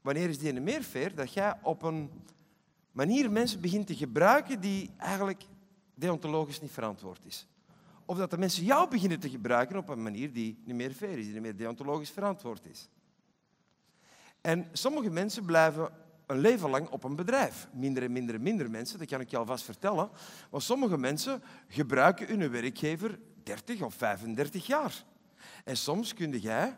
Wanneer 0.01 0.29
is 0.29 0.39
die 0.39 0.61
meer 0.61 0.83
fair? 0.83 1.15
Dat 1.15 1.33
jij 1.33 1.59
op 1.63 1.83
een 1.83 2.11
manier 2.93 3.31
mensen 3.31 3.61
begint 3.61 3.87
te 3.87 3.95
gebruiken 3.95 4.61
die 4.61 4.91
eigenlijk 4.97 5.45
deontologisch 5.95 6.61
niet 6.61 6.71
verantwoord 6.71 7.25
is. 7.25 7.47
Of 8.05 8.19
dat 8.19 8.31
de 8.31 8.39
mensen 8.39 8.65
jou 8.65 8.91
beginnen 8.91 9.21
te 9.21 9.31
gebruiken 9.31 9.77
op 9.77 9.89
een 9.89 10.03
manier 10.03 10.33
die 10.33 10.63
niet 10.65 10.77
meer 10.77 10.93
fair 10.93 11.19
is, 11.19 11.25
die 11.25 11.33
niet 11.33 11.43
meer 11.43 11.57
deontologisch 11.57 12.11
verantwoord 12.11 12.67
is. 12.67 12.89
En 14.41 14.69
sommige 14.73 15.11
mensen 15.11 15.45
blijven 15.45 16.05
een 16.27 16.39
leven 16.39 16.71
lang 16.71 16.89
op 16.89 17.05
een 17.05 17.17
bedrijf. 17.17 17.69
Minder 17.73 18.03
en 18.03 18.13
minder 18.13 18.35
en 18.35 18.43
minder 18.43 18.71
mensen, 18.71 18.99
dat 18.99 19.09
kan 19.09 19.21
ik 19.21 19.31
je 19.31 19.37
alvast 19.37 19.65
vertellen. 19.65 20.11
Want 20.51 20.63
sommige 20.63 20.99
mensen 20.99 21.43
gebruiken 21.69 22.27
hun 22.27 22.51
werkgever 22.51 23.19
30 23.43 23.83
of 23.83 23.95
35 23.95 24.67
jaar. 24.67 25.05
En 25.65 25.77
soms 25.77 26.15
kun 26.15 26.39
jij 26.39 26.77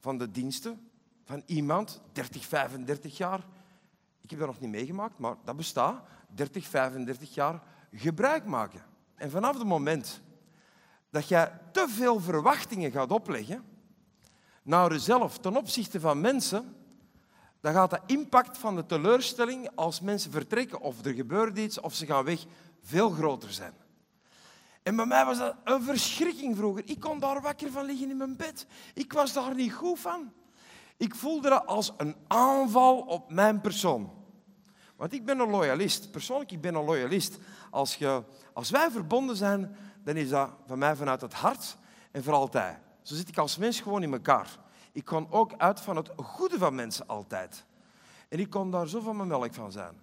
van 0.00 0.18
de 0.18 0.30
diensten 0.30 0.90
van 1.24 1.42
iemand 1.46 2.02
30, 2.12 2.44
35 2.44 3.16
jaar, 3.16 3.46
ik 4.20 4.30
heb 4.30 4.38
dat 4.38 4.48
nog 4.48 4.60
niet 4.60 4.70
meegemaakt, 4.70 5.18
maar 5.18 5.36
dat 5.44 5.56
bestaat, 5.56 6.02
30, 6.28 6.66
35 6.66 7.34
jaar 7.34 7.62
gebruik 7.92 8.44
maken. 8.44 8.82
En 9.14 9.30
vanaf 9.30 9.58
het 9.58 9.66
moment 9.66 10.20
dat 11.10 11.28
jij 11.28 11.52
te 11.72 11.86
veel 11.88 12.20
verwachtingen 12.20 12.90
gaat 12.90 13.10
opleggen 13.10 13.64
naar 14.62 14.92
jezelf 14.92 15.38
ten 15.38 15.56
opzichte 15.56 16.00
van 16.00 16.20
mensen, 16.20 16.74
dan 17.66 17.74
gaat 17.74 17.90
de 17.90 18.00
impact 18.06 18.58
van 18.58 18.76
de 18.76 18.86
teleurstelling 18.86 19.68
als 19.74 20.00
mensen 20.00 20.30
vertrekken 20.30 20.80
of 20.80 21.04
er 21.04 21.12
gebeurt 21.12 21.58
iets 21.58 21.80
of 21.80 21.94
ze 21.94 22.06
gaan 22.06 22.24
weg 22.24 22.44
veel 22.82 23.10
groter 23.10 23.52
zijn. 23.52 23.72
En 24.82 24.96
bij 24.96 25.06
mij 25.06 25.24
was 25.24 25.38
dat 25.38 25.54
een 25.64 25.82
verschrikking 25.82 26.56
vroeger. 26.56 26.82
Ik 26.86 27.00
kon 27.00 27.18
daar 27.18 27.40
wakker 27.40 27.70
van 27.70 27.84
liggen 27.84 28.10
in 28.10 28.16
mijn 28.16 28.36
bed. 28.36 28.66
Ik 28.94 29.12
was 29.12 29.32
daar 29.32 29.54
niet 29.54 29.72
goed 29.72 30.00
van. 30.00 30.32
Ik 30.96 31.14
voelde 31.14 31.48
dat 31.48 31.66
als 31.66 31.92
een 31.96 32.16
aanval 32.26 33.00
op 33.00 33.30
mijn 33.32 33.60
persoon. 33.60 34.10
Want 34.96 35.12
ik 35.12 35.24
ben 35.24 35.38
een 35.38 35.50
loyalist. 35.50 36.10
Persoonlijk, 36.10 36.52
ik 36.52 36.60
ben 36.60 36.74
een 36.74 36.84
loyalist. 36.84 37.38
Als, 37.70 37.96
je, 37.96 38.22
als 38.52 38.70
wij 38.70 38.90
verbonden 38.90 39.36
zijn, 39.36 39.76
dan 40.04 40.16
is 40.16 40.28
dat 40.28 40.50
van 40.66 40.78
mij 40.78 40.96
vanuit 40.96 41.20
het 41.20 41.34
hart 41.34 41.76
en 42.10 42.22
voor 42.22 42.32
altijd. 42.32 42.78
Zo 43.02 43.14
zit 43.14 43.28
ik 43.28 43.38
als 43.38 43.56
mens 43.56 43.80
gewoon 43.80 44.02
in 44.02 44.12
elkaar. 44.12 44.64
Ik 44.96 45.04
kon 45.04 45.30
ook 45.30 45.52
uit 45.56 45.80
van 45.80 45.96
het 45.96 46.10
goede 46.16 46.58
van 46.58 46.74
mensen 46.74 47.06
altijd. 47.06 47.64
En 48.28 48.38
ik 48.38 48.50
kon 48.50 48.70
daar 48.70 48.88
zo 48.88 49.00
van 49.00 49.16
mijn 49.16 49.28
melk 49.28 49.54
van 49.54 49.72
zijn. 49.72 50.00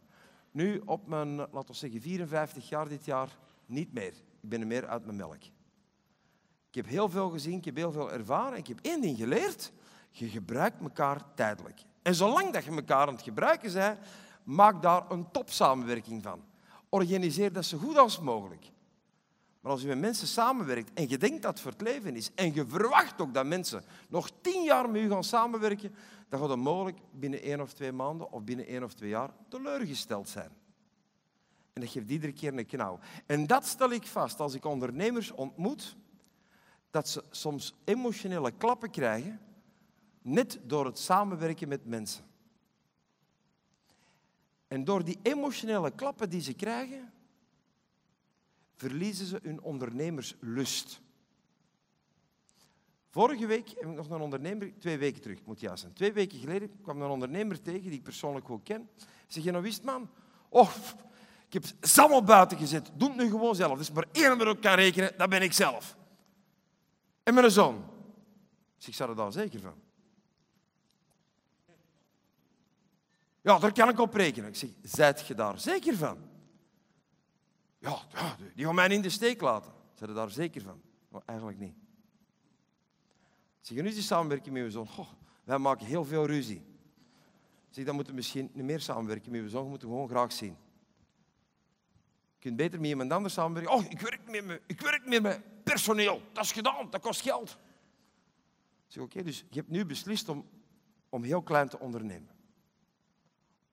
Nu, 0.51 0.81
op 0.85 1.07
mijn, 1.07 1.35
laten 1.35 1.65
we 1.65 1.73
zeggen, 1.73 2.01
54 2.01 2.69
jaar 2.69 2.87
dit 2.87 3.05
jaar, 3.05 3.37
niet 3.65 3.93
meer. 3.93 4.13
Ik 4.41 4.49
ben 4.49 4.61
er 4.61 4.67
meer 4.67 4.87
uit 4.87 5.05
mijn 5.05 5.17
melk. 5.17 5.43
Ik 6.69 6.75
heb 6.75 6.87
heel 6.87 7.09
veel 7.09 7.29
gezien, 7.29 7.57
ik 7.57 7.65
heb 7.65 7.75
heel 7.75 7.91
veel 7.91 8.11
ervaren. 8.11 8.57
Ik 8.57 8.67
heb 8.67 8.79
één 8.81 9.01
ding 9.01 9.17
geleerd. 9.17 9.71
Je 10.09 10.29
gebruikt 10.29 10.81
elkaar 10.81 11.33
tijdelijk. 11.35 11.81
En 12.01 12.15
zolang 12.15 12.51
dat 12.51 12.63
je 12.63 12.71
elkaar 12.71 13.07
aan 13.07 13.13
het 13.13 13.23
gebruiken 13.23 13.73
bent, 13.73 13.99
maak 14.43 14.81
daar 14.81 15.11
een 15.11 15.31
topsamenwerking 15.31 16.23
van. 16.23 16.43
Organiseer 16.89 17.53
dat 17.53 17.65
zo 17.65 17.77
goed 17.77 17.97
als 17.97 18.19
mogelijk. 18.19 18.71
Maar 19.63 19.71
als 19.71 19.81
je 19.81 19.87
met 19.87 19.99
mensen 19.99 20.27
samenwerkt 20.27 20.93
en 20.93 21.09
je 21.09 21.17
denkt 21.17 21.41
dat 21.41 21.51
het 21.51 21.61
voor 21.61 21.71
het 21.71 21.81
leven 21.81 22.15
is 22.15 22.29
en 22.35 22.53
je 22.53 22.65
verwacht 22.65 23.21
ook 23.21 23.33
dat 23.33 23.45
mensen 23.45 23.83
nog 24.09 24.29
tien 24.41 24.63
jaar 24.63 24.89
met 24.89 25.01
je 25.01 25.09
gaan 25.09 25.23
samenwerken, 25.23 25.95
dan 26.29 26.39
gaat 26.39 26.49
het 26.49 26.59
mogelijk 26.59 26.97
binnen 27.11 27.41
één 27.41 27.61
of 27.61 27.73
twee 27.73 27.91
maanden 27.91 28.31
of 28.31 28.43
binnen 28.43 28.67
één 28.67 28.83
of 28.83 28.93
twee 28.93 29.09
jaar 29.09 29.29
teleurgesteld 29.47 30.29
zijn. 30.29 30.49
En 31.73 31.81
dat 31.81 31.89
geeft 31.89 32.09
iedere 32.09 32.33
keer 32.33 32.57
een 32.57 32.65
knauw. 32.65 32.99
En 33.25 33.47
dat 33.47 33.65
stel 33.65 33.91
ik 33.91 34.07
vast 34.07 34.39
als 34.39 34.53
ik 34.53 34.65
ondernemers 34.65 35.31
ontmoet, 35.31 35.95
dat 36.91 37.09
ze 37.09 37.23
soms 37.29 37.73
emotionele 37.83 38.51
klappen 38.51 38.89
krijgen, 38.89 39.39
net 40.21 40.59
door 40.63 40.85
het 40.85 40.99
samenwerken 40.99 41.67
met 41.67 41.85
mensen. 41.85 42.25
En 44.67 44.83
door 44.83 45.03
die 45.03 45.19
emotionele 45.21 45.91
klappen 45.91 46.29
die 46.29 46.41
ze 46.41 46.53
krijgen, 46.53 47.13
verliezen 48.83 49.25
ze 49.25 49.39
hun 49.43 49.61
ondernemerslust. 49.61 51.01
Vorige 53.09 53.45
week 53.45 53.69
heb 53.69 53.89
ik 53.89 53.95
nog 53.95 54.09
een 54.09 54.21
ondernemer, 54.21 54.73
twee 54.79 54.97
weken 54.97 55.21
terug, 55.21 55.39
moet 55.45 55.59
juist 55.59 55.81
zijn. 55.81 55.93
Twee 55.93 56.13
weken 56.13 56.39
geleden 56.39 56.81
kwam 56.81 57.01
een 57.01 57.09
ondernemer 57.09 57.61
tegen 57.61 57.81
die 57.81 57.91
ik 57.91 58.03
persoonlijk 58.03 58.45
goed 58.45 58.63
ken. 58.63 58.89
Zeg, 59.27 59.43
je 59.43 59.51
nou 59.51 59.63
wist 59.63 59.83
man, 59.83 60.09
oh, 60.49 60.69
ik 61.47 61.53
heb 61.53 61.63
allemaal 61.95 62.23
buiten 62.23 62.57
gezet. 62.57 62.91
Doe 62.93 63.07
het 63.09 63.17
nu 63.17 63.29
gewoon 63.29 63.55
zelf. 63.55 63.77
Dus 63.77 63.91
maar 63.91 64.07
één 64.11 64.37
waarop 64.37 64.61
kan 64.61 64.75
rekenen, 64.75 65.13
dat 65.17 65.29
ben 65.29 65.41
ik 65.41 65.53
zelf. 65.53 65.97
En 67.23 67.33
mijn 67.33 67.51
zoon. 67.51 67.83
Dus 68.77 68.87
ik 68.87 68.93
sta 68.93 69.07
er 69.07 69.15
daar 69.15 69.31
zeker 69.31 69.59
van. 69.59 69.75
Ja, 73.41 73.59
daar 73.59 73.73
kan 73.73 73.89
ik 73.89 73.99
op 73.99 74.13
rekenen. 74.13 74.49
Ik 74.49 74.55
zeg, 74.55 74.69
zijt 74.81 75.27
je 75.27 75.35
daar 75.35 75.59
zeker 75.59 75.97
van? 75.97 76.32
Ja, 77.83 78.01
die 78.55 78.65
gaan 78.65 78.75
mij 78.75 78.89
in 78.89 79.01
de 79.01 79.09
steek 79.09 79.41
laten. 79.41 79.71
Zijn 79.93 80.09
er 80.09 80.15
daar 80.15 80.29
zeker 80.29 80.61
van? 80.61 80.81
Maar 81.09 81.21
eigenlijk 81.25 81.59
niet. 81.59 81.75
Zeg, 83.61 83.77
nu 83.77 83.87
is 83.87 83.93
die 83.93 84.03
samenwerking 84.03 84.53
met 84.53 84.63
je 84.63 84.71
zoon. 84.71 84.87
Goh, 84.87 85.07
wij 85.43 85.57
maken 85.57 85.85
heel 85.85 86.05
veel 86.05 86.25
ruzie. 86.25 86.65
Zeg, 87.69 87.85
dan 87.85 87.95
moeten 87.95 88.13
we 88.13 88.19
misschien 88.19 88.49
niet 88.53 88.65
meer 88.65 88.81
samenwerken 88.81 89.31
met 89.31 89.41
je 89.41 89.49
zoon. 89.49 89.63
Je 89.63 89.69
moet 89.69 89.81
hem 89.81 89.89
gewoon 89.89 90.07
graag 90.07 90.31
zien. 90.31 90.57
Je 92.33 92.39
kunt 92.39 92.55
beter 92.55 92.79
met 92.79 92.89
iemand 92.89 93.11
anders 93.11 93.33
samenwerken. 93.33 93.73
Oh, 93.73 93.83
ik 93.89 93.99
werk 93.99 94.29
met 94.29 94.45
me, 94.45 94.61
ik 94.67 94.81
werk 94.81 95.07
met 95.07 95.21
mijn 95.21 95.43
personeel. 95.63 96.21
Dat 96.31 96.43
is 96.43 96.51
gedaan, 96.51 96.89
dat 96.89 97.01
kost 97.01 97.21
geld. 97.21 97.57
Zeg, 98.87 99.03
oké, 99.03 99.23
dus 99.23 99.45
je 99.49 99.59
hebt 99.59 99.69
nu 99.69 99.85
beslist 99.85 100.29
om, 100.29 100.49
om 101.09 101.23
heel 101.23 101.41
klein 101.41 101.69
te 101.69 101.79
ondernemen. 101.79 102.29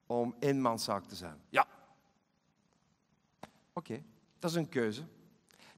Om 0.06 0.34
eenmanszaak 0.38 1.04
te 1.04 1.14
zijn. 1.14 1.40
Ja, 1.48 1.66
Oké, 3.72 4.02
dat 4.38 4.50
is 4.50 4.56
een 4.56 4.68
keuze. 4.68 5.02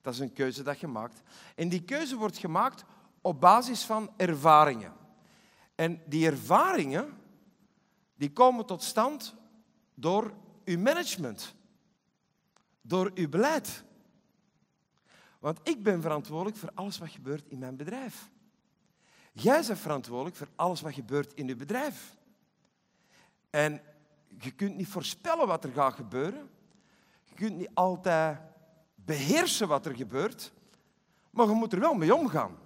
Dat 0.01 0.14
is 0.14 0.18
een 0.18 0.32
keuze 0.32 0.62
dat 0.62 0.80
je 0.80 0.86
maakt. 0.86 1.22
En 1.55 1.68
die 1.68 1.82
keuze 1.82 2.16
wordt 2.16 2.38
gemaakt 2.38 2.84
op 3.20 3.40
basis 3.40 3.84
van 3.84 4.11
ervaringen. 4.16 4.93
En 5.74 6.03
die 6.07 6.26
ervaringen 6.26 7.20
die 8.14 8.32
komen 8.32 8.66
tot 8.66 8.82
stand 8.82 9.34
door 9.95 10.34
uw 10.64 10.78
management, 10.78 11.55
door 12.80 13.11
uw 13.14 13.28
beleid. 13.28 13.84
Want 15.38 15.61
ik 15.62 15.82
ben 15.82 16.03
verantwoordelijk 16.03 16.57
voor 16.57 16.70
alles 16.74 16.99
wat 16.99 17.11
gebeurt 17.11 17.49
in 17.49 17.59
mijn 17.59 17.76
bedrijf. 17.76 18.30
Jij 19.32 19.64
bent 19.66 19.78
verantwoordelijk 19.78 20.36
voor 20.36 20.49
alles 20.57 20.80
wat 20.80 20.95
gebeurt 20.95 21.34
in 21.34 21.49
uw 21.49 21.57
bedrijf. 21.57 22.16
En 23.51 23.82
je 24.38 24.51
kunt 24.51 24.76
niet 24.76 24.88
voorspellen 24.88 25.47
wat 25.47 25.64
er 25.64 25.72
gaat 25.72 25.95
gebeuren, 25.95 26.51
je 27.35 27.39
kunt 27.39 27.57
niet 27.57 27.70
altijd 27.74 28.39
beheersen 28.95 29.68
wat 29.68 29.87
er 29.87 29.97
gebeurt, 29.97 30.53
maar 31.30 31.47
je 31.47 31.53
moet 31.53 31.72
er 31.72 31.80
wel 31.80 31.95
mee 31.95 32.14
omgaan. 32.14 32.57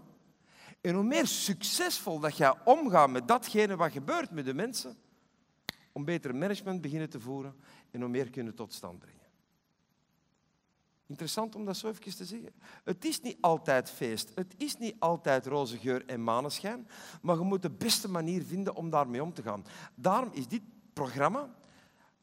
En 0.81 0.95
hoe 0.95 1.05
meer 1.05 1.27
succesvol 1.27 2.19
dat 2.21 2.37
jij 2.37 2.55
omgaat 2.65 3.11
met 3.11 3.29
datgene 3.29 3.77
wat 3.77 3.93
gebeurt 3.93 4.31
met 4.31 4.45
de 4.45 4.55
mensen, 4.55 4.97
om 5.93 6.05
beter 6.05 6.35
management 6.35 6.81
beginnen 6.81 7.11
te 7.11 7.21
voeren 7.21 7.57
en 7.91 8.01
hoe 8.01 8.11
meer 8.11 8.31
kunnen 8.31 8.55
tot 8.55 8.73
stand 8.73 8.99
brengen. 8.99 9.17
Interessant 11.07 11.55
om 11.55 11.65
dat 11.65 11.77
zo 11.77 11.89
even 11.89 12.17
te 12.17 12.25
zeggen. 12.25 12.53
Het 12.85 13.05
is 13.05 13.21
niet 13.21 13.37
altijd 13.41 13.91
feest, 13.91 14.33
het 14.35 14.55
is 14.57 14.77
niet 14.77 14.97
altijd 14.99 15.47
roze 15.47 15.79
geur 15.79 16.07
en 16.07 16.25
maneschijn, 16.25 16.89
maar 17.23 17.37
je 17.37 17.43
moet 17.43 17.63
de 17.63 17.71
beste 17.71 18.09
manier 18.09 18.43
vinden 18.43 18.75
om 18.75 18.91
daarmee 18.91 19.23
om 19.23 19.33
te 19.33 19.43
gaan. 19.43 19.65
Daarom 19.95 20.31
is 20.33 20.49
dit 20.49 20.63
programma 20.93 21.55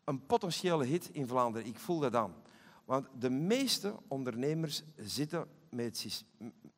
een 0.04 0.26
potentiële 0.26 0.86
hit 0.86 1.10
in 1.12 1.28
Vlaanderen. 1.28 1.68
Ik 1.68 1.80
voel 1.80 2.00
dat 2.00 2.16
aan. 2.16 2.34
Want 2.86 3.08
de 3.20 3.30
meeste 3.30 3.96
ondernemers 4.08 4.84
zitten 4.96 5.48
met, 5.70 6.24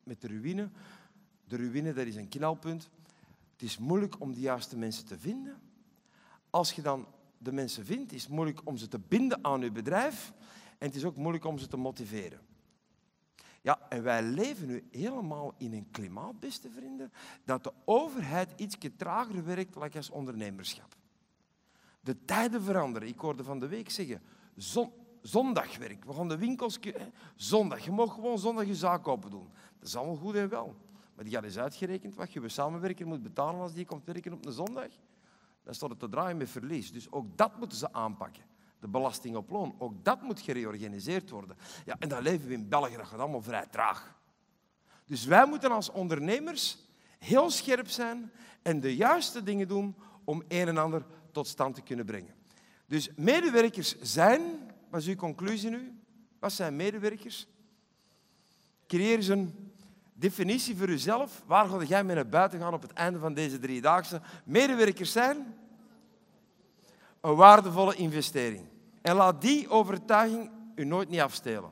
met 0.02 0.20
de 0.20 0.26
ruïne. 0.28 0.70
De 1.44 1.56
ruïne 1.56 1.92
dat 1.92 2.06
is 2.06 2.16
een 2.16 2.28
knelpunt. 2.28 2.90
Het 3.52 3.62
is 3.62 3.78
moeilijk 3.78 4.20
om 4.20 4.34
de 4.34 4.40
juiste 4.40 4.76
mensen 4.76 5.06
te 5.06 5.18
vinden. 5.18 5.60
Als 6.50 6.72
je 6.72 6.82
dan 6.82 7.06
de 7.38 7.52
mensen 7.52 7.84
vindt, 7.84 8.12
is 8.12 8.22
het 8.22 8.32
moeilijk 8.32 8.60
om 8.64 8.76
ze 8.76 8.88
te 8.88 8.98
binden 8.98 9.44
aan 9.44 9.60
je 9.60 9.70
bedrijf. 9.72 10.32
En 10.78 10.86
het 10.86 10.96
is 10.96 11.04
ook 11.04 11.16
moeilijk 11.16 11.44
om 11.44 11.58
ze 11.58 11.66
te 11.66 11.76
motiveren. 11.76 12.40
Ja, 13.62 13.80
en 13.88 14.02
wij 14.02 14.22
leven 14.22 14.66
nu 14.66 14.88
helemaal 14.90 15.54
in 15.56 15.72
een 15.72 15.90
klimaat, 15.90 16.40
beste 16.40 16.70
vrienden, 16.70 17.12
dat 17.44 17.64
de 17.64 17.72
overheid 17.84 18.52
iets 18.56 18.76
trager 18.96 19.44
werkt 19.44 19.96
als 19.96 20.10
ondernemerschap. 20.10 20.96
De 22.06 22.24
tijden 22.24 22.62
veranderen. 22.62 23.08
Ik 23.08 23.18
hoorde 23.18 23.44
van 23.44 23.58
de 23.58 23.68
week 23.68 23.90
zeggen, 23.90 24.22
zon, 24.56 24.92
zondagwerk. 25.22 26.04
We 26.04 26.12
gaan 26.12 26.28
de 26.28 26.38
winkels... 26.38 26.78
Zondag. 27.36 27.84
Je 27.84 27.90
mag 27.90 28.14
gewoon 28.14 28.38
zondag 28.38 28.66
je 28.66 28.74
zaak 28.74 29.08
open 29.08 29.30
doen. 29.30 29.48
Dat 29.78 29.88
is 29.88 29.96
allemaal 29.96 30.16
goed 30.16 30.34
en 30.34 30.48
wel. 30.48 30.76
Maar 31.14 31.24
die 31.24 31.34
gaat 31.34 31.44
eens 31.44 31.58
uitgerekend 31.58 32.14
wat 32.14 32.32
je 32.32 32.48
samenwerker 32.48 33.06
moet 33.06 33.22
betalen 33.22 33.60
als 33.60 33.72
die 33.72 33.84
komt 33.84 34.04
werken 34.04 34.32
op 34.32 34.46
een 34.46 34.52
zondag. 34.52 34.88
Dan 35.62 35.74
staat 35.74 35.90
het 35.90 35.98
te 35.98 36.08
draaien 36.08 36.36
met 36.36 36.50
verlies. 36.50 36.92
Dus 36.92 37.12
ook 37.12 37.36
dat 37.36 37.58
moeten 37.58 37.78
ze 37.78 37.92
aanpakken. 37.92 38.42
De 38.80 38.88
belasting 38.88 39.36
op 39.36 39.50
loon. 39.50 39.74
Ook 39.78 40.04
dat 40.04 40.22
moet 40.22 40.40
gereorganiseerd 40.40 41.30
worden. 41.30 41.56
Ja, 41.84 41.96
en 41.98 42.08
dan 42.08 42.22
leven 42.22 42.48
we 42.48 42.54
in 42.54 42.68
België. 42.68 42.96
Dat 42.96 43.06
gaat 43.06 43.20
allemaal 43.20 43.42
vrij 43.42 43.66
traag. 43.66 44.18
Dus 45.04 45.24
wij 45.24 45.46
moeten 45.46 45.70
als 45.70 45.90
ondernemers 45.90 46.78
heel 47.18 47.50
scherp 47.50 47.88
zijn 47.88 48.32
en 48.62 48.80
de 48.80 48.96
juiste 48.96 49.42
dingen 49.42 49.68
doen 49.68 49.96
om 50.24 50.42
een 50.48 50.68
en 50.68 50.78
ander 50.78 51.06
tot 51.36 51.46
stand 51.46 51.74
te 51.74 51.82
kunnen 51.82 52.06
brengen. 52.06 52.34
Dus 52.86 53.08
medewerkers 53.16 54.00
zijn, 54.00 54.40
wat 54.90 55.00
is 55.00 55.06
uw 55.06 55.14
conclusie 55.14 55.70
nu? 55.70 56.00
Wat 56.38 56.52
zijn 56.52 56.76
medewerkers? 56.76 57.46
Creëer 58.86 59.16
eens 59.16 59.28
een 59.28 59.72
definitie 60.14 60.76
voor 60.76 60.88
uzelf. 60.88 61.42
Waar 61.46 61.68
ga 61.68 61.82
jij 61.82 62.04
mee 62.04 62.14
naar 62.14 62.28
buiten 62.28 62.60
gaan 62.60 62.74
op 62.74 62.82
het 62.82 62.92
einde 62.92 63.18
van 63.18 63.34
deze 63.34 63.58
driedaagse? 63.58 64.20
Medewerkers 64.44 65.12
zijn 65.12 65.54
een 67.20 67.34
waardevolle 67.34 67.94
investering. 67.94 68.64
En 69.02 69.16
laat 69.16 69.40
die 69.40 69.68
overtuiging 69.68 70.50
u 70.74 70.84
nooit 70.84 71.08
niet 71.08 71.20
afstelen. 71.20 71.70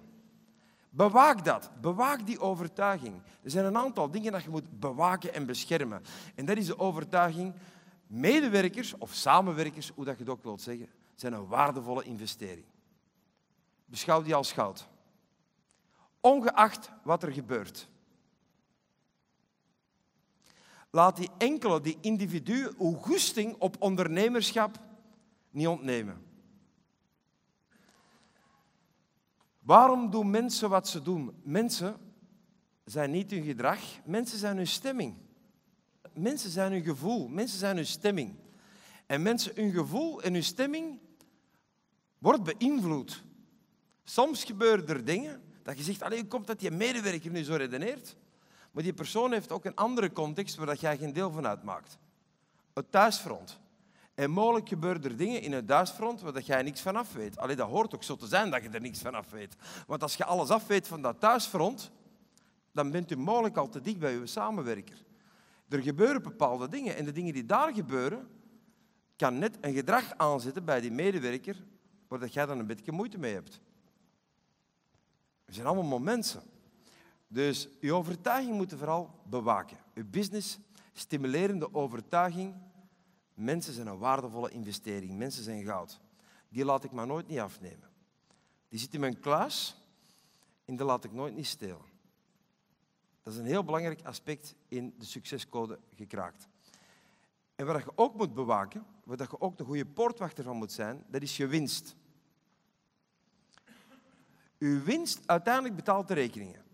Bewaak 0.90 1.44
dat. 1.44 1.70
Bewaak 1.80 2.26
die 2.26 2.40
overtuiging. 2.40 3.14
Er 3.42 3.50
zijn 3.50 3.64
een 3.64 3.76
aantal 3.76 4.10
dingen 4.10 4.32
dat 4.32 4.42
je 4.42 4.50
moet 4.50 4.80
bewaken 4.80 5.34
en 5.34 5.46
beschermen. 5.46 6.02
En 6.34 6.44
dat 6.44 6.56
is 6.56 6.66
de 6.66 6.78
overtuiging 6.78 7.54
Medewerkers 8.14 8.98
of 8.98 9.12
samenwerkers, 9.14 9.92
hoe 9.94 10.04
dat 10.04 10.18
je 10.18 10.22
het 10.24 10.32
ook 10.32 10.42
wilt 10.42 10.62
zeggen, 10.62 10.88
zijn 11.14 11.32
een 11.32 11.46
waardevolle 11.46 12.04
investering. 12.04 12.66
Beschouw 13.84 14.22
die 14.22 14.34
als 14.34 14.52
goud. 14.52 14.88
Ongeacht 16.20 16.90
wat 17.02 17.22
er 17.22 17.32
gebeurt. 17.32 17.88
Laat 20.90 21.16
die 21.16 21.30
enkele, 21.38 21.80
die 21.80 21.98
individu, 22.00 22.74
uw 22.78 22.92
goesting 22.92 23.56
op 23.58 23.76
ondernemerschap 23.82 24.78
niet 25.50 25.66
ontnemen. 25.66 26.24
Waarom 29.58 30.10
doen 30.10 30.30
mensen 30.30 30.70
wat 30.70 30.88
ze 30.88 31.02
doen? 31.02 31.40
Mensen 31.42 31.96
zijn 32.84 33.10
niet 33.10 33.30
hun 33.30 33.44
gedrag, 33.44 33.80
mensen 34.04 34.38
zijn 34.38 34.56
hun 34.56 34.66
stemming. 34.66 35.23
Mensen 36.14 36.50
zijn 36.50 36.72
hun 36.72 36.82
gevoel, 36.82 37.28
mensen 37.28 37.58
zijn 37.58 37.76
hun 37.76 37.86
stemming. 37.86 38.34
En 39.06 39.22
mensen, 39.22 39.52
hun 39.54 39.72
gevoel 39.72 40.22
en 40.22 40.32
hun 40.32 40.44
stemming 40.44 40.98
wordt 42.18 42.42
beïnvloed. 42.42 43.22
Soms 44.04 44.44
gebeuren 44.44 44.86
er 44.86 45.04
dingen 45.04 45.42
dat 45.62 45.78
je 45.78 45.84
zegt, 45.84 46.02
alleen 46.02 46.28
komt 46.28 46.46
dat 46.46 46.60
die 46.60 46.70
medewerker 46.70 47.30
nu 47.30 47.42
zo 47.42 47.54
redeneert? 47.54 48.16
Maar 48.70 48.82
die 48.82 48.92
persoon 48.92 49.32
heeft 49.32 49.52
ook 49.52 49.64
een 49.64 49.74
andere 49.74 50.12
context 50.12 50.56
waar 50.56 50.66
dat 50.66 50.80
jij 50.80 50.98
geen 50.98 51.12
deel 51.12 51.30
van 51.30 51.46
uitmaakt. 51.46 51.98
Het 52.74 52.92
thuisfront. 52.92 53.60
En 54.14 54.30
mogelijk 54.30 54.68
gebeuren 54.68 55.02
er 55.02 55.16
dingen 55.16 55.42
in 55.42 55.52
het 55.52 55.66
thuisfront 55.66 56.20
waar 56.20 56.32
dat 56.32 56.46
jij 56.46 56.62
niks 56.62 56.80
van 56.80 56.96
af 56.96 57.12
weet. 57.12 57.38
Alleen 57.38 57.56
dat 57.56 57.68
hoort 57.68 57.94
ook 57.94 58.02
zo 58.02 58.16
te 58.16 58.26
zijn 58.26 58.50
dat 58.50 58.62
je 58.62 58.68
er 58.68 58.80
niks 58.80 58.98
van 58.98 59.14
af 59.14 59.30
weet. 59.30 59.56
Want 59.86 60.02
als 60.02 60.14
je 60.14 60.24
alles 60.24 60.48
af 60.48 60.66
weet 60.66 60.88
van 60.88 61.02
dat 61.02 61.20
thuisfront, 61.20 61.90
dan 62.72 62.90
bent 62.90 63.10
u 63.10 63.16
mogelijk 63.16 63.56
al 63.56 63.68
te 63.68 63.80
dicht 63.80 63.98
bij 63.98 64.14
uw 64.14 64.26
samenwerker. 64.26 65.04
Er 65.68 65.82
gebeuren 65.82 66.22
bepaalde 66.22 66.68
dingen 66.68 66.96
en 66.96 67.04
de 67.04 67.12
dingen 67.12 67.32
die 67.32 67.46
daar 67.46 67.74
gebeuren, 67.74 68.28
kan 69.16 69.38
net 69.38 69.58
een 69.60 69.74
gedrag 69.74 70.16
aanzetten 70.16 70.64
bij 70.64 70.80
die 70.80 70.90
medewerker 70.90 71.64
waar 72.08 72.18
dat 72.18 72.32
jij 72.32 72.46
dan 72.46 72.58
een 72.58 72.66
beetje 72.66 72.92
moeite 72.92 73.18
mee 73.18 73.32
hebt. 73.32 73.60
We 75.44 75.52
zijn 75.52 75.66
allemaal 75.66 75.98
mensen. 75.98 76.42
Dus 77.26 77.68
je 77.80 77.92
overtuiging 77.92 78.56
moet 78.56 78.70
je 78.70 78.76
vooral 78.76 79.20
bewaken. 79.28 79.76
Je 79.94 80.04
business, 80.04 80.58
stimulerende 80.92 81.74
overtuiging. 81.74 82.54
Mensen 83.34 83.72
zijn 83.72 83.86
een 83.86 83.98
waardevolle 83.98 84.50
investering. 84.50 85.16
Mensen 85.16 85.44
zijn 85.44 85.64
goud. 85.64 86.00
Die 86.48 86.64
laat 86.64 86.84
ik 86.84 86.92
maar 86.92 87.06
nooit 87.06 87.28
niet 87.28 87.38
afnemen. 87.38 87.90
Die 88.68 88.78
zit 88.78 88.94
in 88.94 89.00
mijn 89.00 89.20
kluis 89.20 89.76
en 90.64 90.76
die 90.76 90.86
laat 90.86 91.04
ik 91.04 91.12
nooit 91.12 91.34
niet 91.34 91.46
stelen. 91.46 91.93
Dat 93.24 93.32
is 93.32 93.38
een 93.38 93.46
heel 93.46 93.64
belangrijk 93.64 94.02
aspect 94.02 94.54
in 94.68 94.94
de 94.98 95.04
succescode 95.04 95.78
gekraakt. 95.94 96.48
En 97.54 97.66
wat 97.66 97.82
je 97.82 97.92
ook 97.94 98.14
moet 98.14 98.34
bewaken, 98.34 98.86
waar 99.04 99.18
je 99.18 99.40
ook 99.40 99.56
de 99.56 99.64
goede 99.64 99.86
poortwachter 99.86 100.44
van 100.44 100.56
moet 100.56 100.72
zijn, 100.72 101.04
dat 101.08 101.22
is 101.22 101.36
je 101.36 101.46
winst. 101.46 101.96
Uw 104.58 104.82
winst 104.82 105.20
uiteindelijk 105.26 105.76
betaalt 105.76 106.08
de 106.08 106.14
rekeningen. 106.14 106.64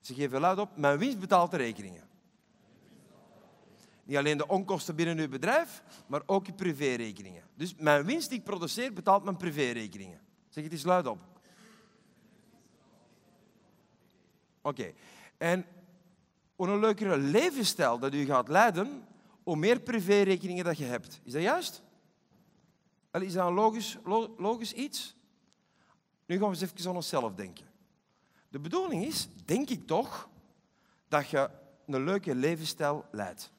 Ze 0.00 0.14
geven 0.14 0.40
luid 0.40 0.58
op, 0.58 0.76
mijn 0.76 0.98
winst 0.98 1.18
betaalt 1.18 1.50
de 1.50 1.56
rekeningen. 1.56 2.08
Niet 4.04 4.16
alleen 4.16 4.38
de 4.38 4.48
onkosten 4.48 4.96
binnen 4.96 5.18
uw 5.18 5.28
bedrijf, 5.28 5.82
maar 6.06 6.22
ook 6.26 6.46
je 6.46 6.52
privérekeningen. 6.52 7.42
Dus 7.54 7.74
mijn 7.74 8.04
winst 8.04 8.28
die 8.28 8.38
ik 8.38 8.44
produceer 8.44 8.92
betaalt 8.92 9.24
mijn 9.24 9.36
privérekeningen. 9.36 10.20
Zeg 10.48 10.64
het 10.64 10.72
eens 10.72 10.84
luid 10.84 11.06
op. 11.06 11.18
Oké. 14.62 14.92
En 15.36 15.64
hoe 16.58 16.68
een 16.68 16.80
leukere 16.80 17.18
levensstijl 17.18 17.98
dat 17.98 18.14
u 18.14 18.24
gaat 18.24 18.48
leiden, 18.48 19.06
hoe 19.42 19.56
meer 19.56 19.80
privérekeningen 19.80 20.64
dat 20.64 20.78
je 20.78 20.84
hebt. 20.84 21.20
Is 21.24 21.32
dat 21.32 21.42
juist? 21.42 21.82
Is 23.12 23.32
dat 23.32 23.46
een 23.46 23.54
logisch, 23.54 23.96
logisch 24.36 24.72
iets? 24.72 25.16
Nu 26.26 26.38
gaan 26.38 26.50
we 26.50 26.60
eens 26.60 26.72
even 26.72 26.88
aan 26.90 26.96
onszelf 26.96 27.34
denken. 27.34 27.66
De 28.48 28.58
bedoeling 28.58 29.04
is, 29.04 29.28
denk 29.44 29.70
ik 29.70 29.86
toch, 29.86 30.28
dat 31.08 31.28
je 31.28 31.50
een 31.86 32.04
leuke 32.04 32.34
levensstijl 32.34 33.04
leidt. 33.10 33.52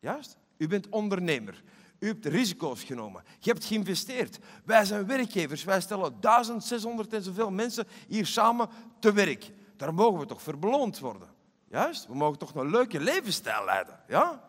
Juist? 0.00 0.36
U 0.56 0.66
bent 0.66 0.88
ondernemer. 0.88 1.62
U 1.98 2.06
hebt 2.06 2.26
risico's 2.26 2.82
genomen. 2.82 3.22
Je 3.38 3.50
hebt 3.50 3.64
geïnvesteerd. 3.64 4.38
Wij 4.64 4.84
zijn 4.84 5.06
werkgevers. 5.06 5.64
Wij 5.64 5.80
stellen 5.80 6.20
1600 6.20 7.12
en 7.12 7.22
zoveel 7.22 7.50
mensen 7.50 7.86
hier 8.08 8.26
samen 8.26 8.68
te 9.00 9.12
werk. 9.12 9.52
Daar 9.76 9.94
mogen 9.94 10.18
we 10.20 10.26
toch 10.26 10.42
voor 10.42 10.58
beloond 10.58 10.98
worden. 10.98 11.36
Juist? 11.70 12.06
We 12.06 12.14
mogen 12.14 12.38
toch 12.38 12.54
een 12.54 12.70
leuke 12.70 13.00
levensstijl 13.00 13.64
leiden. 13.64 14.00
Ja? 14.08 14.48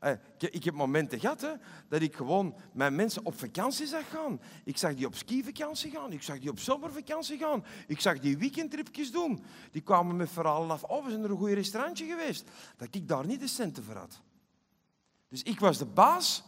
Eh, 0.00 0.12
ik 0.38 0.64
heb 0.64 0.74
momenten 0.74 1.20
gehad 1.20 1.40
hè, 1.40 1.52
dat 1.88 2.00
ik 2.00 2.16
gewoon 2.16 2.54
mijn 2.72 2.94
mensen 2.94 3.24
op 3.24 3.38
vakantie 3.38 3.86
zag 3.86 4.10
gaan. 4.10 4.40
Ik 4.64 4.76
zag 4.76 4.94
die 4.94 5.06
op 5.06 5.14
skivakantie 5.14 5.90
gaan. 5.90 6.12
Ik 6.12 6.22
zag 6.22 6.38
die 6.38 6.50
op 6.50 6.58
zomervakantie 6.58 7.38
gaan. 7.38 7.64
Ik 7.86 8.00
zag 8.00 8.18
die 8.18 8.38
weekendtripjes 8.38 9.12
doen. 9.12 9.44
Die 9.70 9.82
kwamen 9.82 10.16
met 10.16 10.30
verhalen 10.30 10.70
af. 10.70 10.82
Oh, 10.82 11.04
we 11.04 11.10
zijn 11.10 11.24
er 11.24 11.30
een 11.30 11.36
goed 11.36 11.52
restaurantje 11.52 12.06
geweest. 12.06 12.50
Dat 12.76 12.94
ik 12.94 13.08
daar 13.08 13.26
niet 13.26 13.40
de 13.40 13.46
centen 13.46 13.84
voor 13.84 13.96
had. 13.96 14.20
Dus 15.28 15.42
ik 15.42 15.60
was 15.60 15.78
de 15.78 15.86
baas. 15.86 16.44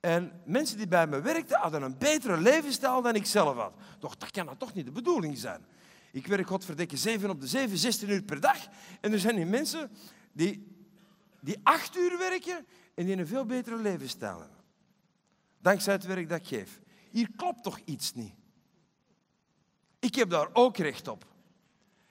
En 0.00 0.40
mensen 0.44 0.76
die 0.76 0.88
bij 0.88 1.06
me 1.06 1.20
werkten 1.20 1.58
hadden 1.58 1.82
een 1.82 1.98
betere 1.98 2.36
levensstijl 2.36 3.02
dan 3.02 3.14
ik 3.14 3.26
zelf 3.26 3.56
had. 3.56 3.72
Toch, 3.98 4.16
dat 4.16 4.30
kan 4.30 4.46
dat 4.46 4.58
toch 4.58 4.74
niet 4.74 4.84
de 4.84 4.92
bedoeling 4.92 5.38
zijn. 5.38 5.64
Ik 6.12 6.26
werk 6.26 6.46
godverdikke 6.46 6.96
7 6.96 7.30
op 7.30 7.40
de 7.40 7.46
7, 7.46 7.78
16 7.78 8.10
uur 8.10 8.22
per 8.22 8.40
dag. 8.40 8.68
En 9.00 9.12
er 9.12 9.18
zijn 9.18 9.36
die 9.36 9.46
mensen 9.46 9.90
die 10.32 10.72
die 11.40 11.60
acht 11.62 11.96
uur 11.96 12.18
werken 12.18 12.66
en 12.94 13.06
die 13.06 13.16
een 13.16 13.26
veel 13.26 13.46
betere 13.46 13.76
levensstijl 13.76 14.40
hebben. 14.40 14.58
Dankzij 15.58 15.92
het 15.92 16.04
werk 16.04 16.28
dat 16.28 16.38
ik 16.38 16.46
geef. 16.46 16.80
Hier 17.10 17.28
klopt 17.36 17.62
toch 17.62 17.80
iets 17.84 18.14
niet? 18.14 18.34
Ik 19.98 20.14
heb 20.14 20.30
daar 20.30 20.48
ook 20.52 20.76
recht 20.76 21.08
op. 21.08 21.26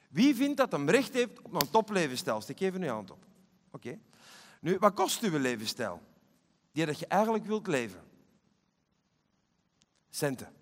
Wie 0.10 0.36
vindt 0.36 0.58
dat 0.58 0.72
hem 0.72 0.90
recht 0.90 1.14
heeft 1.14 1.42
op 1.42 1.54
een 1.54 1.70
toplevensstijl? 1.70 2.42
Steek 2.42 2.60
even 2.60 2.82
uw 2.82 2.90
hand 2.90 3.12
op. 3.12 3.26
Oké. 3.72 4.00
Nu, 4.60 4.78
wat 4.78 4.94
kost 4.94 5.24
uw 5.24 5.38
levensstijl? 5.38 6.02
Die 6.72 6.86
dat 6.86 7.00
je 7.00 7.08
eigenlijk 7.08 7.46
wilt 7.46 7.68
leven. 7.68 8.04
Centen. 10.10 10.54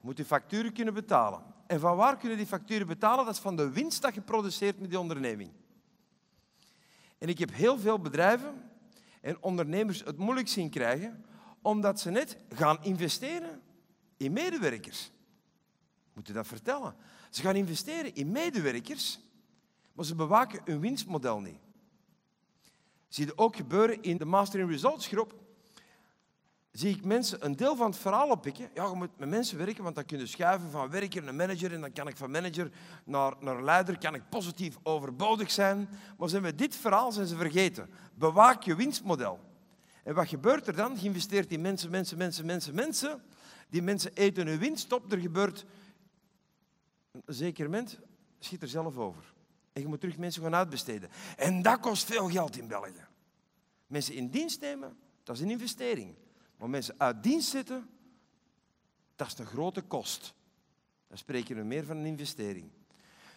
moet 0.00 0.16
je 0.16 0.24
facturen 0.24 0.72
kunnen 0.72 0.94
betalen. 0.94 1.55
En 1.66 1.80
van 1.80 1.96
waar 1.96 2.16
kunnen 2.16 2.38
die 2.38 2.46
facturen 2.46 2.86
betalen? 2.86 3.24
Dat 3.24 3.34
is 3.34 3.40
van 3.40 3.56
de 3.56 3.70
winst 3.70 4.02
dat 4.02 4.14
je 4.14 4.20
produceert 4.20 4.80
met 4.80 4.90
die 4.90 5.00
onderneming. 5.00 5.50
En 7.18 7.28
ik 7.28 7.38
heb 7.38 7.52
heel 7.52 7.78
veel 7.78 7.98
bedrijven 7.98 8.70
en 9.20 9.42
ondernemers 9.42 10.04
het 10.04 10.16
moeilijk 10.16 10.48
zien 10.48 10.70
krijgen, 10.70 11.24
omdat 11.62 12.00
ze 12.00 12.10
net 12.10 12.36
gaan 12.48 12.84
investeren 12.84 13.62
in 14.16 14.32
medewerkers. 14.32 15.10
Moet 16.12 16.26
je 16.26 16.32
dat 16.32 16.46
vertellen? 16.46 16.94
Ze 17.30 17.42
gaan 17.42 17.56
investeren 17.56 18.14
in 18.14 18.30
medewerkers, 18.30 19.20
maar 19.92 20.04
ze 20.04 20.14
bewaken 20.14 20.60
hun 20.64 20.80
winstmodel 20.80 21.40
niet. 21.40 21.58
Zie 23.08 23.26
je 23.26 23.38
ook 23.38 23.56
gebeuren 23.56 24.02
in 24.02 24.16
de 24.16 24.24
Master 24.24 24.60
in 24.60 24.68
Results 24.68 25.06
groep 25.06 25.45
zie 26.78 26.96
ik 26.96 27.04
mensen 27.04 27.44
een 27.44 27.56
deel 27.56 27.76
van 27.76 27.86
het 27.86 27.98
verhaal 27.98 28.30
oppikken. 28.30 28.70
Ja, 28.74 28.84
je 28.84 28.94
moet 28.94 29.18
met 29.18 29.28
mensen 29.28 29.58
werken, 29.58 29.82
want 29.82 29.94
dan 29.94 30.04
kun 30.04 30.18
je 30.18 30.26
schuiven 30.26 30.70
van 30.70 30.90
werker 30.90 31.22
naar 31.22 31.34
manager 31.34 31.72
en 31.72 31.80
dan 31.80 31.92
kan 31.92 32.08
ik 32.08 32.16
van 32.16 32.30
manager 32.30 32.70
naar, 33.04 33.34
naar 33.40 33.62
leider, 33.62 33.98
kan 33.98 34.14
ik 34.14 34.28
positief 34.28 34.76
overbodig 34.82 35.50
zijn. 35.50 35.88
Maar 36.18 36.28
zijn 36.28 36.42
we 36.42 36.54
dit 36.54 36.76
verhaal 36.76 37.12
zijn 37.12 37.26
ze 37.26 37.36
vergeten. 37.36 37.90
Bewaak 38.14 38.62
je 38.62 38.76
winstmodel. 38.76 39.40
En 40.04 40.14
wat 40.14 40.28
gebeurt 40.28 40.66
er 40.66 40.76
dan? 40.76 40.98
Geïnvesteerd 40.98 41.52
in 41.52 41.60
mensen, 41.60 41.90
mensen, 41.90 42.18
mensen, 42.18 42.46
mensen, 42.46 42.74
mensen. 42.74 43.22
Die 43.68 43.82
mensen 43.82 44.10
eten 44.14 44.46
hun 44.46 44.58
winst 44.58 44.92
op. 44.92 45.12
Er 45.12 45.18
gebeurt 45.18 45.64
een 47.12 47.22
zeker 47.26 47.64
moment, 47.64 47.98
schiet 48.38 48.62
er 48.62 48.68
zelf 48.68 48.96
over. 48.96 49.34
En 49.72 49.82
je 49.82 49.88
moet 49.88 50.00
terug 50.00 50.16
mensen 50.16 50.42
gaan 50.42 50.54
uitbesteden. 50.54 51.10
En 51.36 51.62
dat 51.62 51.80
kost 51.80 52.04
veel 52.04 52.28
geld 52.28 52.58
in 52.58 52.68
België. 52.68 53.06
Mensen 53.86 54.14
in 54.14 54.28
dienst 54.28 54.60
nemen, 54.60 54.96
dat 55.22 55.36
is 55.36 55.42
een 55.42 55.50
investering. 55.50 56.14
Maar 56.56 56.70
mensen 56.70 56.94
uit 56.98 57.22
dienst 57.22 57.50
zitten, 57.50 57.88
dat 59.16 59.26
is 59.26 59.38
een 59.38 59.46
grote 59.46 59.82
kost. 59.82 60.34
Dan 61.08 61.18
spreek 61.18 61.48
je 61.48 61.54
meer 61.54 61.84
van 61.84 61.96
een 61.96 62.06
investering. 62.06 62.70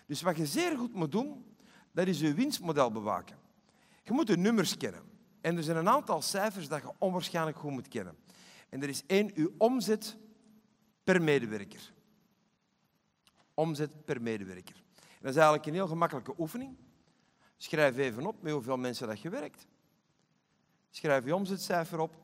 Dus 0.05 0.21
wat 0.21 0.37
je 0.37 0.45
zeer 0.45 0.77
goed 0.77 0.93
moet 0.93 1.11
doen, 1.11 1.55
dat 1.91 2.07
is 2.07 2.19
je 2.19 2.33
winstmodel 2.33 2.91
bewaken. 2.91 3.37
Je 4.03 4.11
moet 4.11 4.27
de 4.27 4.37
nummers 4.37 4.77
kennen. 4.77 5.03
En 5.41 5.57
er 5.57 5.63
zijn 5.63 5.77
een 5.77 5.89
aantal 5.89 6.21
cijfers 6.21 6.67
dat 6.67 6.81
je 6.81 6.91
onwaarschijnlijk 6.97 7.57
goed 7.57 7.71
moet 7.71 7.87
kennen. 7.87 8.17
En 8.69 8.81
er 8.81 8.89
is 8.89 9.05
één, 9.05 9.31
uw 9.35 9.53
omzet 9.57 10.17
per 11.03 11.21
medewerker. 11.21 11.93
Omzet 13.53 14.05
per 14.05 14.21
medewerker. 14.21 14.83
Dat 14.95 15.29
is 15.29 15.35
eigenlijk 15.35 15.65
een 15.65 15.73
heel 15.73 15.87
gemakkelijke 15.87 16.33
oefening. 16.37 16.77
Schrijf 17.57 17.97
even 17.97 18.25
op 18.25 18.41
met 18.41 18.53
hoeveel 18.53 18.77
mensen 18.77 19.07
dat 19.07 19.21
je 19.21 19.29
werkt. 19.29 19.67
Schrijf 20.89 21.25
je 21.25 21.35
omzetcijfer 21.35 21.99
op 21.99 22.15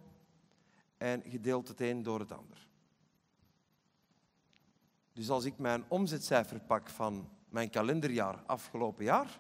en 0.98 1.24
gedeeld 1.26 1.68
het 1.68 1.82
een 1.82 2.04
door 2.04 2.20
het 2.20 2.32
ander. 2.32 2.68
Dus 5.14 5.30
als 5.30 5.46
ik 5.46 5.58
mijn 5.58 5.84
omzetcijfer 5.88 6.60
pak 6.60 6.90
van 6.90 7.30
mijn 7.50 7.70
kalenderjaar 7.70 8.44
afgelopen 8.46 9.04
jaar, 9.04 9.40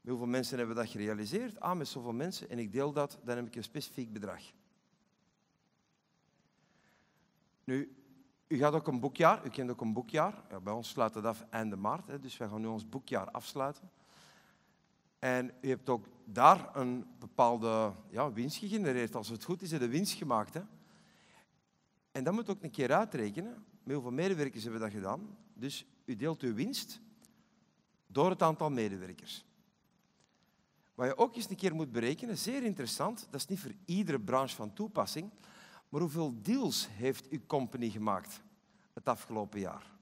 met 0.00 0.10
hoeveel 0.10 0.26
mensen 0.26 0.58
hebben 0.58 0.76
dat 0.76 0.88
gerealiseerd? 0.88 1.60
Ah, 1.60 1.76
met 1.76 1.88
zoveel 1.88 2.12
mensen. 2.12 2.50
En 2.50 2.58
ik 2.58 2.72
deel 2.72 2.92
dat, 2.92 3.18
dan 3.24 3.36
heb 3.36 3.46
ik 3.46 3.56
een 3.56 3.62
specifiek 3.62 4.12
bedrag. 4.12 4.42
Nu, 7.64 7.96
u 8.46 8.56
gaat 8.56 8.72
ook 8.72 8.86
een 8.86 9.00
boekjaar, 9.00 9.46
u 9.46 9.48
kent 9.48 9.70
ook 9.70 9.80
een 9.80 9.92
boekjaar. 9.92 10.42
Ja, 10.50 10.60
bij 10.60 10.72
ons 10.72 10.88
sluit 10.88 11.14
het 11.14 11.24
af 11.24 11.44
einde 11.50 11.76
maart, 11.76 12.06
hè, 12.06 12.18
dus 12.18 12.36
wij 12.36 12.48
gaan 12.48 12.60
nu 12.60 12.66
ons 12.66 12.88
boekjaar 12.88 13.30
afsluiten. 13.30 13.90
En 15.18 15.52
u 15.60 15.68
hebt 15.68 15.88
ook 15.88 16.06
daar 16.24 16.76
een 16.76 17.06
bepaalde 17.18 17.92
ja, 18.10 18.32
winst 18.32 18.56
gegenereerd. 18.56 19.14
Als 19.14 19.28
het 19.28 19.44
goed 19.44 19.62
is, 19.62 19.70
heb 19.70 19.80
je 19.80 19.88
winst 19.88 20.12
gemaakt. 20.12 20.54
Hè? 20.54 20.62
En 22.12 22.24
dat 22.24 22.34
moet 22.34 22.50
ook 22.50 22.62
een 22.62 22.70
keer 22.70 22.92
uitrekenen. 22.92 23.64
Met 23.82 23.94
hoeveel 23.94 24.12
medewerkers 24.12 24.62
hebben 24.62 24.80
dat 24.80 24.90
gedaan? 24.90 25.36
Dus 25.54 25.86
u 26.04 26.16
deelt 26.16 26.42
uw 26.42 26.54
winst 26.54 27.00
door 28.06 28.30
het 28.30 28.42
aantal 28.42 28.70
medewerkers. 28.70 29.44
Wat 30.94 31.06
je 31.06 31.16
ook 31.16 31.36
eens 31.36 31.50
een 31.50 31.56
keer 31.56 31.74
moet 31.74 31.92
berekenen, 31.92 32.38
zeer 32.38 32.62
interessant, 32.62 33.26
dat 33.30 33.40
is 33.40 33.46
niet 33.46 33.60
voor 33.60 33.74
iedere 33.84 34.20
branche 34.20 34.56
van 34.56 34.72
toepassing, 34.72 35.30
maar 35.88 36.00
hoeveel 36.00 36.42
deals 36.42 36.88
heeft 36.90 37.28
uw 37.28 37.40
company 37.46 37.90
gemaakt 37.90 38.42
het 38.92 39.08
afgelopen 39.08 39.60
jaar? 39.60 39.92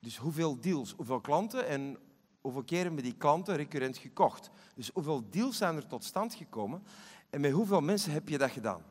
Dus 0.00 0.16
hoeveel 0.16 0.60
deals, 0.60 0.92
hoeveel 0.92 1.20
klanten 1.20 1.68
en 1.68 1.98
hoeveel 2.44 2.64
keer 2.64 2.84
hebben 2.84 3.02
die 3.02 3.16
klanten 3.16 3.56
recurrent 3.56 3.98
gekocht? 3.98 4.50
Dus 4.74 4.90
hoeveel 4.94 5.30
deals 5.30 5.56
zijn 5.56 5.76
er 5.76 5.86
tot 5.86 6.04
stand 6.04 6.34
gekomen 6.34 6.82
en 7.30 7.40
met 7.40 7.52
hoeveel 7.52 7.80
mensen 7.80 8.12
heb 8.12 8.28
je 8.28 8.38
dat 8.38 8.50
gedaan? 8.50 8.82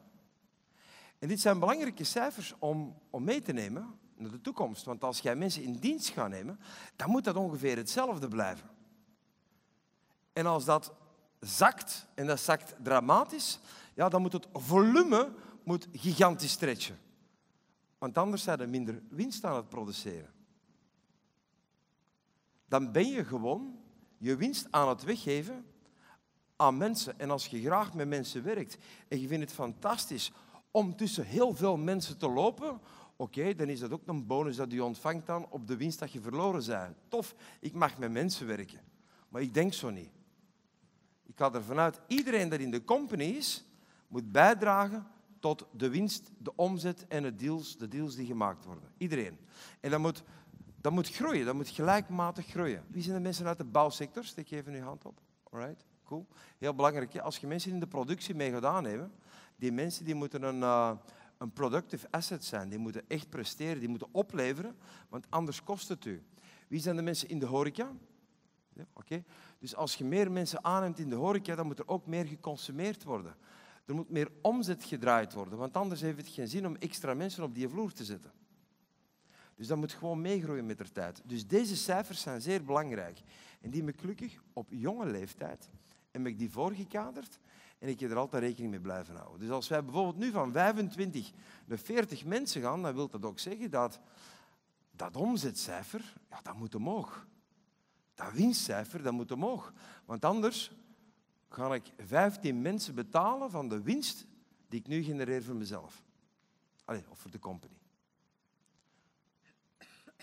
En 1.20 1.28
dit 1.28 1.40
zijn 1.40 1.60
belangrijke 1.60 2.04
cijfers 2.04 2.54
om, 2.60 2.96
om 3.10 3.24
mee 3.24 3.42
te 3.42 3.54
nemen 3.54 4.00
naar 4.16 4.32
de 4.32 4.42
toekomst. 4.42 4.86
Want 4.86 5.04
als 5.04 5.20
jij 5.20 5.36
mensen 5.36 5.64
in 5.64 5.74
dienst 5.74 6.10
gaat 6.10 6.30
nemen, 6.30 6.60
dan 6.96 7.10
moet 7.10 7.24
dat 7.24 7.36
ongeveer 7.36 7.78
hetzelfde 7.78 8.28
blijven. 8.28 8.70
En 10.34 10.46
als 10.46 10.66
dat 10.66 10.94
zakt, 11.40 12.08
en 12.16 12.28
dat 12.28 12.40
zakt 12.40 12.76
dramatisch, 12.84 13.60
ja, 13.94 14.10
dan 14.10 14.22
moet 14.22 14.34
het 14.34 14.48
volume 14.54 15.34
moet 15.64 15.88
gigantisch 15.92 16.52
stretchen. 16.52 17.00
Want 17.98 18.18
anders 18.18 18.44
zijn 18.44 18.60
er 18.60 18.70
minder 18.70 19.02
winst 19.10 19.46
aan 19.46 19.56
het 19.56 19.70
produceren. 19.70 20.33
Dan 22.74 22.92
ben 22.92 23.08
je 23.08 23.26
gewoon 23.26 23.80
je 24.18 24.36
winst 24.36 24.68
aan 24.70 24.90
het 24.90 25.04
weggeven 25.04 25.66
aan 26.56 26.78
mensen. 26.78 27.20
En 27.20 27.30
als 27.30 27.48
je 27.48 27.62
graag 27.62 27.94
met 27.94 28.08
mensen 28.08 28.44
werkt 28.44 28.78
en 29.08 29.22
je 29.22 29.28
vindt 29.28 29.44
het 29.44 29.54
fantastisch 29.54 30.32
om 30.72 30.96
tussen 30.96 31.26
heel 31.26 31.54
veel 31.54 31.78
mensen 31.78 32.18
te 32.18 32.30
lopen, 32.30 32.80
oké, 33.16 33.56
dan 33.56 33.70
is 33.70 33.80
dat 33.80 33.92
ook 33.92 34.02
een 34.06 34.28
bonus 34.28 34.56
dat 34.56 34.72
je 34.72 34.84
ontvangt 34.84 35.26
dan 35.26 35.48
op 35.50 35.68
de 35.68 35.78
winst 35.78 36.00
dat 36.00 36.12
je 36.12 36.22
verloren 36.22 36.66
bent. 36.66 36.96
Tof, 37.08 37.36
ik 37.60 37.74
mag 37.74 37.98
met 37.98 38.12
mensen 38.12 38.48
werken. 38.48 38.82
Maar 39.30 39.42
ik 39.42 39.54
denk 39.54 39.74
zo 39.74 39.90
niet. 39.90 40.12
Ik 41.26 41.38
ga 41.38 41.54
ervan 41.54 41.80
uit, 41.80 42.00
iedereen 42.08 42.50
dat 42.50 42.60
in 42.60 42.72
de 42.72 42.84
company 42.84 43.24
is, 43.24 43.66
moet 44.08 44.32
bijdragen 44.32 45.08
tot 45.40 45.66
de 45.72 45.90
winst, 45.90 46.32
de 46.38 46.56
omzet 46.56 47.08
en 47.08 47.24
de 47.24 47.36
deals, 47.36 47.78
de 47.78 47.88
deals 47.88 48.16
die 48.16 48.26
gemaakt 48.26 48.66
worden. 48.66 48.92
Iedereen. 48.98 49.38
En 49.80 49.92
dat 49.92 50.00
moet, 50.00 50.24
dat 50.84 50.92
moet 50.92 51.10
groeien, 51.10 51.46
dat 51.46 51.56
moet 51.56 51.70
gelijkmatig 51.70 52.46
groeien. 52.46 52.84
Wie 52.88 53.02
zijn 53.02 53.16
de 53.16 53.22
mensen 53.22 53.48
uit 53.48 53.58
de 53.58 53.64
bouwsector? 53.64 54.24
Steek 54.24 54.52
even 54.52 54.74
uw 54.74 54.82
hand 54.82 55.06
op. 55.06 55.20
Alright, 55.50 55.86
cool. 56.04 56.28
Heel 56.58 56.74
belangrijk. 56.74 57.18
Als 57.18 57.38
je 57.38 57.48
mensen 57.48 57.72
in 57.72 57.80
de 57.80 57.88
productie 57.88 58.36
mee 58.36 58.52
gaat 58.52 58.66
aannemen, 58.66 59.12
die 59.56 59.72
mensen 59.72 60.06
die 60.06 60.16
moeten 60.16 60.44
een, 60.44 60.60
uh, 60.60 60.92
een 61.38 61.52
productive 61.52 62.08
asset 62.12 62.46
zijn. 62.46 62.70
Die 62.70 62.80
moeten 62.80 63.04
echt 63.08 63.30
presteren, 63.30 63.80
die 63.80 63.90
moeten 63.90 64.08
opleveren, 64.12 64.76
want 65.10 65.26
anders 65.30 65.64
kost 65.64 65.88
het 65.88 66.06
u. 66.06 66.24
Wie 66.68 66.80
zijn 66.80 66.96
de 66.96 67.02
mensen 67.02 67.30
in 67.30 67.40
de 67.40 67.46
horeca? 67.46 67.92
Oké. 68.94 69.24
Dus 69.60 69.76
als 69.76 69.96
je 69.96 70.04
meer 70.04 70.32
mensen 70.32 70.64
aanneemt 70.64 71.00
in 71.00 71.10
de 71.10 71.16
horeca, 71.16 71.56
dan 71.56 71.66
moet 71.66 71.80
er 71.80 71.88
ook 71.88 72.06
meer 72.06 72.26
geconsumeerd 72.26 73.04
worden. 73.04 73.36
Er 73.86 73.96
moet 73.96 74.10
meer 74.10 74.32
omzet 74.42 74.84
gedraaid 74.84 75.34
worden, 75.34 75.58
want 75.58 75.78
anders 75.78 76.02
heeft 76.02 76.18
het 76.18 76.28
geen 76.28 76.48
zin 76.48 76.68
om 76.68 76.76
extra 76.76 77.14
mensen 77.14 77.44
op 77.44 77.56
die 77.56 77.70
vloer 77.70 77.92
te 77.92 78.06
zetten. 78.06 78.32
Dus 79.56 79.68
dat 79.68 79.78
moet 79.78 79.94
gewoon 79.94 80.22
meegroeien 80.22 80.66
met 80.66 80.78
de 80.78 80.92
tijd. 80.92 81.22
Dus 81.26 81.48
deze 81.48 81.76
cijfers 81.76 82.22
zijn 82.22 82.42
zeer 82.42 82.64
belangrijk. 82.64 83.22
En 83.62 83.70
die 83.70 83.84
me 83.84 83.94
gelukkig 83.98 84.44
op 84.54 84.68
jonge 84.70 85.06
leeftijd 85.06 85.70
heb 86.12 86.26
ik 86.26 86.38
die 86.38 86.52
voorgekaderd 86.52 87.40
en 87.80 87.90
ik 87.90 88.00
heb 88.00 88.12
er 88.12 88.18
altijd 88.18 88.44
rekening 88.44 88.72
mee 88.72 88.80
blijven 88.80 89.16
houden. 89.16 89.40
Dus 89.40 89.50
als 89.50 89.68
wij 89.68 89.84
bijvoorbeeld 89.84 90.18
nu 90.18 90.32
van 90.32 90.52
25 90.52 91.32
naar 91.66 91.78
40 91.78 92.26
mensen 92.26 92.62
gaan, 92.62 92.82
dan 92.82 92.94
wil 92.94 93.10
dat 93.10 93.26
ook 93.26 93.40
zeggen 93.40 93.70
dat 93.70 94.00
dat 94.92 95.16
omzetcijfer, 95.16 96.14
ja, 96.30 96.42
dat 96.42 96.56
moet 96.56 96.76
omhoog. 96.76 97.28
Dat 98.14 98.34
winstcijfer, 98.34 99.04
dat 99.04 99.14
moet 99.14 99.32
omhoog. 99.32 99.74
Want 100.06 100.26
anders 100.26 100.72
ga 101.50 101.74
ik 101.74 101.94
15 101.98 102.62
mensen 102.62 102.96
betalen 102.96 103.52
van 103.52 103.70
de 103.70 103.82
winst 103.82 104.26
die 104.68 104.80
ik 104.80 104.88
nu 104.88 105.04
genereer 105.04 105.44
voor 105.44 105.56
mezelf. 105.56 106.04
Of 106.86 107.20
voor 107.20 107.32
de 107.32 107.40
company. 107.40 107.83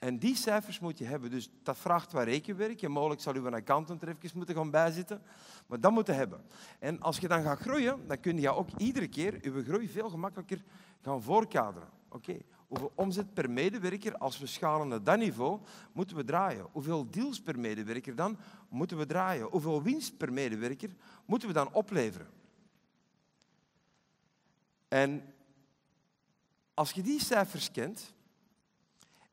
En 0.00 0.18
die 0.18 0.36
cijfers 0.36 0.78
moet 0.78 0.98
je 0.98 1.04
hebben. 1.04 1.30
Dus 1.30 1.50
dat 1.62 1.78
vraagt 1.78 2.12
wat 2.12 2.24
rekenwerk. 2.24 2.82
En 2.82 2.90
mogelijk 2.90 3.20
zal 3.20 3.34
u 3.34 3.46
een 3.46 3.54
accountant 3.54 4.02
er 4.02 4.08
even 4.08 4.36
moeten 4.36 4.54
gaan 4.54 4.70
bijzitten. 4.70 5.22
Maar 5.66 5.80
dat 5.80 5.92
moet 5.92 6.06
je 6.06 6.12
hebben. 6.12 6.44
En 6.78 7.00
als 7.00 7.18
je 7.18 7.28
dan 7.28 7.42
gaat 7.42 7.58
groeien, 7.58 8.06
dan 8.06 8.20
kun 8.20 8.40
je 8.40 8.54
ook 8.54 8.68
iedere 8.76 9.08
keer 9.08 9.38
je 9.42 9.64
groei 9.64 9.88
veel 9.88 10.10
gemakkelijker 10.10 10.62
gaan 11.02 11.22
voorkaderen. 11.22 11.88
Oké, 12.08 12.36
hoeveel 12.68 12.92
omzet 12.94 13.34
per 13.34 13.50
medewerker, 13.50 14.16
als 14.16 14.38
we 14.38 14.46
schalen 14.46 14.88
naar 14.88 15.02
dat 15.02 15.18
niveau, 15.18 15.60
moeten 15.92 16.16
we 16.16 16.24
draaien? 16.24 16.66
Hoeveel 16.72 17.10
deals 17.10 17.40
per 17.40 17.58
medewerker 17.58 18.14
dan 18.14 18.38
moeten 18.68 18.96
we 18.98 19.06
draaien? 19.06 19.46
Hoeveel 19.46 19.82
winst 19.82 20.16
per 20.16 20.32
medewerker 20.32 20.90
moeten 21.24 21.48
we 21.48 21.54
dan 21.54 21.72
opleveren? 21.72 22.28
En 24.88 25.34
als 26.74 26.90
je 26.90 27.02
die 27.02 27.20
cijfers 27.20 27.70
kent, 27.70 28.14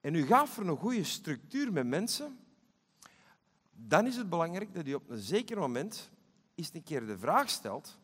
en 0.02 0.16
u 0.16 0.26
gaat 0.26 0.50
voor 0.50 0.68
een 0.68 0.78
goede 0.78 1.04
structuur 1.04 1.74
met 1.74 1.88
mensen, 1.88 2.40
dan 3.72 4.08
is 4.08 4.16
het 4.16 4.30
belangrijk 4.30 4.74
dat 4.74 4.88
u 4.88 4.94
op 4.94 5.10
een 5.10 5.18
zeker 5.18 5.58
moment 5.58 6.12
eens 6.56 6.74
een 6.74 6.84
keer 6.84 7.06
de 7.06 7.18
vraag 7.18 7.50
stelt, 7.50 7.98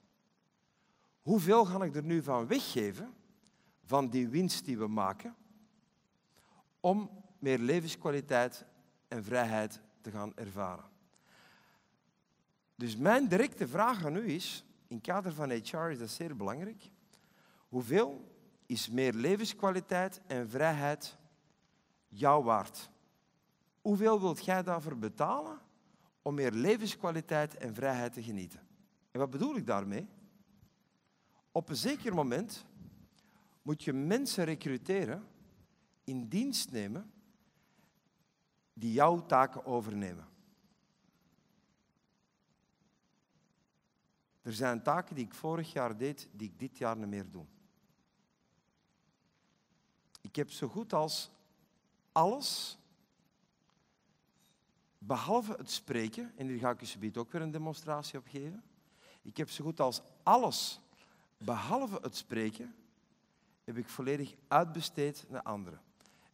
hoeveel 1.22 1.66
ga 1.66 1.84
ik 1.84 1.96
er 1.96 2.04
nu 2.04 2.24
van 2.24 2.48
weggeven, 2.48 3.14
van 3.86 4.10
die 4.10 4.28
winst 4.28 4.66
die 4.66 4.78
we 4.78 4.88
maken, 4.88 5.36
om 6.80 7.10
meer 7.40 7.60
levenskwaliteit 7.60 8.66
en 9.08 9.24
vrijheid 9.24 9.80
te 10.02 10.12
gaan 10.12 10.32
ervaren. 10.36 10.86
Dus 12.76 12.98
mijn 12.98 13.28
directe 13.28 13.68
vraag 13.68 14.06
aan 14.06 14.16
u 14.16 14.30
is, 14.30 14.66
in 14.88 14.96
het 14.96 15.06
kader 15.06 15.34
van 15.34 15.50
HR 15.50 15.78
is 15.78 16.00
dat 16.00 16.10
zeer 16.10 16.36
belangrijk, 16.36 16.90
hoeveel 17.70 18.32
is 18.66 18.90
meer 18.90 19.14
levenskwaliteit 19.14 20.22
en 20.28 20.50
vrijheid 20.50 21.18
jou 22.14 22.44
waard? 22.44 22.90
Hoeveel 23.82 24.22
wilt 24.22 24.46
jij 24.46 24.64
daarvoor 24.64 24.98
betalen 24.98 25.60
om 26.22 26.34
meer 26.34 26.52
levenskwaliteit 26.52 27.58
en 27.58 27.74
vrijheid 27.74 28.14
te 28.14 28.24
genieten? 28.24 28.68
En 29.12 29.20
wat 29.20 29.30
bedoel 29.30 29.56
ik 29.56 29.66
daarmee? 29.66 30.08
Op 31.52 31.70
een 31.70 31.76
zeker 31.76 32.14
moment 32.14 32.66
moet 33.62 33.84
je 33.84 33.94
mensen 33.94 34.44
recruteren, 34.44 35.28
in 36.04 36.28
dienst 36.28 36.72
nemen, 36.72 37.12
die 38.74 38.92
jouw 38.92 39.26
taken 39.26 39.66
overnemen. 39.66 40.28
Er 44.42 44.54
zijn 44.54 44.84
taken 44.84 45.16
die 45.16 45.26
ik 45.26 45.34
vorig 45.34 45.74
jaar 45.74 45.98
deed, 45.98 46.30
die 46.32 46.50
ik 46.50 46.60
dit 46.60 46.78
jaar 46.78 46.98
niet 46.98 47.08
meer 47.08 47.30
doe. 47.30 47.46
Ik 50.22 50.36
heb 50.36 50.52
zo 50.52 50.68
goed 50.68 50.94
als 50.94 51.32
alles, 52.14 52.78
behalve 54.98 55.54
het 55.58 55.72
spreken, 55.72 56.32
en 56.36 56.48
hier 56.48 56.60
ga 56.60 56.70
ik 56.70 56.82
je 56.82 57.20
ook 57.20 57.32
weer 57.32 57.42
een 57.42 57.52
demonstratie 57.52 58.20
op 58.20 58.28
geven. 58.28 58.64
Ik 59.22 59.38
heb 59.38 59.50
zo 59.50 59.64
goed 59.64 59.80
als 59.80 60.02
alles, 60.24 60.80
behalve 61.38 62.00
het 62.02 62.16
spreken, 62.16 62.76
heb 63.64 63.78
ik 63.78 63.90
volledig 63.90 64.34
uitbesteed 64.48 65.26
naar 65.30 65.42
anderen. 65.42 65.82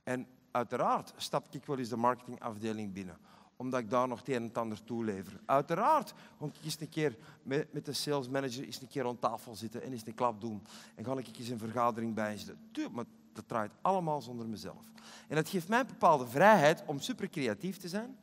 En 0.03 0.27
uiteraard 0.51 1.13
stap 1.17 1.53
ik 1.53 1.65
wel 1.65 1.77
eens 1.77 1.89
de 1.89 1.95
marketingafdeling 1.95 2.93
binnen, 2.93 3.17
omdat 3.55 3.79
ik 3.79 3.89
daar 3.89 4.07
nog 4.07 4.19
het 4.19 4.27
een 4.27 4.35
en 4.35 4.43
het 4.43 4.57
ander 4.57 4.83
toelever. 4.83 5.39
Uiteraard 5.45 6.13
ga 6.39 6.45
ik 6.45 6.63
eens 6.63 6.79
een 6.79 6.89
keer 6.89 7.17
met, 7.43 7.73
met 7.73 7.85
de 7.85 7.93
sales 7.93 8.29
manager 8.29 8.63
eens 8.63 8.81
een 8.81 8.87
keer 8.87 9.07
aan 9.07 9.19
tafel 9.19 9.55
zitten 9.55 9.81
en 9.81 9.91
eens 9.91 10.05
een 10.05 10.15
klap 10.15 10.41
doen. 10.41 10.63
En 10.95 11.05
ga 11.05 11.17
ik 11.17 11.37
eens 11.37 11.49
een 11.49 11.59
vergadering 11.59 12.13
bijzitten. 12.13 12.69
Tuurlijk, 12.71 13.09
dat 13.39 13.47
draait 13.47 13.71
allemaal 13.81 14.21
zonder 14.21 14.47
mezelf. 14.47 14.91
En 15.27 15.35
dat 15.35 15.49
geeft 15.49 15.67
mij 15.67 15.79
een 15.79 15.87
bepaalde 15.87 16.27
vrijheid 16.27 16.83
om 16.85 16.99
super 16.99 17.29
creatief 17.29 17.77
te 17.77 17.87
zijn. 17.87 18.17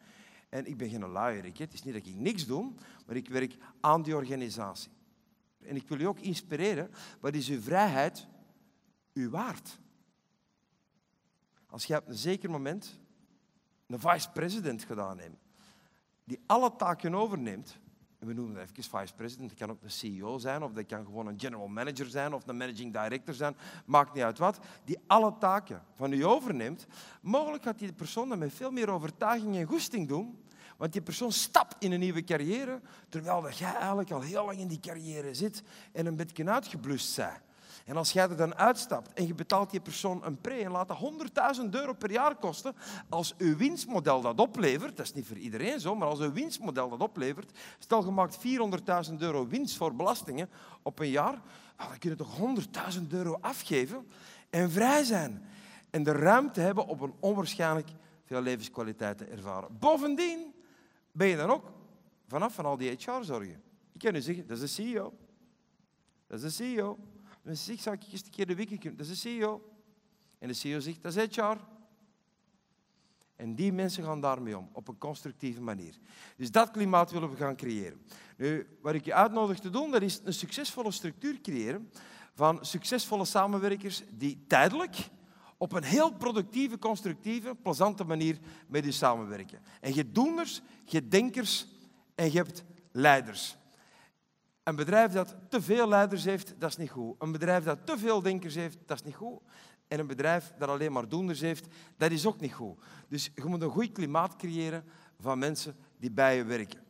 En 0.49 0.67
ik 0.67 0.77
ben 0.77 0.89
geen 0.89 1.09
luier. 1.09 1.45
Het 1.45 1.73
is 1.73 1.83
niet 1.83 1.95
dat 1.95 2.07
ik 2.07 2.15
niks 2.15 2.47
doe, 2.47 2.73
maar 3.07 3.17
ik 3.17 3.29
werk 3.29 3.57
aan 3.81 4.03
die 4.03 4.15
organisatie. 4.17 4.91
En 5.59 5.77
ik 5.77 5.89
wil 5.89 5.99
je 5.99 6.09
ook 6.09 6.21
inspireren. 6.21 6.91
Wat 7.21 7.35
is 7.35 7.49
uw 7.49 7.61
vrijheid 7.61 8.27
u 9.13 9.29
waard? 9.29 9.79
Als 11.67 11.85
je 11.85 11.97
op 11.97 12.09
een 12.09 12.15
zeker 12.15 12.51
moment 12.51 13.01
een 13.87 14.01
vice-president 14.01 14.85
gedaan 14.85 15.19
hebt, 15.19 15.37
die 16.25 16.41
alle 16.47 16.77
taken 16.77 17.15
overneemt, 17.15 17.79
we 18.27 18.33
noemen 18.33 18.55
dat 18.55 18.69
even 18.71 18.99
vice-president, 18.99 19.49
dat 19.49 19.59
kan 19.59 19.71
ook 19.71 19.83
een 19.83 19.91
CEO 19.91 20.39
zijn, 20.39 20.63
of 20.63 20.73
dat 20.73 20.87
kan 20.87 21.05
gewoon 21.05 21.27
een 21.27 21.41
general 21.41 21.69
manager 21.69 22.07
zijn, 22.07 22.35
of 22.35 22.47
een 22.47 22.57
managing 22.57 22.93
director 22.93 23.35
zijn, 23.35 23.57
maakt 23.85 24.15
niet 24.15 24.23
uit 24.23 24.39
wat, 24.39 24.59
die 24.85 24.99
alle 25.07 25.35
taken 25.39 25.83
van 25.95 26.13
u 26.13 26.25
overneemt. 26.25 26.87
Mogelijk 27.21 27.63
gaat 27.63 27.79
die 27.79 27.93
persoon 27.93 28.29
dat 28.29 28.39
met 28.39 28.53
veel 28.53 28.71
meer 28.71 28.91
overtuiging 28.91 29.57
en 29.57 29.67
goesting 29.67 30.09
doen, 30.09 30.39
Want 30.77 30.93
die 30.93 31.03
persoon 31.03 31.33
stapt 31.33 31.77
in 31.79 31.93
een 31.93 32.01
nieuwe 32.01 32.25
carrière, 32.25 32.81
terwijl 33.09 33.43
dat 33.43 33.59
jij 33.59 33.75
eigenlijk 33.75 34.11
al 34.11 34.21
heel 34.21 34.45
lang 34.45 34.59
in 34.59 34.69
die 34.69 34.81
carrière 34.81 35.35
zit 35.35 35.63
en 35.93 36.07
een 36.07 36.17
beetje 36.17 36.51
uitgeblust 36.51 37.17
bent. 37.17 37.46
En 37.87 37.97
als 37.97 38.13
jij 38.13 38.29
er 38.29 38.37
dan 38.37 38.55
uitstapt 38.55 39.13
en 39.13 39.27
je 39.27 39.35
betaalt 39.35 39.71
die 39.71 39.81
persoon 39.81 40.25
een 40.25 40.41
pre 40.41 40.55
en 40.55 40.71
laat 40.71 40.89
dat 40.89 40.99
100.000 41.61 41.71
euro 41.71 41.93
per 41.93 42.11
jaar 42.11 42.37
kosten, 42.37 42.75
als 43.09 43.35
uw 43.39 43.57
winstmodel 43.57 44.21
dat 44.21 44.41
oplevert, 44.41 44.97
dat 44.97 45.07
is 45.07 45.15
niet 45.15 45.27
voor 45.27 45.37
iedereen 45.37 45.81
zo, 45.81 45.95
maar 45.95 46.09
als 46.09 46.21
uw 46.21 46.33
winstmodel 46.33 46.89
dat 46.89 47.01
oplevert, 47.01 47.59
stel 47.79 48.05
je 48.05 48.11
maakt 48.11 48.39
400.000 49.11 49.15
euro 49.19 49.47
winst 49.47 49.77
voor 49.77 49.95
belastingen 49.95 50.49
op 50.83 50.99
een 50.99 51.11
jaar, 51.11 51.43
dan 51.77 51.99
kun 51.99 52.11
je 52.11 52.17
toch 52.17 52.39
100.000 52.95 53.07
euro 53.09 53.39
afgeven 53.41 54.07
en 54.51 54.71
vrij 54.71 55.05
zijn. 55.05 55.43
En 55.91 56.03
de 56.03 56.13
ruimte 56.13 56.61
hebben 56.61 56.87
om 56.87 57.03
een 57.03 57.15
onwaarschijnlijk 57.21 57.89
veel 58.25 58.41
levenskwaliteit 58.41 59.19
te 59.19 59.25
ervaren. 59.25 59.79
Bovendien 59.79 60.55
ben 61.13 61.27
je 61.27 61.37
dan 61.37 61.51
ook 61.51 61.73
vanaf 62.29 62.55
van 62.55 62.65
al 62.65 62.77
die 62.77 62.91
HR-zorgen. 62.91 63.63
Ik 63.93 64.01
kan 64.01 64.15
u 64.15 64.21
zeggen, 64.21 64.47
dat 64.47 64.57
is 64.57 64.75
de 64.75 64.83
CEO. 64.83 65.13
Dat 66.27 66.43
is 66.43 66.57
de 66.57 66.65
CEO. 66.65 66.99
Zou 67.53 67.97
ik 67.97 68.13
eens 68.13 68.25
een 68.25 68.31
keer 68.31 68.47
de 68.47 68.67
kunnen? 68.67 68.97
Dat 68.97 69.07
is 69.07 69.23
de 69.23 69.29
CEO. 69.29 69.63
En 70.39 70.49
de 70.49 70.55
CEO 70.55 70.81
zegt, 70.81 71.03
dat 71.03 71.17
is 71.17 71.37
HR. 71.37 71.57
En 73.37 73.55
die 73.55 73.73
mensen 73.73 74.05
gaan 74.05 74.21
daarmee 74.21 74.59
om, 74.59 74.69
op 74.73 74.89
een 74.89 74.99
constructieve 74.99 75.61
manier. 75.61 75.99
Dus 76.37 76.51
dat 76.51 76.71
klimaat 76.71 77.11
willen 77.11 77.31
we 77.31 77.37
gaan 77.37 77.57
creëren. 77.57 78.01
Nu, 78.37 78.67
wat 78.81 78.95
ik 78.95 79.05
je 79.05 79.15
uitnodig 79.15 79.59
te 79.59 79.71
doen, 79.71 79.91
dat 79.91 80.03
is 80.03 80.21
een 80.25 80.33
succesvolle 80.33 80.91
structuur 80.91 81.41
creëren 81.41 81.91
van 82.35 82.65
succesvolle 82.65 83.25
samenwerkers 83.25 84.03
die 84.11 84.45
tijdelijk 84.47 85.09
op 85.57 85.73
een 85.73 85.85
heel 85.85 86.13
productieve, 86.13 86.79
constructieve, 86.79 87.55
plezante 87.55 88.05
manier 88.05 88.39
met 88.67 88.85
je 88.85 88.93
samenwerken. 88.93 89.61
En 89.81 89.91
je 89.91 89.97
hebt 89.97 90.15
doeners, 90.15 90.63
je 90.85 90.97
hebt 90.97 91.11
denkers 91.11 91.67
en 92.15 92.33
je 92.33 92.37
hebt 92.37 92.65
leiders. 92.93 93.57
Een 94.67 94.77
bedrijf 94.77 95.13
dat 95.13 95.37
te 95.49 95.63
veel 95.63 95.89
leiders 95.89 96.25
heeft, 96.25 96.55
dat 96.59 96.71
is 96.71 96.77
niet 96.77 96.91
goed. 96.91 97.15
Een 97.19 97.33
bedrijf 97.33 97.65
dat 97.65 97.87
te 97.87 97.99
veel 97.99 98.23
denkers 98.23 98.55
heeft, 98.55 98.79
dat 98.87 98.97
is 98.97 99.05
niet 99.05 99.15
goed. 99.15 99.41
En 99.89 99.99
een 99.99 100.07
bedrijf 100.07 100.53
dat 100.59 100.69
alleen 100.69 100.93
maar 100.93 101.09
doeners 101.09 101.41
heeft, 101.41 101.67
dat 101.97 102.11
is 102.11 102.27
ook 102.27 102.41
niet 102.41 102.53
goed. 102.53 102.79
Dus 103.09 103.31
je 103.35 103.45
moet 103.45 103.63
een 103.63 103.71
goed 103.71 103.93
klimaat 103.93 104.37
creëren 104.37 104.85
van 105.21 105.39
mensen 105.39 105.77
die 105.99 106.11
bij 106.11 106.37
je 106.37 106.45
werken. 106.45 106.81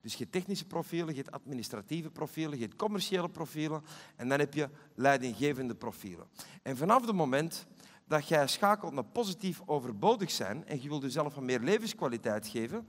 Dus 0.00 0.12
je 0.12 0.18
hebt 0.18 0.32
technische 0.32 0.64
profielen, 0.64 1.14
je 1.14 1.24
administratieve 1.30 2.10
profielen, 2.10 2.58
je 2.58 2.76
commerciële 2.76 3.28
profielen 3.28 3.82
en 4.16 4.28
dan 4.28 4.38
heb 4.38 4.54
je 4.54 4.68
leidinggevende 4.94 5.74
profielen. 5.74 6.26
En 6.62 6.76
vanaf 6.76 7.06
het 7.06 7.14
moment 7.14 7.66
dat 8.06 8.28
jij 8.28 8.46
schakelt 8.46 8.92
naar 8.92 9.04
positief 9.04 9.60
overbodig 9.66 10.30
zijn 10.30 10.66
en 10.66 10.82
je 10.82 10.88
wilt 10.88 11.02
jezelf 11.02 11.36
een 11.36 11.44
meer 11.44 11.60
levenskwaliteit 11.60 12.46
geven, 12.46 12.86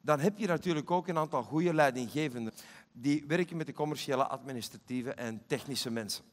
dan 0.00 0.20
heb 0.20 0.38
je 0.38 0.46
natuurlijk 0.46 0.90
ook 0.90 1.08
een 1.08 1.18
aantal 1.18 1.42
goede 1.42 1.74
leidinggevenden 1.74 2.52
die 3.00 3.24
werken 3.26 3.56
met 3.56 3.66
de 3.66 3.72
commerciële, 3.72 4.26
administratieve 4.26 5.14
en 5.14 5.46
technische 5.46 5.90
mensen. 5.90 6.24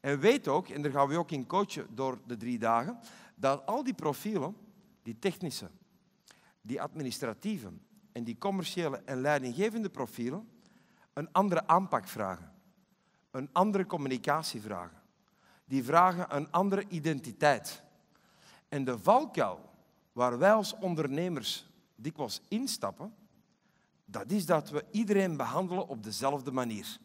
En 0.00 0.18
weet 0.18 0.48
ook, 0.48 0.68
en 0.68 0.82
daar 0.82 0.92
gaan 0.92 1.08
we 1.08 1.18
ook 1.18 1.30
in 1.30 1.46
coachen 1.46 1.86
door 1.94 2.18
de 2.26 2.36
drie 2.36 2.58
dagen, 2.58 2.98
dat 3.34 3.66
al 3.66 3.84
die 3.84 3.94
profielen, 3.94 4.56
die 5.02 5.18
technische, 5.18 5.70
die 6.60 6.82
administratieve 6.82 7.72
en 8.12 8.24
die 8.24 8.38
commerciële 8.38 8.96
en 9.04 9.20
leidinggevende 9.20 9.90
profielen, 9.90 10.48
een 11.12 11.32
andere 11.32 11.66
aanpak 11.66 12.08
vragen. 12.08 12.52
Een 13.30 13.48
andere 13.52 13.86
communicatie 13.86 14.60
vragen. 14.60 15.02
Die 15.64 15.84
vragen 15.84 16.36
een 16.36 16.50
andere 16.50 16.84
identiteit. 16.88 17.82
En 18.68 18.84
de 18.84 18.98
valkuil 18.98 19.70
waar 20.12 20.38
wij 20.38 20.52
als 20.52 20.74
ondernemers 20.74 21.66
dikwijls 21.94 22.40
instappen, 22.48 23.14
dat 24.10 24.30
is 24.30 24.46
dat 24.46 24.70
we 24.70 24.84
iedereen 24.90 25.36
behandelen 25.36 25.88
op 25.88 26.02
dezelfde 26.02 26.50
manier. 26.50 26.98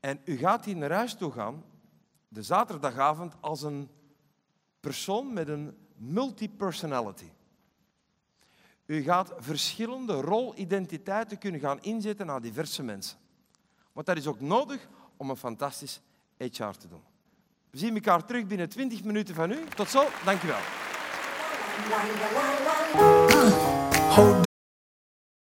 En 0.00 0.20
u 0.24 0.36
gaat 0.36 0.64
hier 0.64 0.76
naar 0.76 0.92
huis 0.92 1.14
toe 1.14 1.32
gaan, 1.32 1.64
de 2.28 2.42
zaterdagavond, 2.42 3.34
als 3.40 3.62
een 3.62 3.88
persoon 4.80 5.32
met 5.32 5.48
een 5.48 5.76
multi-personality. 5.96 7.30
U 8.86 9.02
gaat 9.02 9.32
verschillende 9.38 10.12
rolidentiteiten 10.12 11.38
kunnen 11.38 11.60
gaan 11.60 11.82
inzetten 11.82 12.26
naar 12.26 12.40
diverse 12.40 12.82
mensen. 12.82 13.18
Want 13.92 14.06
dat 14.06 14.16
is 14.16 14.26
ook 14.26 14.40
nodig 14.40 14.88
om 15.16 15.30
een 15.30 15.36
fantastisch 15.36 16.00
HR 16.36 16.70
te 16.78 16.88
doen. 16.88 17.02
We 17.70 17.78
zien 17.78 17.94
elkaar 17.94 18.24
terug 18.24 18.46
binnen 18.46 18.68
20 18.68 19.04
minuten 19.04 19.34
van 19.34 19.50
u. 19.50 19.64
Tot 19.74 19.88
zo, 19.88 20.06
dankjewel. 20.24 20.60